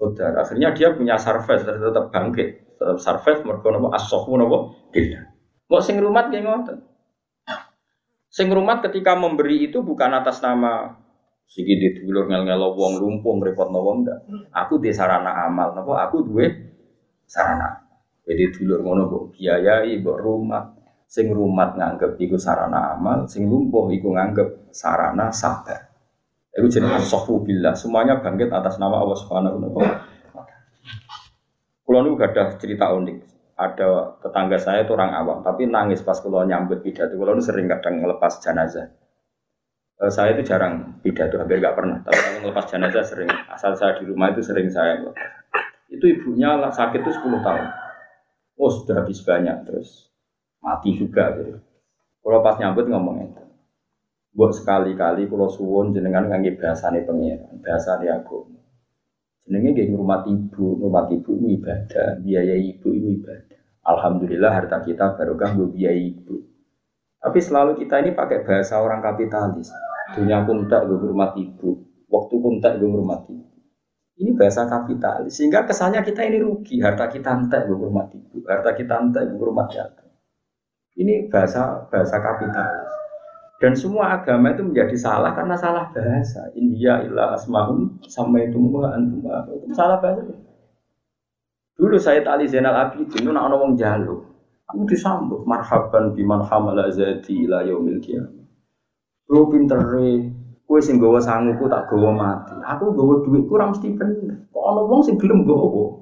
Qadar. 0.00 0.32
Akhirnya 0.40 0.72
dia 0.72 0.96
punya 0.96 1.20
surface 1.20 1.68
tetap 1.68 2.08
bangkit, 2.08 2.80
tetap 2.80 2.96
surface 2.96 3.44
mergo 3.44 3.68
napa 3.68 4.00
as-sahwu 4.00 4.40
napa 4.40 4.72
billah. 4.88 5.28
Kok 5.68 5.82
sing 5.84 6.00
rumat 6.00 6.32
nggih 6.32 6.40
ngoten. 6.40 6.89
Sing 8.30 8.46
rumat 8.46 8.78
ketika 8.86 9.18
memberi 9.18 9.66
itu 9.66 9.82
bukan 9.82 10.14
atas 10.14 10.38
nama 10.38 10.94
sigi 11.50 11.74
ditulur 11.82 12.30
ngel-ngel 12.30 12.62
wong 12.78 13.02
lumpuh 13.02 13.34
ngrepotno 13.42 13.78
wong 13.82 13.96
ndak. 14.06 14.18
Aku 14.54 14.78
di 14.78 14.94
sarana 14.94 15.50
amal 15.50 15.74
napa 15.74 16.06
aku 16.06 16.22
duwe 16.22 16.46
sarana. 17.26 17.82
Jadi 18.22 18.54
dulur 18.54 18.86
ngono 18.86 19.02
mbok 19.10 19.24
biayai 19.34 19.98
mbok 19.98 20.18
rumah. 20.22 20.64
Sing 21.10 21.26
rumat 21.34 21.74
nganggep 21.74 22.22
iku 22.22 22.38
sarana 22.38 22.94
amal, 22.94 23.26
sing 23.26 23.50
lumpuh 23.50 23.90
iku 23.90 24.14
nganggep 24.14 24.70
sarana 24.70 25.34
sabar. 25.34 25.90
Itu 26.54 26.70
jenis 26.70 27.02
asofu 27.02 27.42
billah. 27.42 27.74
Semuanya 27.74 28.22
bangkit 28.22 28.46
atas 28.54 28.78
nama 28.78 29.02
Allah 29.02 29.18
Subhanahu 29.18 29.58
wa 29.58 29.70
taala. 29.74 29.98
Kulo 31.82 32.14
gak 32.14 32.30
ada 32.30 32.54
cerita 32.54 32.94
unik. 32.94 33.29
Ada 33.60 34.16
tetangga 34.24 34.56
saya 34.56 34.88
itu 34.88 34.96
orang 34.96 35.12
awam, 35.12 35.44
tapi 35.44 35.68
nangis 35.68 36.00
pas 36.00 36.16
kulo 36.16 36.48
nyambut 36.48 36.80
pidato. 36.80 37.12
Kulo 37.12 37.36
sering 37.44 37.68
kadang 37.68 38.00
ngelepas 38.00 38.40
jenazah. 38.40 38.88
E, 40.00 40.08
saya 40.08 40.32
itu 40.32 40.48
jarang 40.48 40.96
pidato, 41.04 41.36
hampir 41.36 41.60
gak 41.60 41.76
pernah. 41.76 42.00
Tapi 42.00 42.16
kalau 42.16 42.38
ngelepas 42.48 42.64
jenazah 42.72 43.04
sering. 43.04 43.28
Asal 43.52 43.76
saya 43.76 44.00
di 44.00 44.08
rumah 44.08 44.32
itu 44.32 44.40
sering 44.40 44.72
saya 44.72 45.04
ngelepas. 45.04 45.28
Itu 45.92 46.08
ibunya 46.08 46.56
sakit 46.72 47.04
itu 47.04 47.12
10 47.12 47.44
tahun. 47.44 47.66
Oh 48.56 48.72
sudah 48.72 49.04
habis 49.04 49.20
banyak 49.20 49.68
terus 49.68 50.08
mati 50.60 50.96
juga 50.96 51.36
gitu. 51.36 51.60
Kalau 52.20 52.40
pas 52.44 52.56
nyambut 52.60 52.86
ngomong 52.88 53.16
itu. 53.28 53.44
Buat 54.30 54.52
sekali-kali 54.54 55.26
kalau 55.26 55.50
suwon 55.50 55.90
jenengan 55.90 56.30
ngangge 56.30 56.54
bahasane 56.54 57.02
pengiran, 57.02 57.58
bahasane 57.64 58.06
aku. 58.12 58.46
Jenenge 59.42 59.74
nggih 59.74 59.88
ngurmat 59.90 60.28
ibu, 60.30 60.78
ngurmat 60.78 61.10
ibu 61.10 61.34
ibadah, 61.34 62.20
biaya 62.22 62.54
ibu 62.54 62.88
itu 62.94 63.08
ibadah. 63.18 63.49
Alhamdulillah 63.80 64.52
harta 64.52 64.84
kita 64.84 65.16
barokah 65.16 65.56
gue 65.56 65.68
biaya 65.72 65.96
ibu. 65.96 66.36
Tapi 67.20 67.38
selalu 67.40 67.80
kita 67.80 68.00
ini 68.00 68.16
pakai 68.16 68.44
bahasa 68.44 68.80
orang 68.80 69.00
kapitalis. 69.00 69.72
Dunia 70.16 70.44
kuntak 70.44 70.88
gue 70.88 70.96
ngurmat 70.96 71.36
ibu, 71.36 71.80
waktu 72.08 72.34
kuntak 72.40 72.76
gue 72.80 72.88
ngurmat 72.88 73.24
ibu. 73.28 73.46
Ini 74.20 74.36
bahasa 74.36 74.68
kapitalis, 74.68 75.32
sehingga 75.32 75.64
kesannya 75.64 76.04
kita 76.04 76.20
ini 76.28 76.44
rugi. 76.44 76.76
Harta 76.84 77.08
kita 77.08 77.32
entek 77.32 77.64
gue 77.64 77.76
ngurmat 77.76 78.12
ibu, 78.12 78.44
harta 78.44 78.76
kita 78.76 79.00
entek 79.00 79.32
gue 79.32 79.36
ngurmat 79.36 79.68
jatuh. 79.72 80.10
Ini 81.00 81.32
bahasa 81.32 81.88
bahasa 81.88 82.20
kapitalis. 82.20 82.92
Dan 83.60 83.76
semua 83.76 84.16
agama 84.16 84.56
itu 84.56 84.64
menjadi 84.64 84.96
salah 84.96 85.36
karena 85.36 85.52
salah 85.52 85.92
bahasa. 85.92 86.48
India 86.56 87.04
illa 87.04 87.36
asmahum 87.36 88.00
sama 88.08 88.40
itu 88.40 88.56
antum 88.88 89.20
salah 89.76 90.00
bahasa. 90.00 90.24
Dulu 91.80 91.96
saya 91.96 92.20
tali 92.20 92.44
Zainal 92.44 92.76
Abidin 92.76 93.24
itu 93.24 93.32
nak 93.32 93.48
wong 93.56 93.72
jalu. 93.72 94.20
Aku 94.68 94.84
disambut 94.84 95.48
marhaban 95.48 96.12
biman 96.12 96.44
hamala 96.44 96.92
zati 96.92 97.48
ila 97.48 97.64
yaumil 97.64 97.96
qiyamah. 98.04 98.44
Lu 99.32 99.48
pintere, 99.48 100.28
kowe 100.68 100.78
sing 100.78 101.00
gawa 101.00 101.16
sanguku 101.16 101.66
tak 101.72 101.88
gawa 101.88 102.12
mati. 102.12 102.54
Aku 102.60 102.92
gawa 102.92 103.24
duit 103.24 103.48
kurang 103.48 103.72
mesti 103.72 103.96
bener. 103.96 104.44
Kok 104.52 104.60
ana 104.62 104.80
wong 104.84 105.00
sing 105.00 105.16
gelem 105.16 105.48
gawa? 105.48 105.96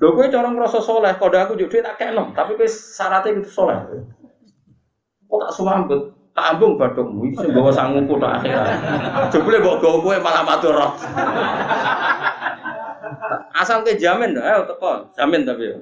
Lho 0.00 0.08
kowe 0.16 0.26
cara 0.32 0.48
ngrasa 0.48 0.80
saleh, 0.80 1.12
kode 1.20 1.36
aku 1.38 1.60
juk 1.60 1.68
duit 1.68 1.84
tak 1.84 2.00
kena, 2.00 2.32
tapi 2.32 2.56
kowe 2.56 2.66
syaratnya 2.66 3.38
itu 3.38 3.52
saleh. 3.52 3.76
Kok 5.28 5.38
tak 5.44 5.52
sambut? 5.52 6.02
Tak 6.32 6.54
ambung 6.54 6.78
bathukmu 6.78 7.28
iki 7.28 7.36
sing 7.44 7.50
gawa 7.50 7.70
sanguku 7.70 8.16
tok 8.16 8.30
akhirat. 8.40 8.66
Jebule 9.30 9.58
mbok 9.60 9.76
gawa 9.82 9.96
kowe 10.00 10.16
malah 10.22 10.42
matur. 10.42 10.74
Asal 13.58 13.82
ke 13.82 13.98
jamin, 13.98 14.38
ayo 14.38 14.62
teko, 14.70 15.10
jamin 15.18 15.42
tapi. 15.42 15.74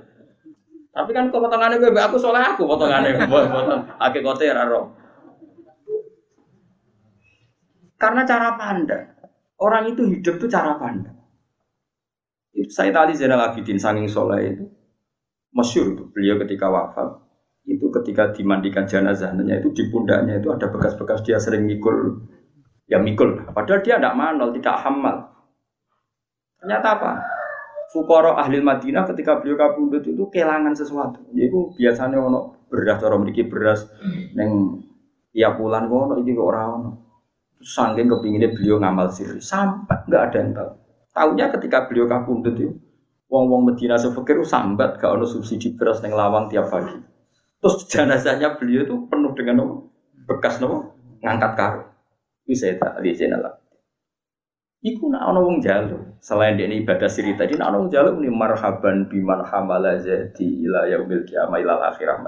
Tapi 0.97 1.11
kan 1.13 1.29
kok 1.29 1.45
potongane 1.45 1.77
kowe 1.77 1.93
aku 1.93 2.17
soleh 2.17 2.41
aku 2.41 2.65
potongane, 2.65 3.13
potong 3.29 3.85
hakikate 4.01 4.49
ora 4.49 4.65
roh. 4.65 4.97
Karena 8.01 8.25
cara 8.25 8.57
pandang. 8.57 9.13
Orang 9.61 9.93
itu 9.93 10.09
hidup 10.09 10.41
itu 10.41 10.49
cara 10.49 10.81
pandang. 10.81 11.17
Itu 12.57 12.73
saya 12.73 12.93
tadi 12.93 13.13
Zainal 13.13 13.53
Abidin 13.53 13.77
sanging 13.77 14.09
soleh 14.09 14.57
itu 14.57 14.65
masyur 15.57 15.97
itu 15.97 16.05
beliau 16.13 16.37
ketika 16.45 16.69
wafat 16.69 17.17
itu 17.67 17.89
ketika 17.89 18.31
dimandikan 18.37 18.85
jenazahnya 18.85 19.59
itu 19.59 19.73
di 19.73 19.89
pundaknya 19.89 20.39
itu 20.39 20.53
ada 20.53 20.69
bekas-bekas 20.69 21.25
dia 21.25 21.41
sering 21.41 21.65
mikul 21.65 22.29
ya 22.87 23.01
mikul 23.01 23.41
padahal 23.57 23.81
dia 23.81 23.97
tidak 23.97 24.15
manol 24.15 24.53
tidak 24.53 24.77
hamal 24.85 25.33
ternyata 26.61 26.89
apa 27.01 27.13
Fukoro 27.97 28.37
ahli 28.37 28.61
Madinah 28.61 29.09
ketika 29.09 29.41
beliau 29.41 29.57
kabundut 29.57 30.05
itu 30.05 30.29
kehilangan 30.29 30.77
sesuatu. 30.77 31.25
Yaitu 31.33 31.73
biasanya 31.81 32.21
ono 32.21 32.69
beras 32.69 33.01
orang 33.01 33.25
memiliki 33.25 33.49
beras 33.49 33.89
neng 34.37 34.85
tiap 35.33 35.57
bulan 35.57 35.89
ono 35.89 36.21
iki 36.21 36.37
orang 36.37 36.69
ono. 36.77 36.91
Sangking 37.57 38.13
kepinginnya 38.13 38.53
beliau 38.53 38.77
ngamal 38.77 39.09
siri 39.09 39.41
sampai 39.41 40.05
nggak 40.05 40.23
ada 40.29 40.37
yang 40.37 40.51
tahu. 40.53 40.71
Tahunya 41.17 41.47
ketika 41.57 41.89
beliau 41.89 42.05
kabundut 42.05 42.53
itu 42.61 42.77
wong-wong 43.33 43.73
Medina 43.73 43.97
sefekir 43.97 44.37
sambat 44.45 45.01
gak 45.01 45.17
ono 45.17 45.25
subsidi 45.25 45.73
beras 45.73 46.05
neng 46.05 46.13
lawang 46.13 46.53
tiap 46.53 46.69
pagi. 46.69 47.01
Terus 47.65 47.89
jenazahnya 47.89 48.61
beliau 48.61 48.85
itu 48.85 48.95
penuh 49.09 49.33
dengan 49.33 49.89
bekas 50.29 50.61
nopo 50.61 51.01
ngangkat 51.25 51.53
karo. 51.57 51.83
Itu 52.45 52.61
saya 52.61 52.77
tak 52.77 53.01
lihat 53.01 53.41
lah. 53.41 53.57
Iku 54.85 55.09
nak 55.09 55.25
ana 55.33 55.41
wong 55.41 55.65
jalu. 55.65 56.21
Selain 56.21 56.59
dia 56.59 56.69
ibadah 56.69 57.09
siri 57.09 57.33
tadi, 57.39 57.57
nak 57.57 57.73
ana 57.73 57.77
wong 57.81 57.91
jalu 57.91 58.21
ini 58.21 58.29
marhaban 58.29 59.09
biman 59.09 59.45
hamala 59.47 59.97
jadi 59.97 60.47
ila 60.67 60.85
yaumil 60.91 61.25
kiamah 61.25 61.59
ila 61.63 61.93
akhirah. 61.93 62.21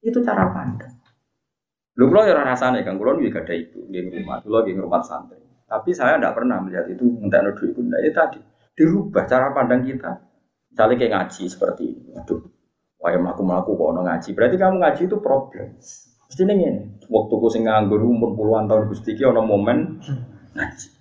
Itu 0.00 0.22
cara 0.22 0.48
pandang. 0.54 1.00
Lu 1.98 2.08
kalau 2.08 2.24
ya 2.24 2.38
rasanya 2.38 2.80
kan, 2.86 2.96
kalau 2.96 3.20
juga 3.20 3.44
ada 3.44 3.52
ibu 3.52 3.84
di 3.92 4.00
rumah, 4.00 4.40
lu 4.46 4.56
lagi 4.56 4.72
rumah 4.72 5.04
santri. 5.04 5.36
Tapi 5.68 5.90
saya 5.92 6.16
tidak 6.16 6.38
pernah 6.38 6.62
melihat 6.62 6.88
itu 6.88 7.04
minta 7.04 7.44
duit 7.44 7.76
itu. 7.76 7.80
Nah, 7.84 8.00
itu 8.00 8.14
tadi 8.16 8.40
dirubah 8.74 9.28
cara 9.28 9.52
pandang 9.52 9.84
kita. 9.84 10.18
Misalnya 10.72 10.94
kayak 10.96 11.12
ngaji 11.12 11.42
seperti 11.50 11.82
ini. 11.92 12.10
Aduh, 12.16 12.40
wah 12.98 13.10
melaku 13.12 13.42
melaku 13.44 13.70
kok 13.76 13.88
ono 13.92 14.00
ngaji. 14.06 14.28
Berarti 14.32 14.56
kamu 14.56 14.76
ngaji 14.80 15.02
itu 15.06 15.16
problem. 15.18 15.66
Mesti 16.30 16.42
ini 16.46 16.66
Waktu 17.10 17.34
ku 17.42 17.48
sing 17.50 17.66
nganggur 17.66 17.98
umur 18.06 18.38
puluhan 18.38 18.70
tahun 18.70 18.86
gusti 18.86 19.18
ono 19.22 19.42
momen 19.42 19.98
ngaji. 20.54 20.99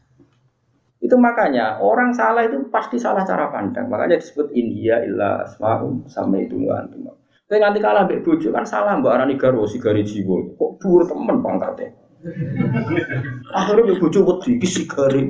Itu 0.99 1.15
makanya 1.15 1.79
orang 1.79 2.11
salah 2.11 2.43
itu 2.43 2.67
pasti 2.67 2.99
salah 2.99 3.23
cara 3.23 3.47
pandang. 3.47 3.87
Makanya 3.87 4.19
disebut 4.19 4.51
India 4.51 4.99
illa 4.99 5.47
asma'um 5.47 6.05
sama 6.11 6.43
itu 6.43 6.59
antum. 6.67 7.15
Tapi 7.49 7.57
nanti 7.57 7.81
kalah 7.81 8.05
mbek 8.05 8.21
bojo 8.21 8.53
kan 8.53 8.61
salah 8.61 8.93
mbak 8.99 9.09
arani 9.09 9.33
garwo 9.33 9.65
sigari 9.65 10.05
jiwa. 10.05 10.53
Kok 10.53 10.71
dhuwur 10.77 11.01
temen 11.09 11.41
pangkatnya. 11.41 11.89
Akhirnya 13.55 13.89
mbek 13.89 13.99
bojo 14.05 14.19
wedi 14.21 14.59
iki 14.59 14.67
sigari. 14.69 15.23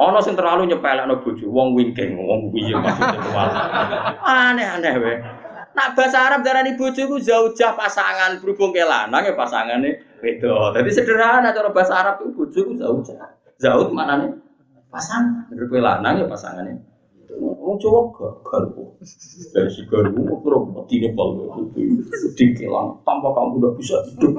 Ana 0.00 0.20
sing 0.24 0.38
terlalu 0.38 0.72
nyepelekno 0.72 1.20
bojo, 1.20 1.44
wong 1.52 1.76
wingking, 1.76 2.16
wong 2.16 2.48
piye 2.54 2.76
maksudnya 2.76 4.20
Aneh-aneh 4.24 4.94
wae. 5.00 5.16
Nak 5.70 5.96
bahasa 5.96 6.32
Arab 6.32 6.40
darani 6.44 6.80
bojo 6.80 7.02
ku 7.04 7.16
zaujah 7.20 7.76
pasangan 7.76 8.40
berhubung 8.40 8.72
ke 8.72 8.80
lanang 8.80 9.22
ya 9.22 9.36
pasangane 9.36 10.00
beda. 10.18 10.76
Jadi 10.80 10.90
sederhana 10.92 11.52
cara 11.52 11.70
bahasa 11.72 11.92
Arab 11.94 12.24
itu 12.24 12.32
bojo 12.32 12.60
ku 12.68 12.72
zaujah. 12.76 13.39
Zaud 13.60 13.92
mana 13.92 14.24
nih? 14.24 14.32
Pasang. 14.88 15.46
Dari 15.52 15.78
lanang 15.78 16.18
ya 16.18 16.26
pasangannya. 16.26 16.80
Wong 17.38 17.78
Jawa 17.78 18.10
gak 18.10 18.32
garpu. 18.42 18.98
Dari 19.54 19.70
si 19.70 19.86
garpu 19.86 20.18
mau 20.18 20.40
terus 20.42 20.64
mati 20.74 20.96
nih 20.98 21.12
pal. 21.14 21.28
Di 22.34 22.44
kelang 22.56 22.98
tanpa 23.06 23.28
kamu 23.30 23.60
udah 23.62 23.72
bisa 23.76 24.00
hidup. 24.10 24.34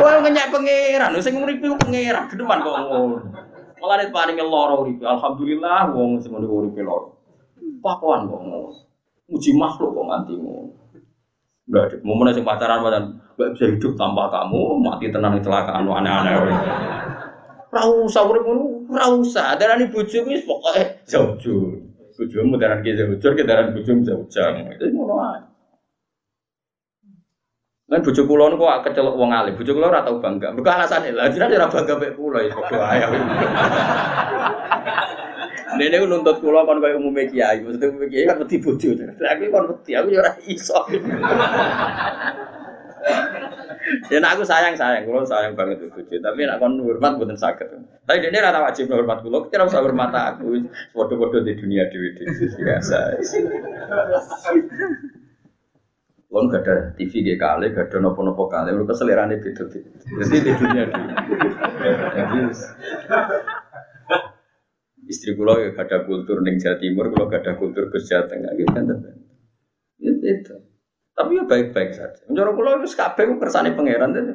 Wah 0.00 0.22
ngenyak 0.22 0.48
pangeran. 0.48 1.18
Saya 1.20 1.34
ngurip 1.36 1.60
itu 1.60 1.76
pangeran. 1.76 2.24
Ke 2.30 2.38
depan 2.38 2.64
kok 2.64 2.72
ngono. 2.72 3.18
Malah 3.82 3.96
nih 4.00 4.08
paling 4.14 4.36
loro 4.40 4.86
urip. 4.86 5.02
Alhamdulillah 5.02 5.92
wong 5.92 6.22
semua 6.22 6.40
nih 6.40 6.48
urip 6.48 6.78
loro. 6.80 7.20
Pakuan 7.84 8.30
kok 8.30 8.40
ngono. 8.40 8.70
Uji 9.28 9.50
makhluk 9.58 9.92
kok 9.92 10.06
nganti 10.08 10.34
ada. 11.64 11.96
Mau 12.06 12.16
mana 12.16 12.30
sing 12.32 12.46
pacaran 12.46 12.80
pacaran. 12.80 13.04
Bisa 13.34 13.66
hidup 13.68 13.98
tanpa 13.98 14.30
kamu. 14.30 14.80
Mati 14.80 15.10
tenang 15.10 15.36
kecelakaan 15.42 15.84
aneh-aneh. 15.84 16.38
Ora 17.74 17.90
usah 17.90 18.22
urip 18.22 18.46
ngono, 18.46 18.86
ora 18.86 19.10
usah. 19.18 19.58
Darani 19.58 19.90
bojoku 19.90 20.30
wis 20.30 20.46
pokoke 20.46 21.02
jauh. 21.10 21.34
Bojomu 22.14 22.54
daran 22.54 22.86
ki 22.86 22.94
jauh, 22.94 23.18
ki 23.18 23.42
daran 23.42 23.74
bojomu 23.74 24.06
jauh. 24.06 24.22
Itu 24.30 24.86
ngono 24.94 25.18
ae. 25.18 25.42
Kan 27.90 28.06
bojo 28.06 28.22
kula 28.30 28.54
niku 28.54 28.62
kok 28.62 28.86
kecelok 28.86 29.18
wong 29.18 29.34
alim. 29.34 29.58
Bojo 29.58 29.74
kula 29.74 29.90
ora 29.90 30.06
tau 30.06 30.22
bangga. 30.22 30.54
Mergo 30.54 30.70
alasane 30.70 31.10
lha 31.10 31.26
jenenge 31.34 31.58
ora 31.58 31.66
bangga 31.66 31.98
mek 31.98 32.14
kula 32.14 32.46
ya 32.46 32.54
padha 32.54 32.86
ae. 32.94 33.02
Dene 35.74 35.98
ku 35.98 36.06
nuntut 36.06 36.38
kula 36.38 36.62
kon 36.62 36.78
koyo 36.78 37.02
umume 37.02 37.26
kiai. 37.26 37.58
Maksudnya 37.58 37.90
umume 37.90 38.06
kiai 38.06 38.30
kan 38.30 38.38
wedi 38.38 38.62
bojo. 38.62 38.94
Lah 39.18 39.34
aku 39.34 39.50
kon 39.50 39.66
wedi, 39.74 39.98
aku 39.98 40.14
ya 40.14 40.22
ora 40.22 40.30
iso. 40.46 40.78
Ya 44.08 44.18
nak 44.20 44.40
aku 44.40 44.44
sayang 44.48 44.76
sayang, 44.76 45.04
kalau 45.04 45.24
sayang 45.28 45.52
banget 45.52 45.84
itu 45.84 45.92
bojo. 45.92 46.16
Tapi 46.16 46.40
nak 46.48 46.56
kon 46.60 46.80
hormat 46.80 47.20
bukan 47.20 47.36
sakit. 47.36 47.68
Tapi 48.08 48.18
dia 48.20 48.40
rata 48.40 48.64
wajib 48.64 48.88
hormat 48.88 49.20
kulo. 49.20 49.48
Kira 49.52 49.68
usah 49.68 49.84
hormat 49.84 50.12
aku. 50.12 50.64
Foto-foto 50.96 51.44
di 51.44 51.52
dunia 51.56 51.88
dewi 51.92 52.16
biasa. 52.60 53.20
Kon 56.32 56.50
gak 56.50 56.66
ada 56.66 56.74
TV 56.98 57.22
di 57.22 57.38
kali, 57.38 57.70
gak 57.70 57.92
ada 57.92 58.02
nopo-nopo 58.02 58.50
kali. 58.50 58.74
Mereka 58.74 58.96
selerane 58.96 59.38
beda 59.38 59.64
Jadi 59.70 60.36
di 60.40 60.52
dunia 60.56 60.82
dewi. 60.88 61.12
Jadi 62.16 62.38
istri 65.04 65.36
kulo 65.36 65.60
ya 65.60 65.76
gak 65.76 65.92
ada 65.92 66.08
kultur 66.08 66.40
neng 66.40 66.56
Jawa 66.56 66.80
Timur, 66.80 67.12
kulo 67.12 67.28
gak 67.28 67.44
ada 67.44 67.52
kultur 67.60 67.92
ke 67.92 68.00
Jawa 68.00 68.24
Tengah. 68.26 68.52
Gitu 68.56 68.72
kan? 68.72 68.84
Itu. 70.02 70.73
Tapi 71.14 71.38
ya 71.38 71.44
baik-baik 71.46 71.94
saja. 71.94 72.20
Menjadi 72.26 72.50
kalau 72.50 72.82
itu 72.82 72.90
kabeh 72.90 73.22
ku 73.30 73.34
kersane 73.38 73.70
pangeran 73.78 74.10
itu. 74.18 74.34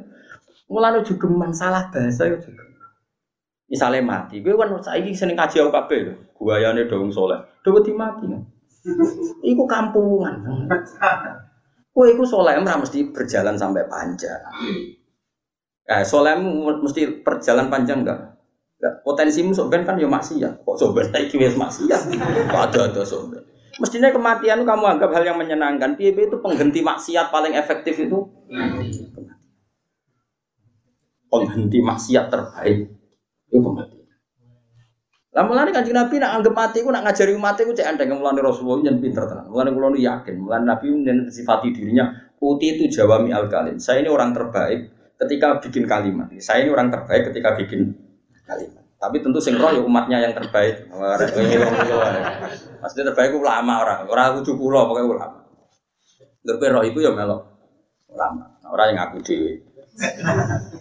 Mulane 0.72 1.04
juga 1.04 1.28
salah 1.52 1.92
bahasa 1.92 2.24
itu 2.30 2.50
juga. 2.50 2.64
Misalnya 3.70 4.02
mati, 4.02 4.42
gue 4.42 4.58
kan 4.58 4.74
saiki 4.82 5.14
seneng 5.14 5.38
kaji 5.38 5.62
aku 5.62 5.70
kabeh 5.70 5.98
lho. 6.10 6.14
Guayane 6.34 6.90
dong 6.90 7.14
soleh. 7.14 7.38
Dewe 7.62 7.86
di 7.86 7.94
mati. 7.94 8.26
Iku 9.46 9.64
kampungan. 9.70 10.66
Kowe 11.94 12.08
iku 12.08 12.24
soleh 12.24 12.56
ora 12.58 12.80
mesti 12.80 13.12
berjalan 13.12 13.60
sampai 13.60 13.86
panjang. 13.86 14.40
Eh, 15.90 16.02
soleh 16.06 16.38
mesti 16.80 17.22
perjalanan 17.22 17.70
panjang 17.70 18.02
enggak? 18.06 18.40
Enggak. 18.80 18.94
Potensimu 19.04 19.52
soben 19.52 19.84
kan 19.84 20.00
ya 20.00 20.08
maksiat. 20.08 20.64
Kok 20.64 20.78
soben 20.80 21.12
saiki 21.12 21.36
wis 21.38 21.60
maksiat? 21.60 22.14
Ada-ada 22.50 23.04
soben. 23.04 23.44
Mestinya 23.80 24.12
kematian 24.12 24.68
kamu 24.68 24.86
anggap 24.86 25.10
hal 25.16 25.24
yang 25.24 25.40
menyenangkan. 25.40 25.96
Piye 25.96 26.12
itu 26.12 26.38
penghenti 26.44 26.84
maksiat 26.84 27.32
paling 27.32 27.56
efektif 27.56 27.96
itu 27.96 28.28
penghenti 31.30 31.80
maksiat 31.80 32.28
terbaik 32.28 32.92
itu 33.48 33.58
kematian. 33.58 34.00
Lah 35.30 35.46
mulane 35.46 35.70
Kanjeng 35.72 35.96
Nabi 35.96 36.20
nak 36.20 36.42
anggap 36.42 36.54
mati 36.58 36.84
ku 36.84 36.90
nak 36.92 37.06
ngajari 37.06 37.32
umat 37.38 37.56
iku 37.62 37.72
cek 37.72 37.86
andeng 37.86 38.18
mulane 38.18 38.42
Rasulullah 38.44 38.90
yen 38.90 39.00
pinter 39.00 39.24
tenan. 39.30 39.48
Mulane 39.48 39.72
kula 39.72 39.96
yakin, 39.96 40.36
mulane 40.36 40.66
Nabi 40.68 40.86
yen 40.90 41.32
sifati 41.32 41.72
dirinya 41.72 42.12
uti 42.42 42.76
itu 42.76 42.90
jawami 42.92 43.32
al 43.32 43.48
kalim. 43.48 43.80
Saya 43.80 44.04
ini 44.04 44.10
orang 44.10 44.36
terbaik 44.36 44.92
ketika 45.22 45.62
bikin 45.64 45.88
kalimat. 45.88 46.28
Saya 46.42 46.66
ini 46.66 46.70
orang 46.74 46.92
terbaik 46.92 47.32
ketika 47.32 47.56
bikin 47.56 47.94
kalimat. 48.44 48.84
Tapi 49.00 49.24
tentu 49.24 49.40
sing 49.40 49.56
roh 49.56 49.72
ya 49.72 49.80
umatnya 49.80 50.18
yang 50.20 50.34
terbaik. 50.36 50.92
Maksudnya 52.80 53.12
terbaik 53.12 53.36
ulama 53.36 53.84
orang, 53.84 54.00
orang 54.08 54.40
kudu 54.42 54.56
kula 54.56 54.88
pokoknya 54.88 55.08
ulama. 55.08 55.40
Gerbe 56.40 56.68
roh 56.72 56.84
itu 56.88 57.00
ya 57.04 57.12
melok 57.12 57.42
ulama, 58.08 58.58
orang 58.68 58.96
yang 58.96 58.98
ngaku 59.04 59.18
dewi. 59.22 59.54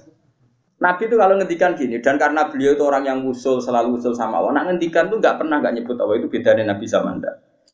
Nabi 0.78 1.10
itu 1.10 1.16
kalau 1.18 1.34
ngendikan 1.34 1.74
gini 1.74 1.98
dan 1.98 2.14
karena 2.22 2.46
beliau 2.46 2.78
itu 2.78 2.86
orang 2.86 3.02
yang 3.02 3.18
usul 3.26 3.58
selalu 3.58 3.98
usul 3.98 4.14
sama 4.14 4.38
Allah, 4.38 4.62
nak 4.62 4.64
ngendikan 4.70 5.10
tuh 5.10 5.18
nggak 5.18 5.42
pernah 5.42 5.58
nggak 5.58 5.74
nyebut 5.74 5.98
Allah 5.98 6.16
itu 6.22 6.30
beda 6.30 6.54
dengan 6.54 6.78
Nabi 6.78 6.86
zaman 6.86 7.18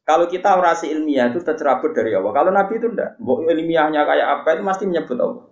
Kalau 0.05 0.25
kita 0.29 0.57
orasi 0.57 0.93
ilmiah 0.93 1.33
itu 1.33 1.41
tercerabut 1.41 1.97
dari 1.97 2.13
Allah. 2.13 2.29
Kalau 2.33 2.53
Nabi 2.53 2.77
itu 2.77 2.93
enggak, 2.93 3.17
ilmiahnya 3.25 4.05
kayak 4.05 4.27
apa 4.41 4.49
itu 4.53 4.63
pasti 4.69 4.85
menyebut 4.85 5.17
Allah. 5.17 5.45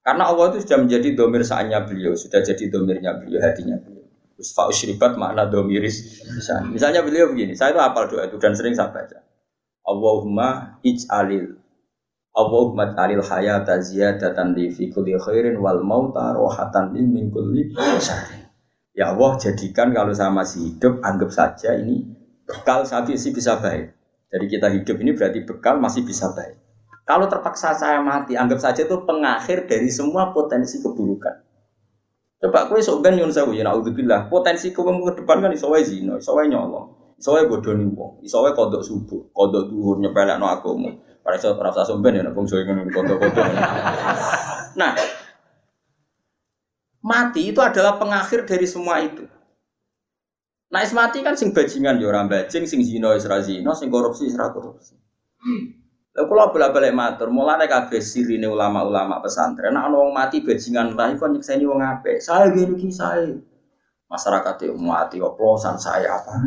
Karena 0.00 0.24
Allah 0.32 0.44
itu 0.48 0.64
sudah 0.64 0.78
menjadi 0.80 1.08
domir 1.12 1.44
saatnya 1.44 1.84
beliau, 1.84 2.16
sudah 2.16 2.40
jadi 2.40 2.64
domirnya 2.72 3.20
beliau, 3.20 3.44
hatinya 3.44 3.76
beliau. 3.76 3.99
Fa'usyribat 4.40 5.20
makna 5.20 5.44
domiris. 5.46 6.24
Misalnya 6.72 7.04
beliau 7.04 7.28
begini, 7.28 7.52
saya 7.52 7.76
itu 7.76 7.80
hafal 7.80 8.08
doa 8.08 8.24
itu 8.24 8.40
dan 8.40 8.56
sering 8.56 8.72
saya 8.72 8.88
baca. 8.88 9.20
Allahumma 9.84 10.80
ij'alil 10.80 11.60
Allahumma 12.30 12.94
alil 12.94 13.26
hayata 13.26 13.82
ziyadatan 13.82 14.54
li 14.54 14.70
fi 14.70 14.86
kulli 14.86 15.18
khairin 15.18 15.58
wal 15.58 15.82
mauta 15.82 16.30
rohatan 16.30 16.94
li 16.94 17.02
min 17.02 17.26
kulli 17.26 17.74
syarrin. 17.98 18.46
Ya 18.94 19.10
Allah 19.10 19.34
jadikan 19.34 19.90
kalau 19.90 20.14
saya 20.14 20.30
masih 20.30 20.70
hidup 20.70 21.02
anggap 21.02 21.34
saja 21.34 21.74
ini 21.74 22.06
bekal 22.46 22.86
saat 22.86 23.10
ini 23.10 23.18
bisa 23.34 23.58
baik. 23.58 23.98
Jadi 24.30 24.46
kita 24.46 24.70
hidup 24.70 24.96
ini 25.02 25.10
berarti 25.10 25.42
bekal 25.42 25.82
masih 25.82 26.06
bisa 26.06 26.30
baik. 26.30 26.54
Kalau 27.02 27.26
terpaksa 27.26 27.74
saya 27.74 27.98
mati, 27.98 28.38
anggap 28.38 28.62
saja 28.62 28.86
itu 28.86 29.02
pengakhir 29.02 29.66
dari 29.66 29.90
semua 29.90 30.30
potensi 30.30 30.78
keburukan. 30.78 31.49
Coba 32.40 32.72
kue 32.72 32.80
sok 32.80 33.04
ben 33.04 33.20
nyun 33.20 33.28
sewu 33.28 33.52
ya 33.52 33.68
naudzubillah. 33.68 34.32
Potensi 34.32 34.72
kowe 34.72 34.88
ke 34.88 35.20
depan 35.20 35.44
kan 35.44 35.52
iso 35.52 35.68
wae 35.68 35.84
zina, 35.84 36.16
iso 36.16 36.32
nyolong, 36.32 37.20
iso 37.20 37.36
wae 37.36 37.44
bodoni 37.44 37.84
wong, 37.92 38.24
kodok 38.56 38.80
subuh, 38.80 39.28
kodok 39.36 39.68
dhuwur 39.68 40.00
nyepelekno 40.00 40.48
agama. 40.48 40.88
Para 41.20 41.36
iso 41.36 41.52
ora 41.52 41.68
usah 41.68 41.84
somben 41.84 42.16
ya 42.16 42.32
bangsa 42.32 42.64
ngono 42.64 42.88
kodok-kodok. 42.88 43.44
Nah, 44.80 44.96
mati 47.04 47.52
itu 47.52 47.60
adalah 47.60 48.00
pengakhir 48.00 48.48
dari 48.48 48.64
semua 48.64 49.04
itu. 49.04 49.28
Nah, 50.72 50.80
mati 50.96 51.20
kan 51.20 51.36
sing 51.36 51.52
bajingan 51.52 52.00
ya 52.00 52.08
ora 52.08 52.24
bajing, 52.24 52.64
sing 52.64 52.80
zina 52.80 53.12
wis 53.12 53.28
ra 53.28 53.44
zina, 53.44 53.76
sing 53.76 53.92
korupsi 53.92 54.32
wis 54.32 54.38
ra 54.40 54.48
korupsi. 54.48 54.96
Lha 56.20 56.28
kula 56.28 56.52
bola-balik 56.52 56.92
matur, 56.92 57.32
mulane 57.32 57.64
kabeh 57.64 57.96
sirine 57.96 58.44
ulama-ulama 58.44 59.24
pesantren, 59.24 59.72
nek 59.72 59.88
ana 59.88 59.96
wong 59.96 60.12
mati 60.12 60.44
bajingan 60.44 60.92
lah 60.92 61.16
iku 61.16 61.24
nyekseni 61.32 61.64
wong 61.64 61.80
apik. 61.80 62.20
Saya 62.20 62.52
ngene 62.52 62.76
iki 62.76 62.92
saya. 62.92 63.32
Masyarakat 64.04 64.68
itu 64.68 64.76
mati 64.76 65.16
oplosan 65.16 65.80
saya 65.80 66.20
apa. 66.20 66.44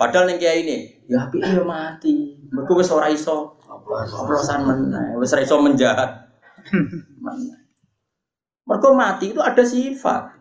Padahal 0.00 0.24
ning 0.24 0.40
kiai 0.40 0.64
ini, 0.64 1.04
ya 1.04 1.28
apik 1.28 1.44
ya 1.44 1.60
mati. 1.60 2.32
Mergo 2.48 2.80
wis 2.80 2.88
ora 2.88 3.12
iso 3.12 3.60
oplosan 3.68 4.64
meneh, 4.64 5.20
wis 5.20 5.36
ora 5.36 5.44
iso 5.44 5.60
menjahat. 5.60 6.32
Mergo 8.72 8.88
mati 8.96 9.36
itu 9.36 9.44
ada 9.44 9.60
sifat. 9.60 10.32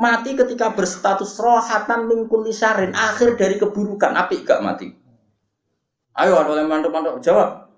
Mati 0.00 0.32
ketika 0.32 0.72
berstatus 0.72 1.36
rohatan 1.36 2.08
mingkul 2.08 2.48
lisarin, 2.48 2.96
akhir 2.96 3.36
dari 3.36 3.60
keburukan. 3.60 4.16
Api 4.16 4.40
gak 4.40 4.64
mati? 4.64 4.88
Ayo, 6.16 6.40
ada 6.40 6.56
yang 6.56 6.72
mantuk-mantuk 6.72 7.20
jawab. 7.20 7.69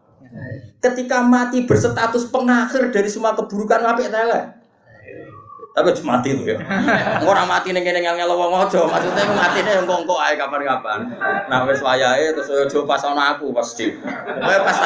Ketika 0.83 1.23
mati 1.23 1.63
berstatus 1.63 2.27
pengakhir 2.27 2.91
dari 2.91 3.07
semua 3.07 3.39
keburukan, 3.39 3.87
api 3.87 4.11
tele. 4.11 4.63
Tapi 5.73 5.89
cuma 5.97 6.21
mati 6.21 6.37
itu 6.37 6.53
ya. 6.53 6.61
Orang 7.25 7.49
mati 7.49 7.73
nih 7.73 7.81
kene 7.81 8.05
ngel 8.05 8.21
ngel 8.21 8.37
wong 8.37 8.53
aja, 8.61 8.85
maksudnya 8.85 9.25
mati 9.33 9.65
nih 9.65 9.73
yang 9.81 9.89
kongko 9.89 10.21
aja 10.21 10.45
kapan-kapan. 10.45 11.17
Nah 11.49 11.65
wes 11.65 11.81
wayahe 11.81 12.37
terus 12.37 12.69
coba 12.69 13.01
pas 13.01 13.09
ana 13.09 13.33
aku 13.33 13.57
pasti. 13.57 13.89
Kowe 13.97 14.57
pas 14.69 14.79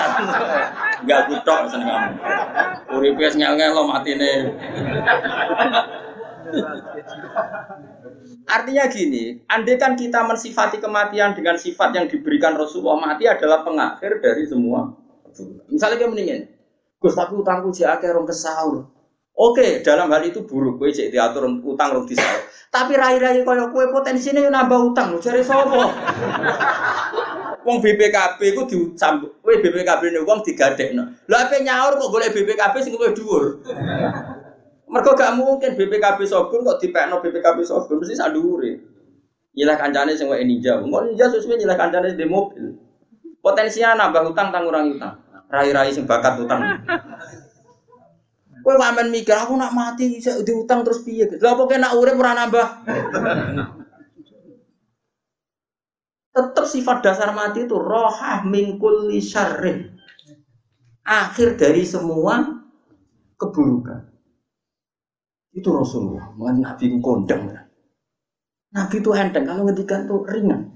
enggak 1.02 1.20
kutok 1.26 1.74
seneng 1.74 1.90
kamu. 1.90 2.14
Uripe 2.94 3.18
wis 3.18 3.34
ngel 3.34 3.58
ngel 3.58 3.82
mati 3.82 4.14
nih. 4.14 4.54
Artinya 8.46 8.86
gini, 8.86 9.42
andai 9.50 9.82
kan 9.82 9.98
kita 9.98 10.22
mensifati 10.22 10.78
kematian 10.78 11.34
dengan 11.34 11.58
sifat 11.58 11.98
yang 11.98 12.06
diberikan 12.06 12.54
Rasulullah 12.54 13.10
mati 13.10 13.26
adalah 13.26 13.66
pengakhir 13.66 14.22
dari 14.22 14.46
semua. 14.46 14.94
Misalnya 15.68 15.96
kayak 16.00 16.10
mendingin, 16.12 16.40
Gus 16.96 17.12
tapi 17.12 17.36
utangku 17.36 17.68
jek 17.74 17.86
akeh 17.86 18.08
rong 18.12 18.24
kesaur. 18.24 18.88
Oke, 19.36 19.84
dalam 19.84 20.08
hal 20.08 20.24
itu 20.24 20.48
buruk 20.48 20.80
kowe 20.80 20.88
cek 20.88 21.12
diatur 21.12 21.44
utang 21.60 21.92
rong 21.92 22.08
disaur. 22.08 22.40
Tapi 22.72 22.96
rai-rai 22.96 23.44
kaya 23.44 23.68
kowe 23.68 23.84
potensinya 23.92 24.40
yo 24.40 24.48
nambah 24.48 24.92
utang 24.92 25.12
lho 25.12 25.20
jare 25.20 25.44
sapa? 25.44 25.76
Wong 27.68 27.76
BPKB 27.84 28.40
ku 28.56 28.64
dicambuk. 28.64 29.36
Kowe 29.44 29.54
BPKB 29.60 30.02
ne 30.16 30.20
wong 30.24 30.40
digadekno. 30.40 31.04
Lah 31.28 31.44
ape 31.44 31.60
nyaur 31.60 32.00
kok 32.00 32.08
golek 32.08 32.32
BPKB 32.32 32.74
sing 32.80 32.96
luwih 32.96 33.12
dhuwur. 33.12 33.60
Mergo 34.88 35.12
gak 35.12 35.36
mungkin 35.36 35.76
BPKB 35.76 36.24
Sogun 36.24 36.64
kok 36.64 36.80
dipekno 36.80 37.20
BPKB 37.20 37.60
Sogun 37.60 38.00
mesti 38.00 38.16
sak 38.16 38.32
dhuwure. 38.32 38.72
Nyilah 39.52 39.76
kancane 39.76 40.16
sing 40.16 40.32
wae 40.32 40.48
ninja. 40.48 40.80
Engko 40.80 41.04
ninja 41.04 41.28
sesuai 41.28 41.60
nyilah 41.60 41.76
kancane 41.76 42.16
di 42.16 42.24
mobil. 42.24 42.72
Potensinya 43.44 44.00
nambah 44.00 44.32
utang 44.32 44.48
tang 44.48 44.64
utang. 44.64 45.12
Rai-rai 45.46 45.94
sing 45.94 46.04
bakat 46.04 46.42
utang. 46.42 46.62
Kowe 48.66 48.74
wamen 48.74 49.14
mikir 49.14 49.38
aku 49.38 49.54
nak 49.54 49.70
mati 49.70 50.10
bisa 50.10 50.42
diutang 50.42 50.82
terus 50.82 51.06
piye? 51.06 51.22
Lah 51.38 51.54
apa 51.54 51.70
kena 51.70 51.94
urip 51.94 52.18
ora 52.18 52.34
nambah? 52.34 52.68
Tetap 56.34 56.66
sifat 56.66 56.98
dasar 56.98 57.30
mati 57.30 57.62
itu 57.62 57.78
rohah 57.78 58.42
mingkul 58.42 59.14
syarrin. 59.22 59.94
Akhir 61.06 61.54
dari 61.54 61.86
semua 61.86 62.42
keburukan. 63.38 64.10
Itu 65.54 65.70
Rasulullah, 65.70 66.34
bukan 66.34 66.66
Nabi 66.66 66.84
kondang. 66.98 67.48
Nabi 68.74 68.96
itu 68.98 69.10
enteng, 69.14 69.46
kalau 69.46 69.64
ngedikan 69.64 70.04
tuh 70.04 70.26
ringan. 70.26 70.68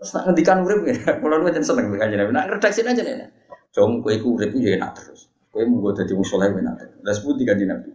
Terus 0.00 0.10
nak 0.16 0.32
ngedikan 0.32 0.64
urip 0.64 0.80
ya, 0.88 0.96
kalau 1.20 1.38
lu 1.38 1.52
jangan 1.52 1.62
seneng 1.62 1.86
dengan 1.92 2.08
Nabi. 2.08 2.32
Nak 2.34 2.48
redaksi 2.56 2.80
aja 2.82 2.98
nih. 2.98 3.41
Jom 3.72 4.04
kue 4.04 4.20
ku 4.20 4.36
urip 4.36 4.52
ya 4.60 4.76
enak 4.76 4.92
terus. 4.92 5.32
Kue 5.48 5.64
mau 5.64 5.80
gue 5.88 6.04
jadi 6.04 6.12
musoleh 6.12 6.52
enak 6.52 6.76
terus. 6.76 7.00
Dan 7.00 7.12
sebut 7.16 7.40
tiga 7.40 7.56
Nabi. 7.56 7.90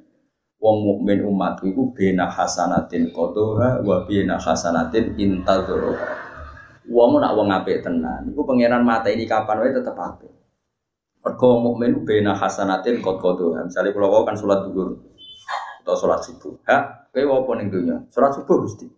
Wong 0.57 0.78
mukmin 0.82 1.21
umat 1.21 1.61
iku 1.61 1.93
bena 1.93 2.25
hasanatin 2.25 3.13
kotoha 3.13 3.86
wa 3.86 4.09
bena 4.09 4.41
hasanatin 4.41 5.13
intadoroha. 5.13 6.17
Wong 6.89 7.21
nak 7.21 7.38
wong 7.38 7.53
apik 7.53 7.86
tenan. 7.86 8.25
Iku 8.25 8.41
pangeran 8.41 8.82
mata 8.82 9.13
ini 9.13 9.30
kapan 9.30 9.61
wae 9.61 9.69
tetep 9.69 9.93
apik. 9.93 10.34
Mergo 11.21 11.61
mukmin 11.61 12.01
bena 12.01 12.34
hasanatin 12.34 13.05
kotoha. 13.05 13.69
Misalnya 13.69 13.93
kalau 13.93 14.09
kau 14.09 14.25
kan 14.25 14.34
sholat 14.34 14.65
duhur, 14.65 14.97
atau 15.86 15.93
sholat 15.93 16.19
subuh. 16.25 16.57
Ha, 16.67 17.07
kayak 17.15 17.32
apa 17.32 17.51
nih 17.63 17.69
dunia? 17.71 17.95
Sholat 18.09 18.36
subuh 18.36 18.65
gusti. 18.65 18.89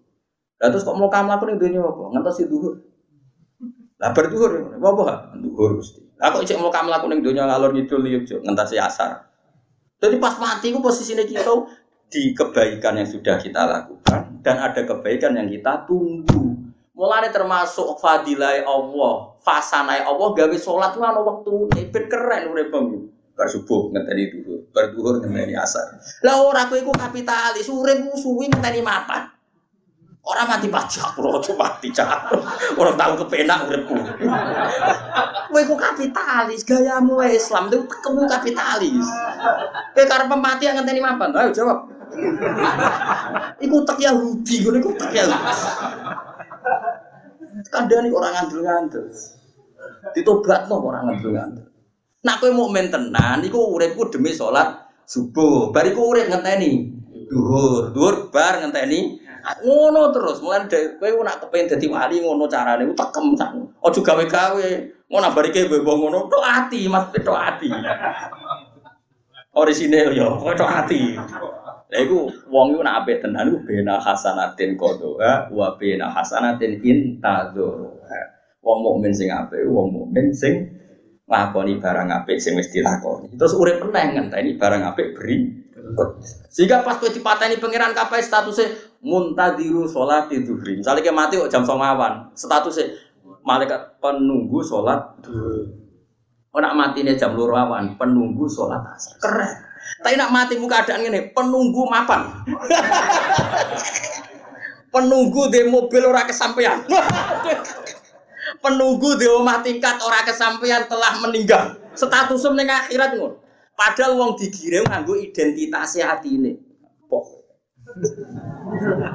Lah 0.58 0.74
terus 0.74 0.88
kok 0.88 0.98
mau 0.98 1.12
kamu 1.12 1.38
aku 1.38 1.44
nih 1.54 1.58
dunia 1.60 1.84
apa? 1.84 2.04
Ngantos 2.18 2.34
si 2.40 2.44
duhur. 2.48 2.82
Lah 4.00 4.10
berduhur, 4.16 4.80
apa 4.80 5.02
ha? 5.06 5.16
Duhur 5.38 5.78
gusti. 5.78 6.09
Kok 6.20 6.44
cek 6.44 6.60
mau 6.60 6.68
kamu 6.68 6.92
aku 6.92 7.06
nih 7.08 7.24
dunia 7.24 7.48
ngalor 7.48 7.72
ngidul 7.72 8.04
liuk 8.04 8.24
cok 8.28 8.44
ngantos 8.44 8.76
si 8.76 8.76
asar. 8.76 9.24
Jadi 10.00 10.20
pas 10.20 10.36
mati 10.36 10.76
ku 10.76 10.84
posisinya 10.84 11.24
kita 11.24 11.48
di 12.12 12.36
kebaikan 12.36 13.00
yang 13.00 13.08
sudah 13.08 13.40
kita 13.40 13.64
lakukan 13.64 14.44
dan 14.44 14.60
ada 14.60 14.84
kebaikan 14.84 15.40
yang 15.40 15.48
kita 15.48 15.88
tunggu. 15.88 16.60
Mulai 17.00 17.32
termasuk 17.32 17.96
fadilai 18.04 18.68
Allah, 18.68 19.32
fasanai 19.40 20.04
Allah 20.04 20.30
gawe 20.36 20.58
sholat 20.60 21.00
ana 21.00 21.24
waktu 21.24 21.72
ben 21.88 22.06
keren 22.12 22.52
urip 22.52 22.76
bar 23.40 23.48
subuh 23.48 23.88
ngenteni 23.96 24.36
duhur, 24.36 24.60
bar 24.76 24.92
duhur 24.92 25.24
ngenteni 25.24 25.56
asar. 25.56 25.96
Lah 26.28 26.44
ora 26.44 26.68
kowe 26.68 26.76
iku 26.76 26.92
kapitalis, 26.92 27.72
urip 27.72 28.12
suwi 28.20 28.52
ngenteni 28.52 28.84
mapan. 28.84 29.39
Ora 30.30 30.46
mati 30.46 30.70
pajak, 30.70 31.18
ora 31.18 31.42
cuma 31.42 31.66
mati 31.66 31.90
cak. 31.90 32.30
Ora 32.78 32.94
tau 32.94 33.18
kepenak 33.18 33.66
uripku. 33.66 33.98
Kowe 35.50 35.58
iku 35.66 35.74
kapitalis, 35.74 36.62
gayamu 36.62 37.18
Islam 37.26 37.74
itu 37.74 37.82
kamu 37.90 38.30
kapitalis. 38.30 39.10
Kowe 39.98 40.06
karep 40.06 40.30
mati 40.38 40.70
ngenteni 40.70 41.02
mapan. 41.02 41.34
Ayo 41.34 41.50
jawab. 41.50 41.90
Iku 43.58 43.82
tak 43.82 43.98
Yahudi, 43.98 44.62
ngono 44.62 44.78
iku 44.78 44.92
tak 45.02 45.18
Yahudi. 45.18 45.62
Kandhane 47.74 48.14
orang 48.14 48.34
ngandel-ngandel. 48.38 49.10
Ditobatno 50.14 50.76
orang 50.78 51.10
ngandel-ngandel. 51.10 51.66
Nak 52.22 52.36
kowe 52.38 52.54
mukmin 52.54 52.94
tenan 52.94 53.42
iku 53.42 53.74
uripku 53.74 54.14
demi 54.14 54.30
salat 54.30 54.78
subuh. 55.10 55.74
Bariku 55.74 56.14
urip 56.14 56.30
ngenteni 56.30 56.86
duhur, 57.30 57.94
duhur 57.94 58.30
bar 58.34 58.62
ngenteni 58.62 59.19
ngono 59.64 60.14
terus. 60.16 60.40
Mulane 60.40 60.68
kowe 61.00 61.24
nak 61.26 61.44
kepen 61.44 61.70
dadi 61.70 61.88
wali 61.88 62.24
ngono 62.24 62.46
carane 62.46 62.84
tekem 62.94 63.26
sak. 63.36 63.52
Aja 63.84 64.00
gawe-gawe. 64.00 64.68
Ngono 65.10 65.28
barike 65.34 65.66
mbok 65.66 65.96
ngono 65.98 66.30
tok 66.30 66.46
ati, 66.46 66.86
Mas 66.86 67.10
tok 67.12 67.40
ati. 67.40 67.70
Orisinil 69.58 70.14
yo, 70.14 70.38
tok 70.54 70.70
ati. 70.70 71.18
Lah 71.90 72.00
iku 72.06 72.30
wong 72.54 72.78
iku 72.78 72.86
nak 72.86 73.10
tenan 73.10 73.50
iku 73.50 73.66
bena 73.66 73.98
hasanatin 73.98 74.78
qadha 74.78 75.50
wa 75.50 75.74
bena 75.74 76.14
hasanatin 76.14 76.86
intadzur. 76.86 77.98
Wong 78.62 78.78
mukmin 78.86 79.16
sing 79.16 79.34
apik, 79.34 79.66
wong 79.66 79.90
mukmin 79.90 80.30
sing 80.36 80.70
lakoni 81.26 81.82
barang 81.82 82.10
apik 82.14 82.38
sing 82.38 82.54
wis 82.54 82.70
dilakoni. 82.70 83.34
Terus 83.34 83.58
urip 83.58 83.82
meneh 83.82 84.06
ngenteni 84.14 84.60
barang 84.62 84.82
apik 84.86 85.18
beri. 85.18 85.50
Sehingga 86.54 86.86
pas 86.86 87.02
kowe 87.02 87.10
dipateni 87.10 87.58
pangeran 87.58 87.98
kapai 87.98 88.22
statusnya 88.22 88.70
muntadiru 89.00 89.88
sholat 89.88 90.32
zuhri. 90.32 90.80
Misalnya 90.80 91.04
kayak 91.04 91.18
mati 91.18 91.34
kok 91.40 91.52
jam 91.52 91.64
songawan, 91.64 92.32
statusnya 92.36 92.96
malaikat 93.44 94.00
penunggu 94.04 94.60
sholat 94.62 95.00
Oh 96.50 96.58
nak 96.58 96.74
mati 96.74 97.06
nih 97.06 97.14
jam 97.14 97.38
loro 97.38 97.54
awan, 97.54 97.94
penunggu 97.94 98.50
sholat 98.50 98.82
asar. 98.98 99.22
Keren. 99.22 99.54
Tapi 100.02 100.18
nak 100.18 100.34
mati 100.34 100.58
muka 100.58 100.82
keadaan 100.82 101.06
ini, 101.06 101.30
penunggu 101.30 101.86
mapan. 101.86 102.26
penunggu 104.94 105.54
di 105.54 105.70
mobil 105.70 106.10
ora 106.10 106.26
kesampaian. 106.26 106.82
penunggu 108.66 109.14
di 109.22 109.30
rumah 109.30 109.62
tingkat 109.62 110.02
orang 110.02 110.26
kesampaian 110.26 110.90
telah 110.90 111.22
meninggal. 111.22 111.78
Statusnya 111.94 112.58
ning 112.58 112.66
akhirat 112.66 113.14
ngono. 113.14 113.38
Padahal 113.78 114.18
wong 114.18 114.34
digiring 114.36 114.90
nganggo 114.90 115.14
identitasnya 115.16 116.10
hati 116.10 116.34
ini. 116.34 116.52
Pok. 117.06 117.26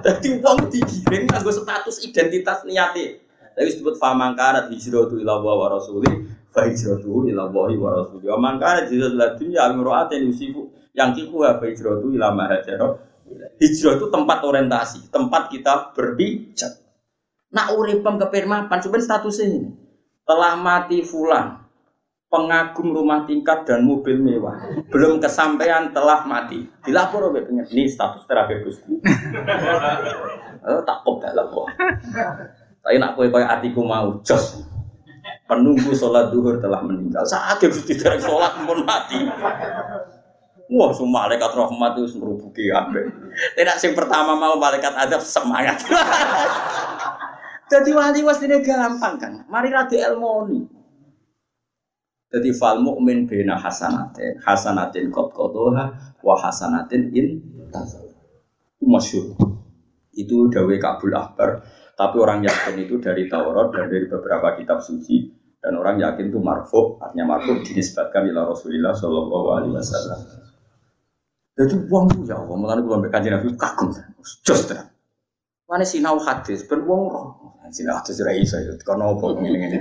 Jadi 0.05 0.29
wong 0.41 0.59
digiring 0.69 1.25
nganggo 1.31 1.51
status 1.53 2.05
identitas 2.05 2.63
niati. 2.69 3.21
Tapi 3.55 3.71
disebut 3.71 3.97
famangkarat 3.97 4.69
hijratu 4.69 5.17
ila 5.23 5.39
wa 5.39 5.71
rasuli 5.71 6.11
fa 6.51 6.67
hijratu 6.67 7.27
ila 7.31 7.49
wa 7.49 7.91
rasuli. 8.03 8.27
Wa 8.27 8.39
mangkarat 8.39 8.91
hijratu 8.91 9.15
ila 9.15 9.29
dunya 9.39 9.61
amra'atin 9.65 10.27
yusifu 10.29 10.69
yang 10.93 11.15
kiku 11.15 11.43
fa 11.43 11.65
hijratu 11.65 12.13
ila 12.13 12.35
ma 12.35 12.51
Hijrah 13.57 13.97
itu 13.97 14.07
tempat 14.13 14.45
orientasi, 14.45 15.09
tempat 15.09 15.49
kita 15.49 15.97
berpijak. 15.97 16.73
Nak 17.55 17.67
uripem 17.79 18.21
kepirmapan, 18.21 18.79
sebenarnya 18.83 19.07
statusnya 19.09 19.45
ini. 19.49 19.71
Telah 20.29 20.61
mati 20.61 21.01
fulan, 21.01 21.64
pengagum 22.35 22.91
rumah 22.91 23.23
tingkat 23.23 23.63
dan 23.63 23.87
mobil 23.87 24.19
mewah. 24.19 24.59
Belum 24.91 25.23
kesampaian 25.23 25.95
telah 25.95 26.27
mati. 26.27 26.67
Dilapor 26.83 27.31
oleh 27.31 27.47
pengen. 27.47 27.63
Ini 27.71 27.87
status 27.87 28.27
terakhir 28.27 28.67
Gusti. 28.67 28.99
Oh, 30.67 30.83
takut 30.89 31.23
dalam 31.23 31.47
kok. 31.47 31.71
Tapi 32.83 32.99
nak 32.99 33.15
kowe 33.15 33.31
koyo 33.31 33.47
atiku 33.47 33.87
mau 33.87 34.19
jos. 34.27 34.67
Penunggu 35.47 35.95
sholat 35.95 36.35
duhur 36.35 36.59
telah 36.59 36.83
meninggal. 36.83 37.23
Sakit 37.23 37.71
Gusti 37.71 37.95
dereng 37.95 38.19
sholat 38.19 38.59
pun 38.67 38.83
mati. 38.83 39.23
Wah, 40.75 40.91
semua 40.91 41.31
malaikat 41.31 41.55
rahmat 41.55 42.03
itu 42.03 42.19
merubuki 42.19 42.67
apa? 42.75 43.07
Tidak 43.55 43.77
sing 43.79 43.95
pertama 43.95 44.35
mau 44.35 44.59
malaikat 44.59 44.97
adab 44.97 45.23
semangat. 45.23 45.87
Jadi 47.73 47.91
wali 47.95 48.21
was 48.27 48.43
ini 48.43 48.59
gampang 48.65 49.15
kan. 49.21 49.33
Mari 49.47 49.69
radi 49.71 50.01
elmoni. 50.01 50.74
Jadi 52.35 52.51
fal 52.51 52.83
mukmin 52.83 53.31
bina 53.31 53.55
hasanatin, 53.55 54.43
hasanatin 54.43 55.07
kot 55.15 55.31
kotoha, 55.31 56.19
wa 56.19 56.35
hasanatin 56.35 57.15
in 57.15 57.39
Itu 58.75 58.85
masyur. 58.91 59.39
Itu 60.11 60.51
dawe 60.51 60.75
kabul 60.83 61.15
akbar. 61.15 61.63
Tapi 61.95 62.17
orang 62.19 62.43
yakin 62.43 62.75
itu 62.83 62.99
dari 62.99 63.31
Taurat 63.31 63.71
dan 63.71 63.87
dari 63.87 64.11
beberapa 64.11 64.59
kitab 64.59 64.83
suci 64.83 65.31
dan 65.63 65.79
orang 65.79 65.97
yakin 65.97 66.29
itu 66.29 66.43
marfu, 66.43 67.01
artinya 67.01 67.39
marfu 67.39 67.57
dinisbatkan 67.63 68.29
ila 68.29 68.51
Rasulullah 68.51 68.93
Shallallahu 68.93 69.47
Alaihi 69.55 69.73
Wasallam. 69.79 70.21
Jadi 71.55 71.75
uang 71.87 72.05
tuh 72.11 72.27
ya 72.27 72.37
Allah, 72.37 72.57
mulai 72.59 72.83
gue 72.83 73.09
kaji 73.09 73.29
Nabi 73.31 73.55
kagum, 73.55 73.95
jos 74.43 74.63
terang. 74.67 74.91
Mana 75.71 75.87
sinau 75.87 76.19
hadis, 76.19 76.67
ben 76.67 76.83
uang 76.83 77.44
roh. 77.75 77.83
Sinau 77.83 77.99
hadis 77.99 78.23
rai 78.23 78.47
saya, 78.47 78.71
karena 78.87 79.11
apa 79.11 79.27
ini 79.43 79.59
ini. 79.59 79.79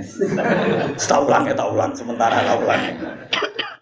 Tahu 0.98 1.22
ulang 1.30 1.46
ya 1.46 1.54
tahu 1.54 1.70
ulang, 1.78 1.94
sementara 1.94 2.42
tahu 2.42 2.66
ulang. 2.66 2.82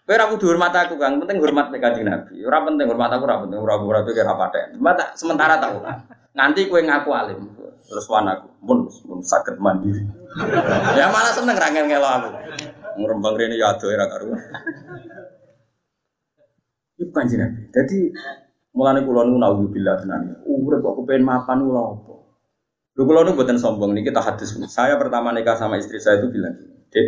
Kowe 0.03 0.13
ora 0.19 0.25
kudu 0.35 0.45
hormat 0.51 0.75
aku, 0.75 0.99
Kang. 0.99 1.17
Penting 1.23 1.39
hormat 1.39 1.71
nek 1.71 1.79
Kanjeng 1.79 2.05
Nabi. 2.05 2.43
Ora 2.43 2.59
penting 2.67 2.85
hormat 2.91 3.11
aku, 3.15 3.23
ora 3.23 3.41
penting 3.41 3.57
ora 3.57 3.73
ora 3.79 3.99
itu 4.03 4.11
kira 4.11 4.35
paten. 4.35 4.77
Mata 4.77 5.15
sementara 5.15 5.57
tahu 5.57 5.79
kan. 5.79 6.05
Nanti 6.35 6.67
kowe 6.67 6.77
ngaku 6.83 7.09
alim. 7.15 7.39
Terus 7.83 8.05
wan 8.11 8.27
aku, 8.29 8.47
pun 8.63 8.77
pun 8.85 9.19
sakit 9.23 9.59
mandiri. 9.59 10.03
ya 10.97 11.07
malah 11.07 11.31
seneng 11.33 11.55
ra 11.55 11.67
ngelo 11.71 12.07
aku. 12.09 12.29
Ngrembang 12.99 13.33
rene 13.39 13.55
ya 13.57 13.73
ado 13.73 13.85
ora 13.89 14.05
karuan. 14.11 14.41
Iku 16.99 17.11
kanjeng 17.15 17.39
Nabi. 17.39 17.61
Dadi 17.71 17.97
mulane 18.75 18.99
kula 19.07 19.23
nu 19.23 19.39
naudzubillah 19.39 20.03
tenan. 20.03 20.43
Urip 20.43 20.83
kok 20.83 20.99
kepen 21.01 21.23
mapan 21.23 21.63
lho 21.63 21.79
apa? 21.79 22.12
Lho 22.93 23.09
kula 23.09 23.25
nu 23.25 23.33
mboten 23.33 23.57
sombong 23.57 23.97
niki 23.97 24.13
tak 24.13 24.37
hadis. 24.37 24.53
Saya 24.69 25.01
pertama 25.01 25.33
nikah 25.33 25.57
sama 25.57 25.81
istri 25.81 25.97
saya 25.97 26.21
itu 26.21 26.29
bilang, 26.29 26.53
"Dek, 26.93 27.07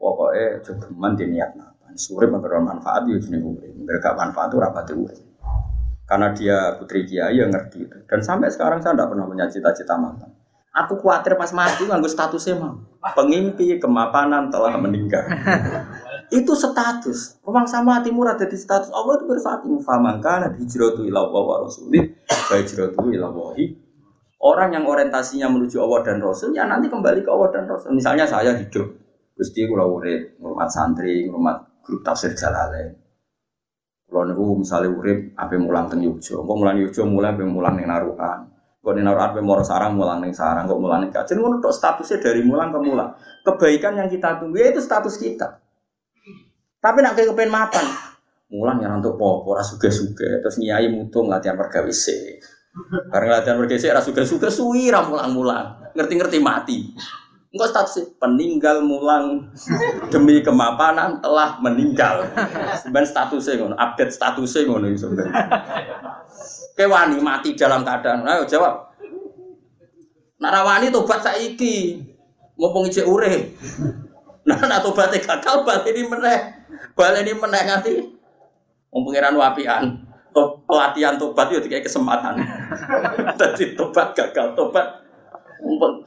pokoknya 0.00 0.64
jogeman 0.64 1.12
di 1.12 1.28
niat 1.28 1.52
Surip 1.98 2.30
memberi 2.30 2.62
manfaat 2.62 3.10
ya 3.10 3.18
jenis 3.18 3.42
urip. 3.42 3.74
Mereka 3.74 4.14
manfaat 4.14 4.54
itu 4.54 4.58
rapati 4.62 4.92
urip. 4.94 5.18
Karena 6.06 6.30
dia 6.30 6.78
putri 6.78 7.02
kiai 7.02 7.42
yang 7.42 7.50
ngerti. 7.50 7.90
Dan 8.06 8.22
sampai 8.22 8.54
sekarang 8.54 8.78
saya 8.78 8.94
tidak 8.94 9.10
pernah 9.10 9.26
punya 9.26 9.50
cita-cita 9.50 9.98
mantan. 9.98 10.30
Aku 10.78 10.94
khawatir 11.02 11.34
pas 11.34 11.50
mati 11.50 11.90
nganggo 11.90 12.06
statusnya 12.06 12.54
mah. 12.54 12.78
Pengimpi 13.18 13.82
kemapanan 13.82 14.46
telah 14.46 14.78
meninggal. 14.78 15.26
itu 16.38 16.54
status. 16.54 17.42
Rumah 17.42 17.66
sama 17.66 17.98
hati 17.98 18.14
murah 18.14 18.38
jadi 18.38 18.54
status 18.54 18.94
Allah 18.94 19.18
itu 19.18 19.26
bersaat 19.26 19.66
ini 19.66 19.82
famangkan 19.82 20.54
hijratu 20.54 21.02
ila 21.02 21.26
wa 21.26 21.66
wa 21.66 21.66
hijratu 22.54 23.10
ila 23.10 23.26
wahi. 23.26 23.87
Orang 24.38 24.70
yang 24.70 24.86
orientasinya 24.86 25.50
menuju 25.50 25.82
Allah 25.82 26.00
dan 26.06 26.22
Rasul 26.22 26.54
ya 26.54 26.62
nanti 26.70 26.86
kembali 26.86 27.26
ke 27.26 27.30
Allah 27.30 27.50
dan 27.50 27.66
Rasul. 27.66 27.90
Misalnya 27.90 28.22
saya 28.22 28.54
hidup, 28.54 28.86
Gusti 29.34 29.66
kula 29.66 29.82
urip, 29.82 30.38
ngurmat 30.38 30.70
santri, 30.70 31.26
ngurmat 31.26 31.82
grup 31.82 32.06
tafsir 32.06 32.38
Jalalain. 32.38 32.94
Kalau 34.08 34.24
niku 34.24 34.62
misalnya 34.62 34.94
urip, 34.94 35.34
apa 35.34 35.58
mulang 35.58 35.90
teng 35.90 36.06
Yogyo, 36.06 36.46
kok 36.46 36.56
mulang 36.56 36.78
Yogyo 36.78 37.02
mulai 37.04 37.34
apa 37.34 37.44
mulang 37.44 37.74
neng 37.76 37.90
Narukan, 37.90 38.38
kok 38.80 38.92
neng 38.94 39.04
Narukan 39.04 39.26
apa 39.34 39.38
Moro 39.42 39.62
Sarang 39.66 39.98
mulang 39.98 40.22
neng 40.22 40.32
Sarang, 40.32 40.70
kok 40.70 40.80
mulang 40.80 41.02
neng 41.02 41.10
Kajen, 41.10 41.42
ngono 41.42 41.58
tok 41.58 41.74
statusnya 41.74 42.22
dari 42.22 42.40
mulang 42.46 42.70
ke 42.70 42.78
mulang. 42.78 43.10
Kebaikan 43.42 43.98
yang 44.00 44.08
kita 44.08 44.38
tunggu 44.38 44.62
ya 44.62 44.70
itu 44.70 44.80
status 44.80 45.18
kita. 45.18 45.60
Tapi 46.78 46.98
nak 47.02 47.18
kepen 47.18 47.50
mapan, 47.50 47.84
mulang 48.54 48.78
yang 48.80 49.02
untuk 49.02 49.18
popo, 49.18 49.52
ora 49.52 49.66
suge-suge, 49.66 50.40
terus 50.40 50.56
nyai 50.62 50.88
mutung 50.88 51.26
latihan 51.26 51.58
pergawe 51.58 51.90
Karena 53.10 53.40
latihan 53.40 53.58
pergawe 53.58 53.78
se, 53.78 53.90
ora 53.90 54.02
suge-suge, 54.02 54.48
suwi 54.48 54.90
mulang-mulang, 54.92 55.92
ngerti-ngerti 55.98 56.38
mati. 56.38 56.78
Enggak 57.48 57.72
status 57.72 58.12
peninggal 58.20 58.84
mulang 58.84 59.48
demi 60.12 60.44
kemapanan 60.44 61.24
telah 61.24 61.56
meninggal. 61.64 62.28
Sebenarnya 62.84 63.08
statusnya 63.08 63.64
ngono, 63.64 63.74
update 63.80 64.12
statusnya 64.12 64.68
ngono 64.68 64.86
sebenarnya. 64.92 65.32
Kewani 66.76 67.16
mati 67.24 67.56
dalam 67.56 67.88
keadaan. 67.88 68.28
Ayo 68.28 68.44
jawab. 68.44 68.92
Narawani 70.38 70.92
tobat 70.92 71.24
saiki. 71.24 72.04
Mumpung 72.58 72.90
ijek 72.90 73.06
urip. 73.08 73.54
Nah, 74.44 74.58
nak 74.68 74.84
tobatnya 74.84 75.18
gagal 75.22 75.64
balik 75.64 75.88
ini 75.88 76.02
meneh. 76.04 76.38
Balik 76.94 77.22
ini 77.26 77.32
meneh 77.32 77.62
nganti 77.64 77.92
mumpung 78.92 79.10
pengiran 79.10 79.34
wapian. 79.40 80.07
Pelatihan 80.66 81.14
tobat 81.16 81.50
itu 81.52 81.68
kayak 81.68 81.86
kesempatan. 81.86 82.38
Tadi 83.40 83.74
tobat 83.78 84.12
gagal, 84.14 84.54
tobat 84.58 85.08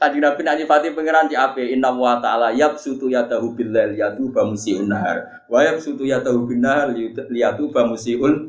Tadi 0.00 0.18
Nabi 0.18 0.40
nanti 0.42 0.64
Fatih 0.64 0.96
pengiran 0.96 1.28
di 1.28 1.36
ape 1.36 1.60
Inna 1.76 1.92
wa 1.92 2.16
ta'ala 2.16 2.56
yab 2.56 2.80
sutu 2.80 3.12
yatahu 3.12 3.52
billal 3.52 3.92
yatu 3.92 4.32
bamusiun 4.32 4.88
nahar 4.88 5.44
Wa 5.44 5.60
yab 5.60 5.76
sutu 5.76 6.08
yatahu 6.08 6.48
binnahar 6.48 6.88
liyatu 7.28 7.68
bamusiul 7.68 8.48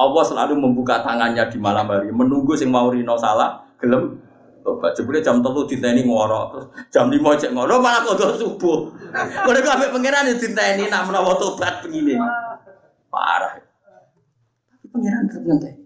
Allah 0.00 0.22
selalu 0.24 0.56
membuka 0.56 1.04
tangannya 1.04 1.44
di 1.52 1.60
malam 1.60 1.84
hari 1.84 2.08
Menunggu 2.08 2.56
sing 2.56 2.72
mau 2.72 2.88
rino 2.88 3.12
salah 3.20 3.60
Gelem 3.76 4.16
Tobat 4.60 4.92
jebule 4.92 5.24
jam 5.24 5.40
telu 5.40 5.64
diteni 5.64 6.04
ngoro 6.04 6.52
terus 6.52 6.66
jam 6.92 7.08
5 7.08 7.16
cek 7.16 7.56
ngoro 7.56 7.80
malah 7.80 8.04
kok 8.04 8.36
subuh. 8.36 8.92
Mereka 9.48 9.68
ambek 9.72 9.88
pangeran 9.88 10.36
diteni 10.36 10.84
nak 10.92 11.08
menawa 11.08 11.32
tobat 11.40 11.80
begini. 11.80 12.20
Parah. 13.08 13.69
Pangeran 14.90 15.26
tetep 15.30 15.42
ngenteni. 15.46 15.80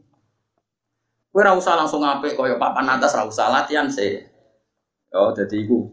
Kowe 1.35 1.43
ora 1.43 1.75
langsung 1.75 2.01
ngapik 2.01 2.39
kaya 2.39 2.57
papan 2.57 2.95
atas 2.95 3.19
ora 3.19 3.27
latihan 3.51 3.91
sih. 3.91 4.23
Oh, 5.15 5.35
jadi 5.35 5.67
iku. 5.67 5.87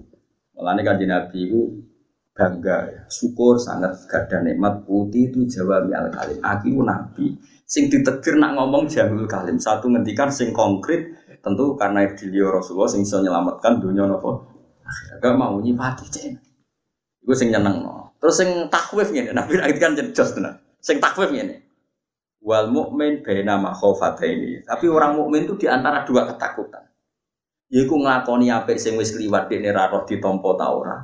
Mulane 0.54 0.86
kanjeng 0.86 1.10
Nabi 1.10 1.50
iku 1.50 1.62
bangga 2.32 2.78
ya. 2.88 3.02
Syukur 3.10 3.58
sangat 3.58 4.06
gada 4.06 4.42
nikmat 4.46 4.86
putih 4.86 5.34
itu 5.34 5.50
jawab 5.50 5.90
al 5.90 6.14
kalim. 6.14 6.40
Aku 6.40 6.82
nabi 6.86 7.38
sing 7.66 7.90
ditegur 7.90 8.38
nak 8.38 8.54
ngomong 8.58 8.86
jamul 8.86 9.26
kalim. 9.26 9.58
Satu 9.58 9.90
ngendikan 9.90 10.30
sing 10.30 10.54
konkret 10.54 11.10
tentu 11.42 11.74
karena 11.74 12.06
beliau 12.14 12.54
Rasulullah 12.54 12.90
sing 12.90 13.02
iso 13.02 13.18
nyelamatkan 13.20 13.82
dunia 13.82 14.06
nopo. 14.06 14.46
Gak 15.22 15.34
mau 15.34 15.58
nyipati 15.58 16.06
cen. 16.12 16.38
Iku 17.26 17.34
sing 17.34 17.50
nyeneng 17.50 17.82
no. 17.82 18.14
Terus 18.22 18.38
sing 18.38 18.50
takwif 18.70 19.10
ngene, 19.10 19.34
Nabi 19.34 19.58
kan 19.82 19.98
jos 19.98 20.38
tenan. 20.38 20.62
Sing 20.78 21.02
takwif 21.02 21.34
ngene. 21.34 21.71
Wal 22.42 22.74
mukmin 22.74 23.22
baina 23.22 23.62
ini. 24.26 24.66
Tapi 24.66 24.86
orang 24.90 25.14
mukmin 25.14 25.46
itu 25.46 25.54
di 25.62 25.70
antara 25.70 26.02
dua 26.02 26.26
ketakutan. 26.26 26.90
Yaiku 27.72 27.96
nglakoni 28.02 28.52
apik 28.52 28.76
sing 28.76 29.00
wis 29.00 29.16
kliwat 29.16 29.48
dekne 29.48 29.72
ra 29.72 29.88
roh 29.88 30.04
ditampa 30.04 30.50
ta 30.60 30.68
ora. 30.76 31.00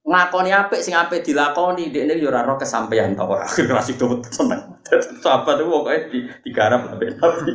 Nglakoni 0.00 0.50
apik 0.54 0.80
sing 0.80 0.96
apik 0.96 1.20
dilakoni 1.20 1.92
dekne 1.92 2.16
yo 2.16 2.32
ora 2.32 2.40
roh 2.40 2.56
kesampaian 2.56 3.12
ta 3.12 3.28
ora. 3.28 3.44
Kelas 3.52 3.92
itu 3.92 4.06
seneng. 4.32 4.80
Sahabat 5.20 5.60
itu 5.60 5.68
pokoke 5.68 5.96
di 6.08 6.18
digarap 6.40 6.88
ambek 6.88 7.20
Nabi. 7.20 7.52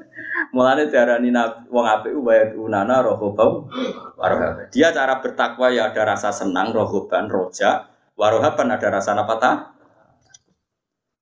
Mulane 0.56 0.88
diarani 0.88 1.28
wong 1.68 1.84
apik 1.84 2.16
wae 2.16 2.56
unana 2.56 3.04
rohobau 3.04 3.68
warohab. 4.16 4.72
Dia 4.72 4.88
cara 4.96 5.20
bertakwa 5.20 5.68
ya 5.68 5.92
ada 5.92 6.16
rasa 6.16 6.32
senang, 6.32 6.72
rohoban, 6.72 7.28
roja, 7.28 7.92
warohaban 8.16 8.72
ada 8.72 8.88
rasa 8.88 9.12
apa 9.12 9.34
ta? 9.36 9.52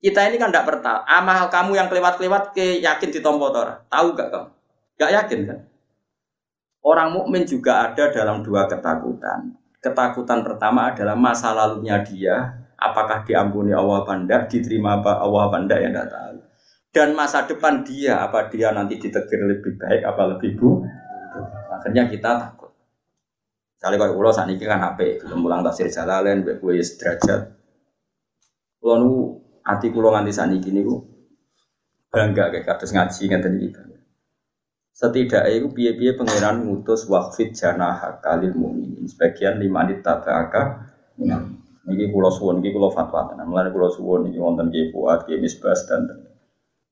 Kita 0.04 0.20
ini 0.28 0.36
kan 0.36 0.52
tidak 0.52 0.68
pertal. 0.68 1.00
Amal 1.08 1.48
kamu 1.48 1.80
yang 1.80 1.88
kelewat-kelewat 1.88 2.52
ke 2.52 2.84
yakin 2.84 3.08
di 3.08 3.24
tora. 3.24 3.80
Tahu 3.88 4.12
gak 4.12 4.28
kamu? 4.28 4.48
Gak 5.00 5.10
yakin 5.16 5.40
kan? 5.48 5.58
Orang 6.84 7.16
mukmin 7.16 7.48
juga 7.48 7.88
ada 7.88 8.12
dalam 8.12 8.44
dua 8.44 8.68
ketakutan. 8.68 9.56
Ketakutan 9.80 10.44
pertama 10.44 10.92
adalah 10.92 11.16
masa 11.16 11.56
lalunya 11.56 12.04
dia, 12.04 12.52
apakah 12.76 13.24
diampuni 13.24 13.72
Allah 13.72 14.04
banda, 14.04 14.44
diterima 14.44 15.00
apa 15.00 15.24
Allah 15.24 15.48
banda 15.48 15.80
yang 15.80 15.96
tidak 15.96 16.12
tahu. 16.12 16.36
Dan 16.92 17.08
masa 17.16 17.48
depan 17.48 17.80
dia, 17.80 18.20
apa 18.20 18.52
dia 18.52 18.76
nanti 18.76 19.00
ditegir 19.00 19.40
lebih 19.40 19.80
baik, 19.80 20.04
apa 20.04 20.36
lebih 20.36 20.60
bu? 20.60 20.84
Akhirnya 21.72 22.12
kita 22.12 22.36
takut. 22.36 22.76
Misalnya 23.80 24.04
kalau 24.04 24.20
ulo 24.20 24.28
saat 24.28 24.52
ini 24.52 24.60
kan 24.60 24.84
HP, 24.84 25.24
belum 25.24 25.40
pulang 25.40 25.64
tafsir 25.64 25.88
jalalain, 25.88 26.44
gue 26.44 26.60
derajat. 26.60 27.40
Kalau 28.84 29.43
ati 29.64 29.88
kula 29.90 30.12
nganti 30.12 30.32
saniki 30.36 30.70
niku 30.70 31.00
bangga 32.12 32.52
kayak 32.52 32.64
kados 32.68 32.94
ngaji 32.94 33.22
ngeten 33.26 33.54
iki. 33.58 33.94
Setidaknya 34.94 35.50
itu 35.50 35.68
piye-piye 35.74 36.14
pangeran 36.14 36.62
ngutus 36.62 37.10
wakfit 37.10 37.50
jana 37.50 37.98
kalil 38.22 38.54
mukminin. 38.54 39.10
Sebagian 39.10 39.58
lima 39.58 39.82
menit 39.82 40.06
tabaka. 40.06 40.86
Niki 41.84 42.14
kula 42.14 42.30
suwun, 42.30 42.62
niki 42.62 42.70
kula 42.70 42.94
fatwa 42.94 43.26
tenan. 43.26 43.50
Mulane 43.50 43.74
kula 43.74 43.90
suwun 43.90 44.30
niki 44.30 44.38
wonten 44.38 44.70
Ki 44.70 44.94
Fuad, 44.94 45.26
Ki 45.26 45.42
Misbas 45.42 45.90
dan 45.90 46.06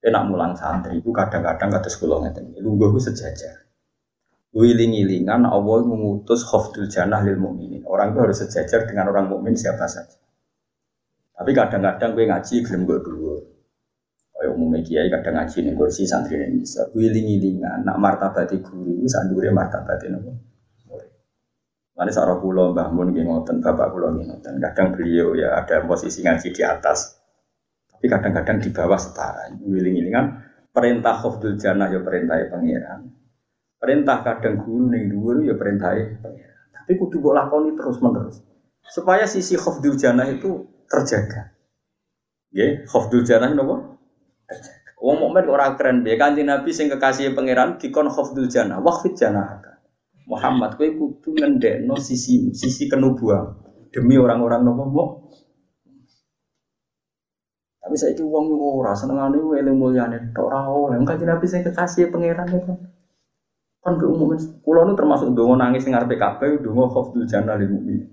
Enak 0.03 0.23
mulang 0.27 0.59
santri 0.59 0.99
itu 0.99 1.15
kadang-kadang 1.15 1.79
kata 1.79 1.87
sekolah 1.87 2.27
ngeten. 2.27 2.59
Lungguh 2.59 2.91
itu 2.91 3.07
sejajar. 3.07 3.71
Wiling-wilingan 4.51 5.47
Allah 5.47 5.79
mengutus 5.87 6.43
khofdul 6.43 6.91
jannah 6.91 7.23
lil 7.23 7.39
mukminin. 7.39 7.87
Orang 7.87 8.11
itu 8.11 8.19
harus 8.19 8.43
sejajar 8.43 8.83
dengan 8.91 9.15
orang 9.15 9.31
mukmin 9.31 9.55
siapa 9.55 9.87
saja. 9.87 10.19
Tapi 11.33 11.51
kadang-kadang 11.57 12.13
gue 12.13 12.25
ngaji 12.29 12.55
gelem 12.65 12.83
gue 12.85 12.99
dulu. 13.01 13.35
Kayak 14.37 14.51
umumnya 14.59 14.81
kiai 14.83 15.09
kadang 15.09 15.35
ngaji 15.39 15.57
nih 15.63 15.73
kursi 15.79 16.03
santri 16.05 16.35
ini 16.35 16.61
bisa. 16.61 16.91
Wiling-wilingan 16.93 17.87
nak 17.87 17.97
martabati 17.97 18.59
guru 18.59 19.07
sandure 19.07 19.49
martabati 19.55 20.07
nopo. 20.11 20.33
Mana 21.93 22.09
seorang 22.09 22.41
pulau 22.41 22.73
Mbah 22.73 22.89
Mun 22.89 23.13
ngoten, 23.13 23.61
bapak 23.61 23.93
pulau 23.93 24.17
ngoten. 24.17 24.59
Kadang 24.59 24.97
beliau 24.97 25.37
ya 25.37 25.61
ada 25.61 25.85
posisi 25.85 26.25
ngaji 26.25 26.49
di 26.51 26.63
atas, 26.65 27.23
tapi 28.03 28.11
kadang-kadang 28.11 28.59
di 28.59 28.75
bawah 28.75 28.99
setara. 28.99 29.47
Wiling 29.63 30.03
ini 30.03 30.11
kan 30.11 30.43
perintah 30.75 31.23
khofdul 31.23 31.55
jannah 31.55 31.87
ya 31.87 32.03
perintah 32.03 32.43
pangeran. 32.51 33.07
Perintah 33.79 34.27
kadang 34.27 34.59
guru 34.59 34.91
ning 34.91 35.07
dhuwur 35.07 35.47
ya 35.47 35.55
perintah 35.55 35.95
pangeran. 35.95 36.59
Tapi 36.75 36.99
kudu 36.99 37.23
mbok 37.23 37.35
lakoni 37.39 37.71
terus 37.79 38.03
menerus. 38.03 38.43
Supaya 38.83 39.23
sisi 39.31 39.55
khofdul 39.55 39.95
jannah 39.95 40.27
itu 40.27 40.67
terjaga. 40.93 41.57
Nggih, 42.53 42.85
khofdul 42.85 43.25
jannah 43.25 43.49
napa? 43.57 43.97
Terjaga. 44.45 44.91
Wong 45.01 45.17
mukmin 45.19 45.49
ora 45.49 45.73
keren 45.75 46.05
piye 46.05 46.21
kanjeng 46.21 46.47
Nabi 46.47 46.71
sing 46.71 46.93
kekasih 46.93 47.33
pangeran 47.33 47.81
dikon 47.81 48.13
khofdul 48.13 48.47
jannah, 48.53 48.79
waqfid 48.85 49.17
jannah. 49.17 49.59
Muhammad 50.29 50.79
kowe 50.79 50.87
kudu 50.87 51.35
ngendekno 51.35 51.99
sisi 51.99 52.55
sisi 52.55 52.87
kenubuan 52.87 53.59
demi 53.91 54.15
orang-orang 54.15 54.63
nopo 54.63 54.85
mau. 54.87 55.09
Tapi 57.83 57.99
saya 57.99 58.15
itu 58.15 58.23
uang 58.23 58.47
ora 58.55 58.95
senengane 58.95 59.43
eling 59.59 59.75
mulyane 59.75 60.31
tok 60.31 60.47
ora 60.47 60.71
oleh. 60.71 61.03
Engko 61.03 61.19
Nabi 61.19 61.47
sing 61.51 61.67
kekasih 61.67 62.15
pangeran 62.15 62.47
itu. 62.47 62.73
Kan 63.83 63.99
ke 63.99 64.07
umum 64.07 64.39
pulau 64.63 64.87
itu 64.87 64.95
termasuk 64.95 65.35
dongo 65.35 65.59
nangis 65.59 65.83
dengar 65.83 66.07
PKB, 66.07 66.63
dongo 66.63 66.87
khofdul 66.95 67.27
jannah 67.27 67.59
lil 67.59 67.75
mukmin. 67.75 68.07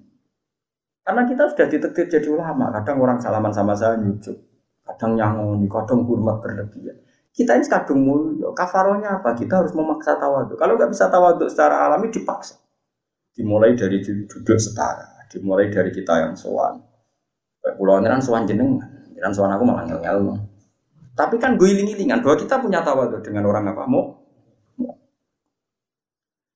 Karena 1.03 1.25
kita 1.25 1.43
sudah 1.49 1.67
ditetir 1.67 2.05
jadi 2.05 2.27
ulama, 2.29 2.69
kadang 2.69 3.01
orang 3.01 3.17
salaman 3.17 3.49
sama 3.49 3.73
saya 3.73 3.97
nyucuk, 3.97 4.37
kadang 4.85 5.17
nyangoni, 5.17 5.65
kadang 5.65 6.05
hormat 6.05 6.37
berlebihan. 6.43 6.97
Kita 7.33 7.55
ini 7.55 7.65
kadung 7.71 8.03
mulia. 8.03 8.51
Kafaronya 8.51 9.21
apa? 9.21 9.31
Kita 9.31 9.63
harus 9.63 9.71
memaksa 9.71 10.19
tawaduk. 10.19 10.59
Kalau 10.59 10.75
nggak 10.75 10.91
bisa 10.91 11.07
tawaduk 11.07 11.47
secara 11.47 11.87
alami 11.87 12.11
dipaksa. 12.11 12.59
Dimulai 13.31 13.79
dari 13.79 14.03
duduk 14.03 14.59
setara. 14.59 15.23
Dimulai 15.31 15.71
dari 15.71 15.93
kita 15.93 16.19
yang 16.19 16.33
sowan. 16.35 16.83
Pulau 17.79 18.01
kan 18.01 18.19
sowan 18.19 18.43
jenengan. 18.43 18.83
Jangan 19.15 19.31
sowan 19.31 19.51
aku 19.55 19.63
malah 19.63 19.87
ngel-ngel. 19.87 20.35
Tapi 21.15 21.35
kan 21.39 21.55
gue 21.55 21.67
iling-ilingan 21.67 22.23
bahwa 22.23 22.35
kita 22.39 22.59
punya 22.59 22.83
tawaduk 22.83 23.23
dengan 23.23 23.47
orang 23.47 23.71
apa 23.71 23.83
mau. 23.87 24.19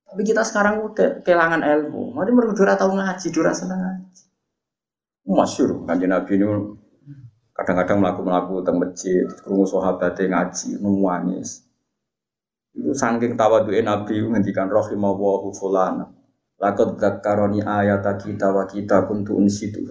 Tapi 0.07 0.21
kita 0.27 0.43
sekarang 0.43 0.83
udah 0.83 1.23
kehilangan 1.23 1.63
ilmu. 1.63 2.11
Mari 2.11 2.31
mereka 2.35 2.53
dura 2.59 2.73
tahu 2.75 2.95
ngaji, 2.95 3.27
dura 3.31 3.51
seneng 3.55 3.79
ngaji. 3.81 4.23
Masyur, 5.23 5.87
kanjeng 5.87 6.11
Nabi 6.11 6.35
ini 6.35 6.45
kadang-kadang 7.55 8.03
melaku-melaku 8.03 8.59
teng 8.59 8.75
masjid, 8.75 9.23
krungu 9.39 9.63
sahabat 9.63 10.19
ngaji, 10.19 10.83
nangis. 10.83 11.63
Itu 12.73 12.91
saking 12.91 13.39
tawaduke 13.39 13.79
Nabi 13.85 14.19
ngendikan 14.19 14.67
rahimallahu 14.67 15.53
fulana. 15.55 16.09
Lakot 16.59 16.99
zakaroni 16.99 17.63
ayat 17.63 18.03
kita 18.19 18.51
wa 18.51 18.67
kita 18.67 19.05
kuntu 19.05 19.37
unsitu. 19.37 19.85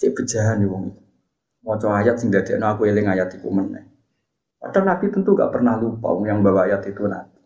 Cek 0.00 0.16
bejahan 0.16 0.64
wong 0.64 0.94
itu. 0.94 1.02
Maca 1.60 2.00
ayat 2.00 2.16
sing 2.16 2.32
dadekno 2.32 2.72
aku 2.72 2.88
eling 2.88 3.04
ayat 3.04 3.36
iku 3.36 3.52
meneh. 3.52 3.84
Padahal 4.56 4.96
Nabi 4.96 5.12
tentu 5.12 5.36
gak 5.36 5.52
pernah 5.52 5.76
lupa 5.76 6.12
yang 6.24 6.40
bawa 6.40 6.64
ayat 6.68 6.88
itu 6.88 7.04
Nabi. 7.04 7.40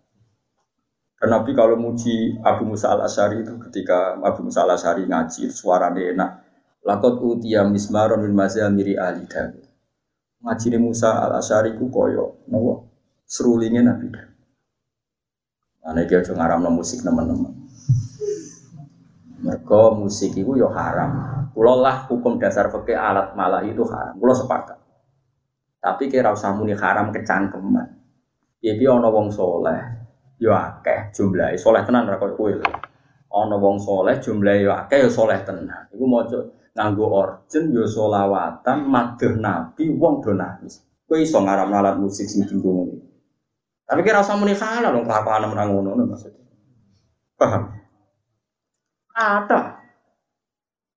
Dan 1.18 1.28
Nabi 1.35 1.51
kalau 1.55 1.74
muji 1.78 2.39
Abu 2.43 2.66
Musa 2.66 2.95
al 2.95 3.07
Ashari 3.07 3.43
itu 3.43 3.59
ketika 3.59 4.18
Abu 4.22 4.47
Musa 4.47 4.62
al 4.62 4.74
Ashari 4.74 5.07
ngaji 5.07 5.51
suaranya 5.51 6.03
enak, 6.14 6.30
Lakot 6.85 7.16
utia 7.24 7.64
mismaron 7.64 8.20
min 8.28 8.37
miri 8.76 8.93
ali 9.01 9.24
Dawud. 9.24 9.64
Ngajine 10.45 10.76
Musa 10.76 11.24
al 11.24 11.41
Asyari 11.41 11.72
ku 11.80 11.89
koyo 11.89 12.45
nopo 12.53 12.93
serulingnya 13.24 13.89
Nabi 13.89 14.12
Dawud. 14.12 14.37
Ana 15.85 16.05
iki 16.05 16.12
aja 16.16 16.37
ngaramno 16.37 16.68
musik 16.68 17.01
teman-teman. 17.01 17.53
Mereka 19.45 19.97
musik 19.97 20.37
itu 20.37 20.57
yo 20.61 20.68
haram. 20.72 21.49
Kulo 21.57 21.80
lah 21.80 22.05
hukum 22.09 22.37
dasar 22.37 22.68
fikih 22.68 22.97
alat 22.97 23.32
malah 23.32 23.64
itu 23.64 23.85
haram. 23.89 24.16
Kulo 24.20 24.32
sepakat. 24.37 24.76
Tapi 25.80 26.09
kira 26.12 26.32
usah 26.32 26.53
muni 26.53 26.76
haram 26.76 27.12
kecangkeman. 27.12 27.89
Ya 28.64 28.76
piye 28.76 28.89
ana 28.89 29.09
wong 29.09 29.32
soleh 29.32 29.80
yo 30.37 30.53
akeh 30.53 31.12
jumlahe 31.16 31.57
soleh 31.57 31.80
tenan 31.85 32.09
ra 32.09 32.20
koyo 32.20 32.37
kowe. 32.37 32.53
Ana 33.32 33.57
wong 33.57 33.80
soleh 33.80 34.20
jumlahe 34.20 34.64
yo 34.64 34.72
akeh 34.72 35.05
yo 35.05 35.09
soleh 35.09 35.41
tenan. 35.45 35.89
Iku 35.93 36.05
maca 36.09 36.64
nganggo 36.75 37.07
orjen 37.07 37.70
yo 37.70 37.87
solawatan 37.87 38.91
madheh 38.91 39.39
nabi 39.39 39.95
wong 39.95 40.20
do 40.20 40.35
nangis. 40.35 40.83
Kowe 41.07 41.22
iso 41.22 41.39
ngaram 41.39 41.70
alat 41.70 41.97
musik 42.03 42.27
sing 42.27 42.43
dienggo 42.43 42.70
ngene. 42.75 42.99
Tapi 43.87 44.01
kira 44.03 44.25
usah 44.25 44.35
muni 44.35 44.59
halal 44.59 44.91
dong 44.91 45.07
kelakuan 45.07 45.47
menang 45.47 45.70
ngono 45.70 46.03
maksudnya. 46.03 46.43
Paham? 47.39 47.62
Ada 49.14 49.85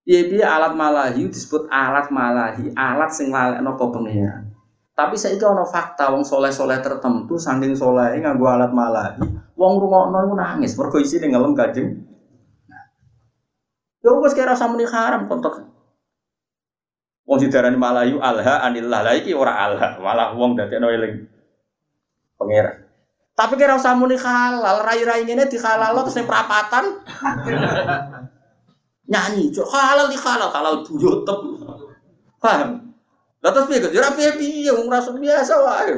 Iya 0.07 0.47
alat 0.47 0.71
malahi 0.71 1.27
disebut 1.27 1.67
alat 1.67 2.07
malahi, 2.15 2.71
alat 2.79 3.11
sing 3.11 3.27
lalekno 3.27 3.75
ke 3.75 3.85
pengiran. 3.91 4.55
Tapi 4.95 5.19
saya 5.19 5.35
ono 5.51 5.67
fakta 5.67 6.15
wong 6.15 6.23
soleh 6.23 6.47
soleh 6.47 6.79
tertentu 6.79 7.35
saking 7.35 7.75
soleh 7.75 8.15
nganggo 8.15 8.47
alat 8.47 8.71
malahi, 8.71 9.27
wong 9.59 9.73
rungokno 9.83 10.31
nangis. 10.31 10.79
Mergo 10.79 11.03
isine 11.03 11.27
ngelem 11.27 11.51
kajeng 11.51 12.07
Ya 13.99 14.15
wis 14.15 14.31
kira 14.31 14.55
rasa 14.55 14.71
muni 14.71 14.87
haram 14.87 15.27
kontok. 15.27 15.66
Wong 17.27 17.43
didarani 17.43 17.75
malayu 17.75 18.23
alha 18.23 18.63
anillah. 18.63 19.03
Lah 19.03 19.13
iki 19.19 19.35
ora 19.35 19.51
alha, 19.67 19.99
malah 19.99 20.31
wong 20.31 20.55
dadekno 20.55 20.87
eling 20.87 21.27
pangeran. 22.39 22.87
Tapi 23.37 23.53
kira 23.59 23.75
usah 23.75 23.93
muni 23.93 24.15
halal, 24.17 24.81
rai-rai 24.81 25.27
ngene 25.27 25.45
di 25.45 25.59
halal 25.59 25.93
terus 26.07 26.17
ning 26.17 26.25
perapatan. 26.25 27.03
Nyanyi, 29.11 29.53
cok 29.53 29.67
halal 29.69 30.07
di 30.09 30.17
halal, 30.17 30.49
halal 30.49 30.75
buyutep. 30.87 31.39
Paham? 32.41 32.95
Lah 33.43 33.51
terus 33.53 33.67
piye? 33.69 33.91
Ya 33.93 34.09
piye 34.09 34.31
piye 34.39 34.71
wong 34.73 34.87
rasa 34.89 35.13
biasa 35.13 35.53
wae. 35.53 35.95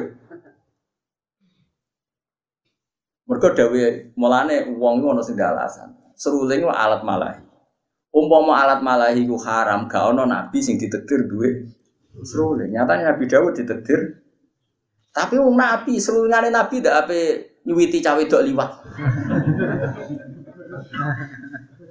Mergo 3.30 3.48
dawe 3.54 3.82
mulane 4.18 4.66
wong 4.74 5.00
iku 5.00 5.06
ana 5.14 5.22
sing 5.22 5.38
alasan. 5.38 5.94
Seruling 6.18 6.66
alat 6.66 7.06
malahi. 7.06 7.49
Umpama 8.10 8.58
alat 8.66 8.82
malahi 8.82 9.22
ku 9.22 9.38
haram, 9.38 9.86
gak 9.86 10.02
ono 10.10 10.26
nabi 10.26 10.58
sing 10.58 10.76
ditetir 10.76 11.30
duwe 11.30 11.70
serule. 12.26 12.66
Nyatanya 12.68 13.14
Nabi 13.14 13.24
Dawud 13.30 13.54
ditetir. 13.54 14.20
Tapi 15.10 15.34
wong 15.38 15.58
nabi, 15.58 15.98
serulingane 15.98 16.50
nabi 16.54 16.78
ndak 16.82 17.06
ape 17.06 17.20
nyuwiti 17.66 17.98
cawe 18.02 18.22
dok 18.26 18.44
liwat. 18.46 18.70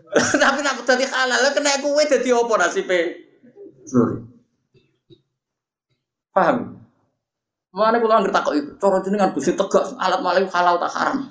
Tapi 0.41 0.59
nak 0.65 0.81
dadi 0.87 1.05
halal, 1.05 1.53
kena 1.53 1.77
kowe 1.83 2.01
dadi 2.01 2.29
apa 2.33 2.53
nasibe? 2.57 2.99
Serule. 3.85 4.25
Paham? 6.33 6.79
Mana 7.69 8.01
kula 8.01 8.17
anggere 8.17 8.33
takok 8.33 8.53
itu, 8.57 8.71
cara 8.81 8.97
jenengan 9.05 9.29
Gusti 9.29 9.53
tegas 9.53 9.93
alat 10.01 10.25
malahi 10.25 10.49
halal 10.49 10.81
tak 10.81 10.89
haram. 10.89 11.29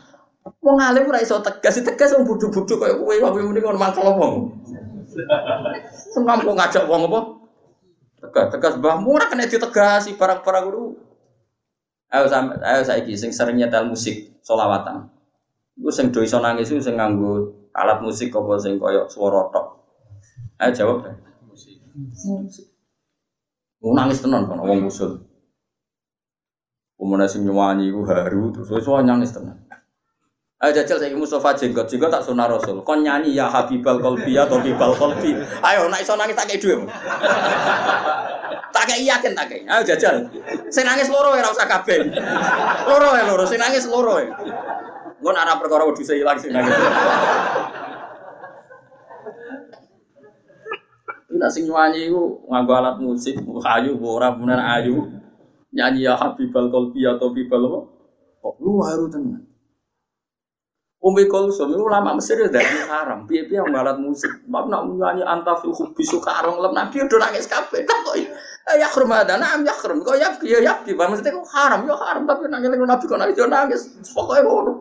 Wong 0.62 0.78
alim 0.78 1.11
ora 1.11 1.18
iso 1.18 1.43
tegas, 1.43 1.82
tegas 1.82 2.14
wong 2.14 2.24
bodho-bodho 2.28 2.78
kaya 2.78 2.95
kowe 2.95 3.11
wae 3.11 3.43
muni 3.43 3.59
ngono 3.59 3.74
mangkel 3.80 4.07
wong. 4.07 4.34
Semam 6.14 6.39
kok 6.45 6.57
ngajak 6.59 6.85
wong 6.87 7.03
apa? 7.11 7.21
Tegas, 8.19 8.47
tegas 8.51 8.75
mbahmu 8.83 9.14
ora 9.14 9.31
kena 9.31 9.47
ditegasi 9.47 10.19
barang-barang 10.19 10.64
guru. 10.66 10.99
Ayo 12.09 12.25
sampe 12.27 12.59
ayo 12.64 12.83
saiki 12.83 13.14
sing 13.14 13.31
sering 13.31 13.61
nyetel 13.61 13.87
musik 13.87 14.41
solawatan. 14.43 15.07
Iku 15.79 15.91
sing 15.93 16.11
do 16.11 16.25
iso 16.25 16.43
nangis 16.43 16.73
sing 16.73 16.83
nganggo 16.83 17.55
alat 17.77 18.03
musik 18.03 18.35
apa 18.35 18.59
sing 18.59 18.81
koyo 18.81 19.07
swara 19.07 19.47
tok. 19.55 19.66
Ayo 20.59 20.71
jawab. 20.75 20.97
Musik. 21.47 21.79
Musik. 22.19 22.66
nangis 23.79 24.19
tenan 24.25 24.51
kan 24.51 24.59
wong 24.59 24.91
usul. 24.91 25.23
Umumnya 26.99 27.31
sing 27.31 27.47
nyanyi 27.47 27.95
iku 27.95 28.03
haru 28.11 28.51
terus 28.51 28.73
wis 28.75 28.89
nangis 29.07 29.31
tenan. 29.31 29.68
Ayo 30.59 30.75
jajal 30.75 30.99
saya 30.99 31.15
Mustafa 31.15 31.55
jenggot, 31.55 31.87
jenggot 31.87 32.11
tak 32.11 32.27
sunah 32.27 32.51
Rasul. 32.51 32.83
Kon 32.83 33.07
nyanyi 33.07 33.39
ya 33.39 33.47
Habibal 33.47 34.03
Kolbi 34.03 34.35
atau 34.35 34.59
Habibal 34.59 34.91
Kolbi. 34.99 35.39
Ayo 35.63 35.87
nak 35.87 36.03
iso 36.03 36.19
nangis 36.19 36.35
tak 36.35 36.51
kayak 36.51 36.59
duit. 36.59 36.83
tak 38.75 38.85
kayak 38.91 39.07
yakin 39.07 39.39
tak 39.39 39.47
kayak. 39.55 39.71
Ayo 39.71 39.83
jajal. 39.87 40.27
Saya 40.67 40.85
nangis 40.91 41.15
loro 41.15 41.39
ya 41.39 41.47
rasa 41.47 41.63
kabeh. 41.63 42.11
Loro 42.91 43.15
ya 43.15 43.23
loro, 43.31 43.47
saya 43.47 43.71
nangis 43.71 43.87
loro 43.87 44.19
ya. 44.19 44.35
Gue 45.23 45.31
arah 45.31 45.63
perkara 45.63 45.87
udah 45.87 46.03
saya 46.03 46.27
hilang 46.27 46.39
sih 46.43 46.51
nangis. 46.51 46.75
Tidak 51.31 51.51
sing 51.55 51.71
nyanyi 51.71 52.11
itu 52.11 52.23
nganggo 52.51 52.73
alat 52.75 52.99
musik, 52.99 53.39
ayu, 53.63 53.95
ora 54.03 54.35
bener 54.35 54.59
ayu. 54.59 55.07
nyanyi 55.71 56.11
ya 56.11 56.19
Habibal 56.19 56.67
Kolbi 56.67 57.07
Habibal 57.07 57.63
apa? 57.63 57.81
Oh, 58.43 58.55
lu 58.59 58.83
haru 58.83 59.07
tenan. 59.07 59.47
Umi 60.99 61.31
Kulsum 61.31 61.71
itu 61.71 61.79
ulama 61.79 62.19
Mesir 62.19 62.43
ya 62.43 62.51
dari 62.51 62.67
haram. 62.91 63.23
Biar 63.23 63.47
biar 63.47 63.71
balat 63.71 64.03
musik. 64.03 64.43
Mak 64.51 64.67
nak 64.67 64.83
nyanyi 64.91 65.23
antafil 65.23 65.71
hubbi 65.71 66.03
suka 66.03 66.43
arong 66.43 66.59
lem 66.59 66.75
nabi 66.75 67.07
udah 67.07 67.19
nangis 67.23 67.47
kafe. 67.47 67.87
Tak 67.87 68.03
kok 68.03 68.19
ya 68.75 68.89
krum 68.91 69.15
ada 69.15 69.39
nam 69.39 69.63
ya 69.63 69.71
krum. 69.79 70.03
Kok 70.03 70.19
ya 70.19 70.35
ya 70.43 70.59
ya 70.59 70.75
di 70.83 70.99
maksudnya 70.99 71.39
kok 71.39 71.47
haram 71.55 71.87
ya 71.87 71.95
haram 71.95 72.27
tapi 72.27 72.51
nangis 72.51 72.75
lagi 72.75 72.83
nabi 72.83 73.05
kok 73.07 73.19
nangis 73.23 73.37
nangis. 73.39 73.83
Pokoknya 74.11 74.43
ngono. 74.43 74.73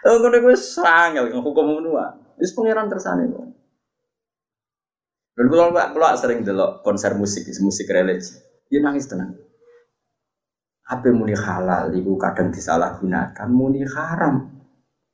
Ngono 0.00 0.36
gue 0.40 0.56
serangel 0.56 1.24
hukum 1.36 1.84
menua. 1.84 2.16
Itu 2.40 2.56
pangeran 2.56 2.88
tersane 2.88 3.28
kok. 3.28 3.44
Dan 5.36 5.46
kalau 5.52 5.72
kalau 5.72 6.16
sering 6.16 6.44
delok 6.44 6.80
konser 6.80 7.12
musik, 7.16 7.44
musik 7.64 7.88
religi, 7.88 8.36
dia 8.68 8.80
nangis 8.80 9.08
tenang. 9.08 9.36
Apa 10.90 11.06
muni 11.14 11.38
halal 11.38 11.94
itu 11.94 12.18
kadang 12.18 12.50
disalahgunakan, 12.50 13.46
muni 13.46 13.86
haram 13.86 14.42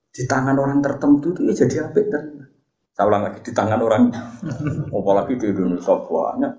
di 0.09 0.25
tangan 0.25 0.57
orang 0.57 0.81
tertentu 0.81 1.37
itu 1.37 1.45
ya 1.45 1.53
jadi 1.53 1.77
apa 1.85 2.01
tenang. 2.01 2.49
Saya 2.97 3.13
ulang 3.13 3.29
lagi 3.29 3.45
di 3.45 3.53
tangan 3.53 3.81
orang, 3.85 4.09
apalagi 4.97 5.37
di 5.37 5.53
Indonesia 5.53 6.01
banyak 6.01 6.53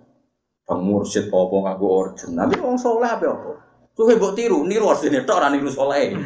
bang 0.70 0.82
mursyid 0.86 1.34
apa 1.34 1.56
ngaku 1.66 1.86
origin. 1.90 2.38
Tapi 2.38 2.62
orang 2.62 2.78
soleh 2.78 3.10
apa 3.10 3.26
apa? 3.26 3.52
Tuh 3.98 4.06
hebat 4.14 4.38
tiru, 4.38 4.62
niru 4.62 4.86
origin 4.86 5.18
itu 5.18 5.34
orang 5.34 5.58
niru 5.58 5.74
soleh. 5.74 6.14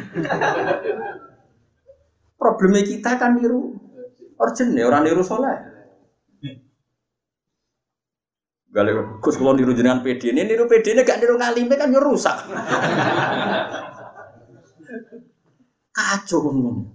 Problemnya 2.36 2.84
kita 2.84 3.16
kan 3.16 3.40
niru 3.40 3.72
origin 4.36 4.76
orang 4.84 5.08
niru 5.08 5.24
soleh. 5.24 5.71
Gale 8.72 9.20
Gus 9.20 9.36
kalau 9.36 9.52
niru 9.52 9.76
jenengan 9.76 10.00
PD 10.00 10.32
ini 10.32 10.48
niru 10.48 10.64
PD 10.64 10.96
ini 10.96 11.04
gak 11.04 11.20
niru 11.20 11.36
ngalime 11.36 11.76
kan 11.76 11.92
rusak. 11.92 12.36
Kacau 15.92 16.40
ngomong. 16.48 16.88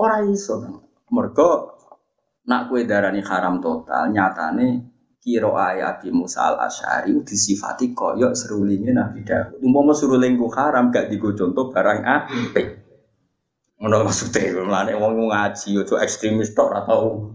Orang 0.00 0.32
iso. 0.32 0.80
Mergo 1.12 1.76
nak 2.48 2.72
kue 2.72 2.88
darani 2.88 3.20
haram 3.20 3.60
total 3.60 4.08
nyatane 4.08 4.96
kiro 5.20 5.56
ayat 5.60 6.04
Musa 6.08 6.52
al 6.52 6.56
Ashari 6.68 7.12
disifati 7.20 7.92
koyok 7.92 8.32
serulingnya 8.32 8.96
Nabi 8.96 9.28
Dawud. 9.28 9.60
Umpama 9.60 9.92
seruling 9.92 10.40
ku 10.40 10.48
haram 10.56 10.88
gak 10.88 11.12
digo 11.12 11.36
contoh 11.36 11.68
barang 11.68 12.00
apik. 12.00 12.84
Ngono 13.76 14.08
maksudnya, 14.08 14.64
mulane 14.64 14.96
wong 14.96 15.28
ngaji 15.28 15.84
ojo 15.84 16.00
ekstremis 16.00 16.56
tok 16.56 16.72
atau 16.72 17.28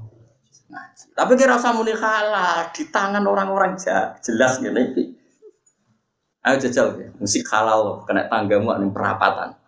ngaji. 0.70 1.06
Tapi 1.18 1.32
kira 1.36 1.58
usah 1.58 1.74
muni 1.74 1.94
halal 1.98 2.70
di 2.72 2.84
tangan 2.88 3.26
orang-orang 3.26 3.76
jelas 4.22 4.62
ngene 4.62 4.82
iki. 4.94 5.04
Ayo 6.46 6.56
jajal 6.56 6.96
ya, 6.96 7.10
musik 7.20 7.44
halal 7.52 8.06
kena 8.08 8.30
tanggamu 8.32 8.72
ning 8.80 8.96
perapatan. 8.96 9.60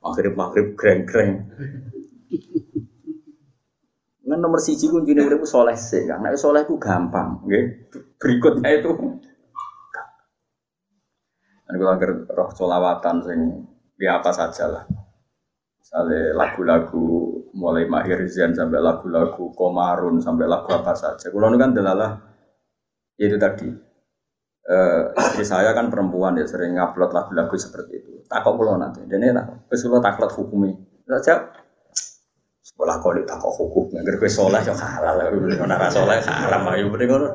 Maghrib 0.00 0.32
maghrib 0.32 0.72
greng 0.78 1.04
greng. 1.04 1.44
Nah, 4.30 4.38
nomor 4.38 4.62
siji 4.62 4.86
kuncinya 4.86 5.26
urip 5.26 5.42
soleh 5.42 5.74
sih, 5.74 6.06
karena 6.06 6.30
soleh 6.38 6.62
itu 6.62 6.78
gampang, 6.78 7.42
okay? 7.42 7.90
Berikutnya 8.14 8.78
itu 8.78 8.94
Dan 11.66 11.74
kalau 11.78 11.98
roh 12.30 12.50
solawatan 12.54 13.16
sing 13.26 13.40
ya 13.98 14.22
apa 14.22 14.30
saja 14.34 14.70
lah. 14.70 14.84
Misalnya 15.78 16.34
lagu-lagu 16.34 17.39
mulai 17.54 17.86
Mahir 17.86 18.22
Zain 18.30 18.54
sampai 18.54 18.78
lagu-lagu 18.78 19.50
Komarun 19.54 20.22
sampai 20.22 20.46
lagu 20.46 20.70
apa 20.70 20.94
saja. 20.94 21.30
Kalau 21.30 21.58
kan 21.58 21.70
delalah 21.74 22.18
itu 23.18 23.36
tadi. 23.36 23.68
Uh, 24.70 25.10
istri 25.18 25.42
saya 25.42 25.74
kan 25.74 25.90
perempuan 25.90 26.38
ya 26.38 26.46
sering 26.46 26.78
ngupload 26.78 27.10
lagu-lagu 27.10 27.56
seperti 27.58 27.92
itu. 27.98 28.12
Takut 28.30 28.54
pulau 28.54 28.78
nanti. 28.78 29.02
Dan 29.08 29.24
ini 29.24 29.34
takut. 29.34 29.58
Terus 29.66 29.82
kalau 29.82 30.02
takut 30.04 30.30
hukumi. 30.30 30.70
Saja 31.10 31.34
sekolah 32.62 33.02
kau 33.02 33.10
di 33.16 33.26
takut 33.26 33.50
hukum. 33.50 33.90
Nggak 33.90 34.20
gue 34.20 34.30
soleh 34.30 34.62
ya 34.62 34.74
halal. 34.76 35.34
Nara 35.66 35.90
soleh 35.90 36.22
haram. 36.22 36.70
Ayo 36.70 36.86
bener 36.92 37.34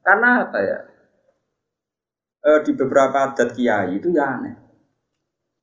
Karena 0.00 0.48
apa 0.48 0.58
ya? 0.64 0.78
Uh, 2.40 2.64
di 2.64 2.72
beberapa 2.72 3.28
adat 3.28 3.52
kiai 3.52 4.00
itu 4.00 4.08
ya 4.16 4.40
aneh 4.40 4.69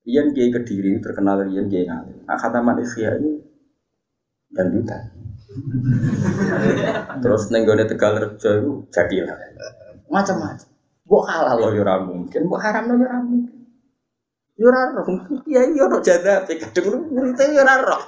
Ian 0.08 0.32
Kiai 0.32 0.49
Kediri 0.49 1.03
terkenal 1.03 1.43
Ian 1.51 1.68
Kiai 1.68 1.84
Ngalim. 1.84 2.24
Nah 2.24 2.38
kata 2.39 2.64
manusia 2.64 3.12
ini 3.20 3.43
dangdutan. 4.55 5.03
Terus 7.24 7.43
nenggone 7.51 7.84
Tegal 7.84 8.16
Rejo 8.16 8.49
itu 8.55 8.72
jadilah 8.95 9.36
macam-macam. 10.08 10.68
Buat 11.08 11.24
halal 11.32 11.55
loh 11.64 11.72
yura 11.72 12.03
mungkin, 12.03 12.51
buat 12.51 12.60
haram 12.64 12.91
loh 12.91 12.97
yura 12.99 13.20
mungkin. 13.24 13.55
Yura 14.58 14.89
roh, 14.89 15.05
iya 15.45 15.64
roh 15.70 16.01
jada, 16.01 16.43
kadang 16.43 17.08
muridnya 17.14 17.45
yura 17.53 17.76
roh. 17.80 18.01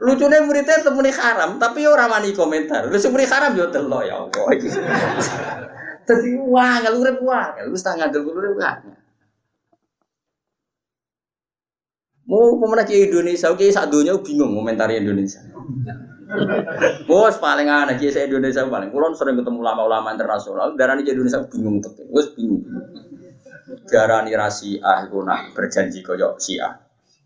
Lucunya 0.00 0.40
muridnya 0.40 0.80
temuni 0.80 1.12
haram, 1.12 1.60
tapi 1.60 1.84
orang 1.84 2.08
mani 2.08 2.32
komentar. 2.32 2.88
Lu 2.88 2.96
semuri 2.96 3.28
haram 3.28 3.52
yo 3.52 3.68
telo 3.68 4.00
ya 4.00 4.22
Allah. 4.24 4.46
Tadi 6.08 6.30
wah, 6.40 6.80
lu 6.80 7.10
wah, 7.26 7.52
lu 7.66 7.76
setengah 7.76 8.08
dulu 8.08 8.38
lu 8.38 8.56
wah. 8.56 8.78
Mau 12.30 12.54
pemenang 12.62 12.86
ke 12.86 13.10
Indonesia, 13.10 13.50
oke 13.50 13.66
saat 13.74 13.90
dunia 13.90 14.14
bingung 14.22 14.54
komentari 14.54 15.02
Indonesia. 15.02 15.42
Bos 17.10 17.42
paling 17.42 17.66
aneh 17.66 17.98
kiai 17.98 18.30
Indonesia 18.30 18.62
paling. 18.70 18.94
Kulon 18.94 19.18
sering 19.18 19.34
ketemu 19.34 19.58
ulama-ulama 19.58 20.14
internasional, 20.14 20.78
darah 20.78 20.94
ini 20.94 21.10
Indonesia 21.10 21.42
bingung 21.50 21.82
tuh. 21.82 21.90
Bos 22.06 22.30
bingung. 22.38 22.62
Darah 23.90 24.22
ini 24.22 24.38
rasi 24.38 24.78
ah 24.78 25.10
nak 25.10 25.58
berjanji 25.58 26.06
koyok 26.06 26.38
si 26.38 26.62
ah. 26.62 26.78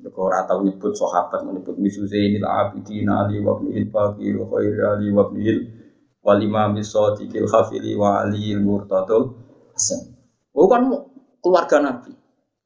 Kau 0.08 0.32
tahu 0.32 0.64
nyebut 0.64 0.96
sahabat 0.96 1.44
menyebut 1.44 1.76
misu 1.76 2.08
Zainil 2.08 2.44
Abidin 2.44 3.08
Ali 3.08 3.40
wa 3.44 3.60
Ibnil 3.60 3.88
Baqir 3.88 4.36
wa 4.40 4.52
Khairi 4.52 4.80
Ali 4.84 5.08
wa 5.12 5.28
Ibnil 5.28 5.58
wal 6.20 6.40
Imam 6.44 6.76
Sadiqil 6.80 7.48
Khafili 7.48 7.92
wa 7.96 8.24
Ali 8.24 8.52
kan 10.52 10.82
keluarga 11.40 11.76
Nabi. 11.80 12.12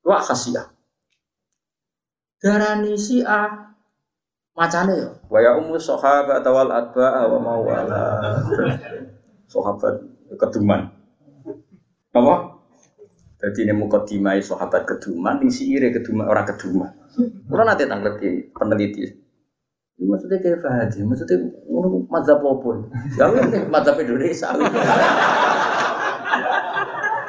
Wah 0.03 0.23
khasiah 0.23 0.78
darani 2.39 2.95
A 3.27 3.41
macane 4.59 4.95
ya 4.99 5.11
wa 5.31 5.39
ya 5.39 5.55
ummu 5.55 5.79
sahabat 5.79 6.43
wal 6.43 6.71
atba 6.75 7.27
wa 7.31 7.39
mawala. 7.39 8.03
Sahabat 9.49 10.03
keduman. 10.35 10.91
Apa? 12.13 12.35
Jadi 13.39 13.71
ini 13.71 13.75
mukadimai 13.75 14.43
sahabat 14.43 14.83
keduman 14.83 15.39
ini 15.47 15.55
si 15.55 15.71
ire 15.71 15.95
keduman 15.95 16.27
orang 16.27 16.47
keduman. 16.51 16.91
Kalau 17.47 17.65
nanti 17.65 17.87
tanggal 17.87 18.19
di 18.19 18.51
peneliti. 18.51 19.07
Ini 19.99 20.07
maksudnya 20.07 20.39
kayak 20.39 20.63
Fahadi, 20.63 21.03
maksudnya 21.03 21.43
ngono 21.67 22.07
mazhab 22.07 22.39
apa? 22.39 22.71
Ya 23.19 23.27
mazhab 23.67 23.99
Indonesia. 23.99 24.55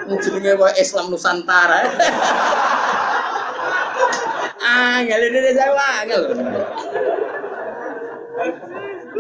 Jenenge 0.09 0.53
Islam 0.77 1.05
Nusantara. 1.13 1.85
Angel 4.69 5.19
Indonesia 5.29 5.65
angel. 5.73 6.21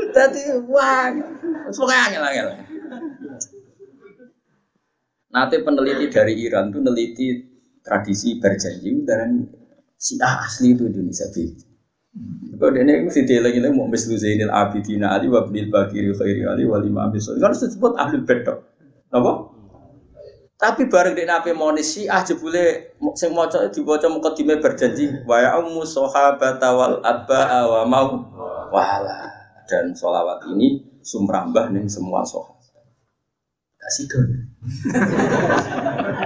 Tadi 0.09 0.41
wah, 0.69 1.09
semua 1.73 1.97
angel 2.07 2.23
angel. 2.23 2.47
Nanti 5.29 5.55
peneliti 5.61 6.05
dari 6.09 6.33
Iran 6.41 6.73
tuh 6.73 6.81
neliti 6.81 7.27
tradisi 7.85 8.41
berjanji 8.41 9.05
dan 9.05 9.45
si 9.93 10.17
asli 10.17 10.73
itu 10.73 10.89
Indonesia 10.89 11.29
bi. 11.29 11.45
Kalau 12.59 12.75
dia 12.75 12.83
ini 12.83 13.05
mesti 13.05 13.21
dia 13.23 13.39
lagi 13.39 13.61
mau 13.69 13.85
mislu 13.85 14.17
Zainil 14.17 14.49
Abidin 14.49 15.05
Ali 15.05 15.29
wa 15.29 15.45
Abdul 15.45 15.69
Bakir 15.69 16.11
Khairi 16.17 16.43
Ali 16.43 16.65
wa 16.65 16.81
Imam 16.81 17.13
Kan 17.13 17.53
disebut 17.53 17.93
ahli 17.95 18.19
bedok. 18.25 18.65
Apa? 19.13 19.31
Tapi 20.59 20.91
bareng 20.91 21.15
di 21.15 21.23
nabi 21.23 21.55
monis 21.55 21.95
si 21.95 22.03
ah 22.11 22.19
jebule 22.19 22.91
sing 23.15 23.31
maca 23.31 23.71
diwaca 23.71 24.11
mukadime 24.11 24.59
berjanji 24.59 25.23
wa 25.23 25.39
ya 25.39 25.55
ummu 25.55 25.87
sahabat 25.87 26.59
wal 26.59 26.99
abba 26.99 27.63
wa 27.63 27.81
mau 27.87 28.27
wala 28.67 29.31
dan 29.71 29.95
solawat 29.95 30.43
ini 30.51 30.83
sumrambah 30.99 31.71
nih 31.71 31.87
semua 31.87 32.27
sahabat. 32.27 32.59
Kasih. 33.79 34.05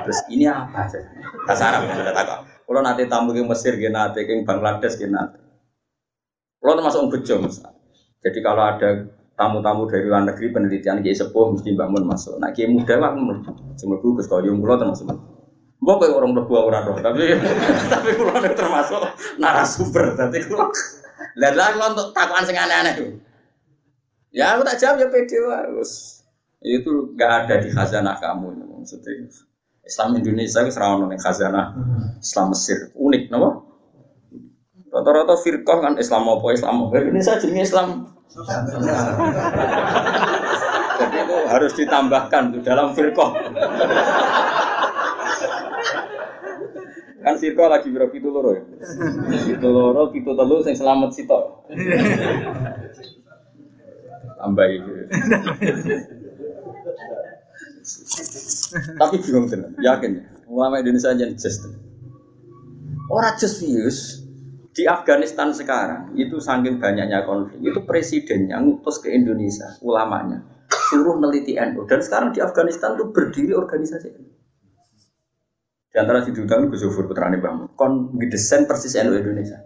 Terus 0.01 0.19
ini 0.33 0.49
apa? 0.49 0.89
Kasar 1.45 1.77
apa 1.77 1.93
ada 1.93 2.11
takut. 2.17 2.39
Kalau 2.65 2.81
nanti 2.81 3.05
tamu 3.05 3.37
ke 3.37 3.45
Mesir, 3.45 3.77
ke 3.77 3.93
nanti 3.93 4.25
ke 4.25 4.33
Bangladesh, 4.41 4.97
ke 4.97 5.05
nanti. 5.05 5.37
Kalau 6.57 6.73
termasuk 6.79 7.13
bejo, 7.13 7.45
Jadi 8.23 8.39
kalau 8.41 8.63
ada 8.65 9.05
tamu-tamu 9.33 9.89
dari 9.89 10.05
luar 10.05 10.23
negeri 10.29 10.53
penelitian 10.53 11.01
kiai 11.01 11.17
sepuh 11.17 11.53
mesti 11.57 11.73
bangun 11.73 12.05
masuk. 12.05 12.37
Nah 12.37 12.53
kiai 12.53 12.69
muda 12.69 12.97
lah 13.01 13.11
semua 13.77 13.97
bagus 13.99 14.25
kalau 14.29 14.45
yang 14.45 14.61
pulau 14.61 14.77
termasuk. 14.77 15.09
Gue 15.83 15.95
kayak 15.99 16.15
orang 16.15 16.31
berdua 16.31 16.63
orang 16.63 16.83
roh, 16.87 16.97
tapi 17.03 17.35
tapi 17.93 18.09
pulau 18.15 18.39
termasuk 18.39 19.03
narasumber. 19.41 20.15
Tapi 20.15 20.37
pulau 20.47 20.69
dan 21.33 21.53
lah 21.57 21.73
untuk 21.73 22.13
takuan 22.13 22.45
sing 22.45 22.57
aneh-aneh. 22.57 23.17
Ya 24.33 24.57
aku 24.57 24.65
tak 24.65 24.77
jawab 24.81 25.01
ya 25.01 25.07
pede 25.09 25.37
harus. 25.45 26.21
Itu 26.61 27.13
nggak 27.13 27.31
ada 27.45 27.55
di 27.61 27.69
khazanah 27.73 28.17
kamu 28.21 28.53
maksudnya. 28.81 29.29
Islam 29.83 30.15
Indonesia 30.15 30.63
itu 30.63 30.71
serawon 30.71 31.11
ning 31.11 31.19
khazanah 31.19 31.75
Islam 32.23 32.55
Mesir 32.55 32.89
unik, 32.95 33.23
napa? 33.29 33.49
Rata-rata 34.93 35.35
firqah 35.41 35.77
kan 35.83 35.93
Islam 35.99 36.23
apa 36.29 36.47
Islam 36.53 36.87
apa 36.87 37.03
Indonesia 37.03 37.35
jenenge 37.41 37.67
Islam. 37.67 37.87
Jadi 40.93 41.17
itu 41.19 41.37
harus 41.49 41.71
ditambahkan 41.77 42.43
tuh 42.55 42.61
dalam 42.63 42.95
firqah. 42.95 43.31
kan 47.23 47.39
firqah 47.39 47.67
lagi 47.71 47.87
biro 47.87 48.07
pitu 48.11 48.27
loro 48.31 48.57
ya. 48.57 48.63
Pitu 49.47 49.67
loro, 49.69 50.11
pitu 50.11 50.31
telu 50.35 50.59
sing 50.63 50.75
selamat 50.75 51.11
sitok. 51.15 51.67
Tambah 54.39 54.67
itu. 54.67 54.91
Tapi 58.99 59.15
bingung 59.23 59.47
tenan, 59.47 59.71
yakin. 59.79 60.23
Ulama 60.47 60.79
Indonesia 60.83 61.11
aja 61.11 61.27
just. 61.35 61.63
Orang 63.11 63.35
views 63.37 64.22
di 64.73 64.89
Afghanistan 64.89 65.53
sekarang 65.53 66.17
itu 66.17 66.41
saking 66.41 66.81
banyaknya 66.81 67.21
konflik 67.23 67.61
itu 67.61 67.79
presidennya 67.85 68.57
ngutus 68.57 68.97
ke 68.99 69.13
Indonesia 69.13 69.77
ulamanya 69.85 70.41
suruh 70.89 71.21
neliti 71.21 71.53
NU 71.53 71.85
dan 71.85 72.01
sekarang 72.01 72.33
di 72.33 72.41
Afghanistan 72.41 72.97
itu 72.97 73.13
berdiri 73.13 73.53
organisasi 73.53 74.09
di 75.93 75.97
antara 76.01 76.25
si 76.25 76.33
Duta 76.33 76.57
itu 76.57 76.73
Zufur 76.73 77.05
putrane 77.05 77.37
Bang 77.37 77.69
kon 77.77 78.17
ngedesain 78.17 78.65
persis 78.65 78.97
NU 78.97 79.13
Indonesia. 79.13 79.61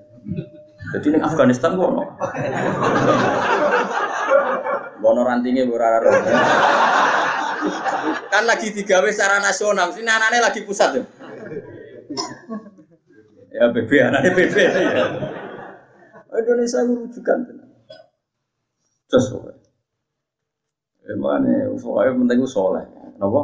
Jadi 0.91 1.15
ini 1.15 1.23
Afghanistan 1.23 1.79
kok 1.79 1.87
no 1.87 2.03
Bono 4.99 5.23
rantingnya 5.23 5.63
berara 5.71 6.11
kan 8.27 8.43
lagi 8.43 8.75
digawe 8.75 9.07
secara 9.07 9.39
nasional 9.39 9.91
sini 9.95 10.07
anaknya 10.11 10.51
lagi 10.51 10.61
pusat 10.67 10.99
tuh 10.99 11.05
ya 13.57 13.65
BB 13.73 13.91
anaknya 14.05 14.31
BB 14.37 14.55
ya 14.61 14.71
Indonesia 16.37 16.79
rujukan 16.85 17.37
terus 19.09 19.25
pokoknya 19.33 19.67
Emangnya, 21.07 21.71
pokoknya 21.79 22.19
penting 22.19 22.37
itu 22.43 22.49
soleh. 22.51 22.83
Kenapa? 23.15 23.41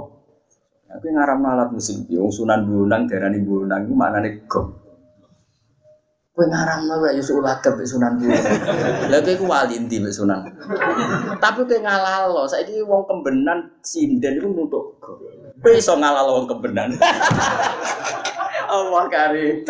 Aku 0.94 1.06
ngaram 1.10 1.48
alat 1.48 1.72
musik, 1.72 2.06
yang 2.12 2.28
sunan 2.28 2.68
bunang, 2.68 3.08
darani 3.08 3.40
bunang, 3.40 3.88
itu 3.88 3.96
mana 3.96 4.20
nih 4.20 4.36
gom. 4.46 4.84
Kue 6.34 6.50
ngaram 6.50 6.90
nalar 6.90 7.14
Yusuf 7.14 7.38
Ulagab 7.38 7.78
sunan 7.86 8.20
bunang. 8.20 8.46
Lagi 9.10 9.38
aku 9.38 9.46
wali 9.48 9.78
inti 9.80 10.02
sunan. 10.12 10.44
Tapi 11.40 11.60
kue 11.66 11.80
ngalal 11.82 12.36
loh, 12.36 12.46
saya 12.46 12.68
ini 12.68 12.84
wong 12.84 13.06
kembenan 13.10 13.70
sinden 13.82 14.38
itu 14.38 14.50
nutuk 14.50 15.00
gom. 15.00 15.18
Kue 15.64 15.80
iso 15.80 15.96
ngalal 15.96 16.30
wong 16.30 16.46
kembenan. 16.46 16.94
Allah 18.74 19.06
kari. 19.06 19.62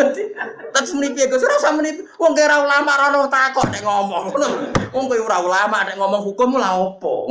Tapi 0.72 0.90
menipi 0.96 1.28
gue 1.28 1.36
suruh 1.36 1.60
sama 1.60 1.84
menipi. 1.84 2.08
Wong 2.16 2.32
kira 2.32 2.64
ulama 2.64 2.96
rano 2.96 3.28
takut 3.28 3.68
nek 3.68 3.84
ngomong. 3.84 4.32
Wong 4.96 5.04
kue 5.12 5.20
ora 5.20 5.44
ulama 5.44 5.84
nek 5.84 6.00
ngomong 6.00 6.22
hukum 6.24 6.56
lah 6.56 6.80
opo. 6.80 7.28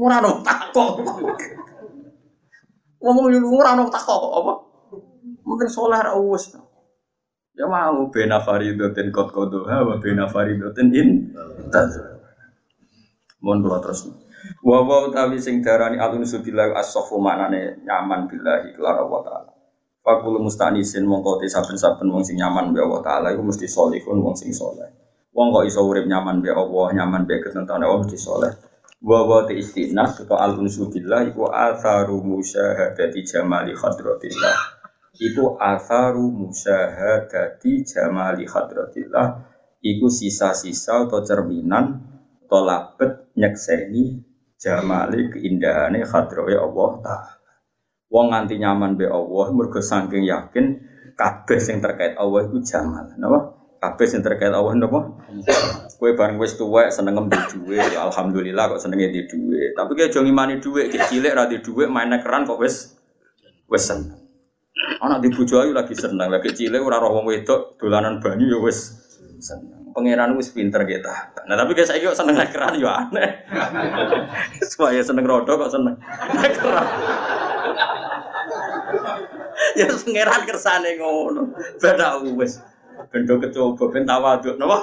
Ora 0.00 0.16
ono 0.24 0.40
takok. 0.40 0.92
Ngomong 3.04 3.24
lu 3.28 3.52
ora 3.52 3.76
ono 3.76 3.92
takok 3.92 4.18
kok 4.18 4.32
apa? 4.40 4.52
Mungkin 5.44 5.68
soleh 5.68 6.00
ra. 6.00 6.16
Ya 7.60 7.68
mau 7.68 8.08
bena 8.08 8.40
faridoten 8.40 9.12
kot 9.12 9.36
kodo 9.36 9.68
ha 9.68 9.84
wa 9.84 10.00
bena 10.00 10.24
faridoten 10.24 10.88
in. 10.96 11.28
Mohon 13.44 13.58
kula 13.60 13.78
terus. 13.84 14.08
Wa 14.64 14.80
wa 14.80 15.08
utawi 15.08 15.36
sing 15.36 15.60
darani 15.60 16.00
alun 16.00 16.24
subillah 16.24 16.72
as-safu 16.80 17.20
maknane 17.20 17.84
nyaman 17.84 18.24
billahi 18.24 18.72
kelar 18.76 19.04
Allah 19.04 19.20
taala. 19.24 19.49
Fakul 20.00 20.40
mustanisin 20.40 21.04
mongko 21.04 21.44
te 21.44 21.46
saben-saben 21.46 22.08
wong 22.08 22.24
sing 22.24 22.40
nyaman 22.40 22.72
be 22.72 22.80
Allah 22.80 23.04
taala 23.04 23.26
iku 23.36 23.44
mesti 23.44 23.68
salihun 23.68 24.24
wong 24.24 24.32
sing 24.32 24.48
saleh. 24.48 24.88
Wong 25.36 25.52
kok 25.52 25.68
iso 25.68 25.84
urip 25.84 26.08
nyaman 26.08 26.40
be 26.40 26.48
Allah, 26.48 26.86
nyaman 26.96 27.28
be 27.28 27.36
ketentuan 27.36 27.84
Allah 27.84 28.00
mesti 28.00 28.16
saleh. 28.16 28.52
Wa 29.00 29.28
wa 29.28 29.44
ti 29.44 29.60
istinas 29.60 30.20
atau 30.24 30.36
al 30.36 30.56
billah 30.60 31.20
iku 31.28 31.48
atharu 31.48 32.20
musyahadati 32.20 33.20
jamali 33.24 33.72
hadratillah 33.72 34.56
iku 35.16 35.56
atharu 35.56 36.28
musyahadati 36.28 37.80
jamali 37.84 38.44
hadratillah 38.44 39.40
iku 39.80 40.06
sisa-sisa 40.08 41.08
atau 41.08 41.24
cerminan 41.24 41.96
atau 42.44 42.60
labet 42.60 43.32
nyekseni 43.40 44.20
jamali 44.60 45.32
keindahane 45.32 46.04
hadrawe 46.04 46.54
Allah 46.60 46.90
taala 47.00 47.39
wong 48.10 48.26
nganti 48.34 48.58
nyaman 48.58 48.98
be 48.98 49.06
Allah 49.06 49.46
mergo 49.54 49.78
saking 49.78 50.26
yakin 50.26 50.82
kabeh 51.14 51.62
sing 51.62 51.78
terkait 51.78 52.18
Allah 52.18 52.44
iku 52.44 52.58
jamal 52.60 53.06
napa 53.16 53.60
kabeh 53.80 54.06
sing 54.06 54.20
terkait 54.20 54.52
Allah 54.52 54.76
napa? 54.76 55.16
Kowe 55.96 56.12
bareng 56.12 56.36
wis 56.36 56.56
tuwek 56.60 56.92
seneng 56.92 57.16
ngembe 57.16 57.36
dhuwit, 57.48 57.96
ya 57.96 58.04
alhamdulillah 58.08 58.76
kok 58.76 58.80
senenge 58.80 59.08
di 59.08 59.24
dhuwit. 59.24 59.72
Tapi 59.72 59.90
kowe 59.96 60.04
aja 60.04 60.20
ngimani 60.20 60.60
dhuwit, 60.60 60.92
ki 60.92 61.00
cilik 61.08 61.32
ra 61.32 61.48
di 61.48 61.64
dhuwit 61.64 61.88
main 61.88 62.12
keran 62.20 62.44
kok 62.44 62.60
wis 62.60 62.96
wis 63.68 63.84
seneng. 63.88 64.20
Anak 65.00 65.24
di 65.24 65.28
bojo 65.32 65.60
ayu 65.60 65.72
lagi 65.72 65.96
seneng, 65.96 66.28
lagi 66.28 66.52
cilik 66.52 66.80
ora 66.80 67.00
roh 67.00 67.20
wong 67.20 67.28
wedok 67.28 67.80
dolanan 67.80 68.20
banyu 68.20 68.48
ya 68.52 68.58
wis 68.60 68.96
seneng. 69.40 69.92
Pangeran 69.96 70.36
wis 70.36 70.52
pinter 70.52 70.84
kita. 70.84 71.36
Nah 71.48 71.56
tapi 71.56 71.72
kayak 71.74 71.88
saya 71.88 72.04
kok 72.04 72.16
seneng 72.16 72.36
keran 72.52 72.76
ya 72.80 73.08
aneh. 73.08 73.28
Supaya 74.70 75.00
seneng 75.00 75.24
rodo 75.24 75.56
kok 75.56 75.72
seneng 75.72 75.96
keran. 76.36 76.86
Ya 79.78 79.86
pangeran 79.88 80.42
kersane 80.46 80.96
ngono. 80.96 81.54
Beda 81.78 82.20
wis. 82.22 82.60
Bendo 83.08 83.40
kecoba 83.40 83.88
ben 83.88 84.04
tawaduk 84.04 84.60
napa? 84.60 84.78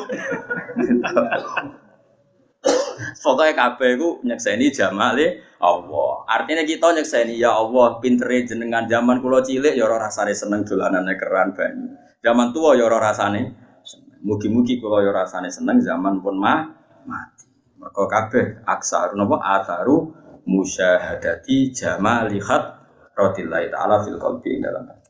Pokoknya 2.97 3.53
kabeh 3.53 3.89
iku 3.99 4.09
nyekseni 4.25 4.73
jamale 4.73 5.45
Allah. 5.61 6.25
Artinya 6.25 6.65
kita 6.65 6.97
nyekseni 6.97 7.37
ya 7.37 7.53
Allah, 7.53 8.01
pintere 8.01 8.41
jenengan 8.47 8.89
zaman 8.89 9.21
kula 9.21 9.45
cilik 9.45 9.77
ya 9.77 9.85
ora 9.85 10.09
rasane 10.09 10.33
seneng 10.33 10.65
dolanane 10.65 11.13
keran 11.13 11.53
banyu. 11.53 11.93
Zaman 12.25 12.49
tua 12.55 12.73
ya 12.73 12.89
ora 12.89 12.97
rasane 12.97 13.67
Mugi-mugi 14.17 14.81
kula 14.81 15.05
ya 15.05 15.13
rasane 15.13 15.47
seneng 15.53 15.77
zaman 15.77 16.19
pun 16.25 16.41
mah 16.41 16.73
mati. 17.05 17.45
Mergo 17.77 18.09
kabeh 18.09 18.65
aksar 18.65 19.13
napa 19.13 19.37
atharu 19.39 20.09
musyahadati 20.49 21.69
jamali 21.69 22.41
khat 22.41 22.76
radillahi 23.17 23.67
taala 23.73 24.05
fil 24.05 24.17
qalbi 24.21 24.61
dalam 24.61 24.85
hati. 24.87 25.09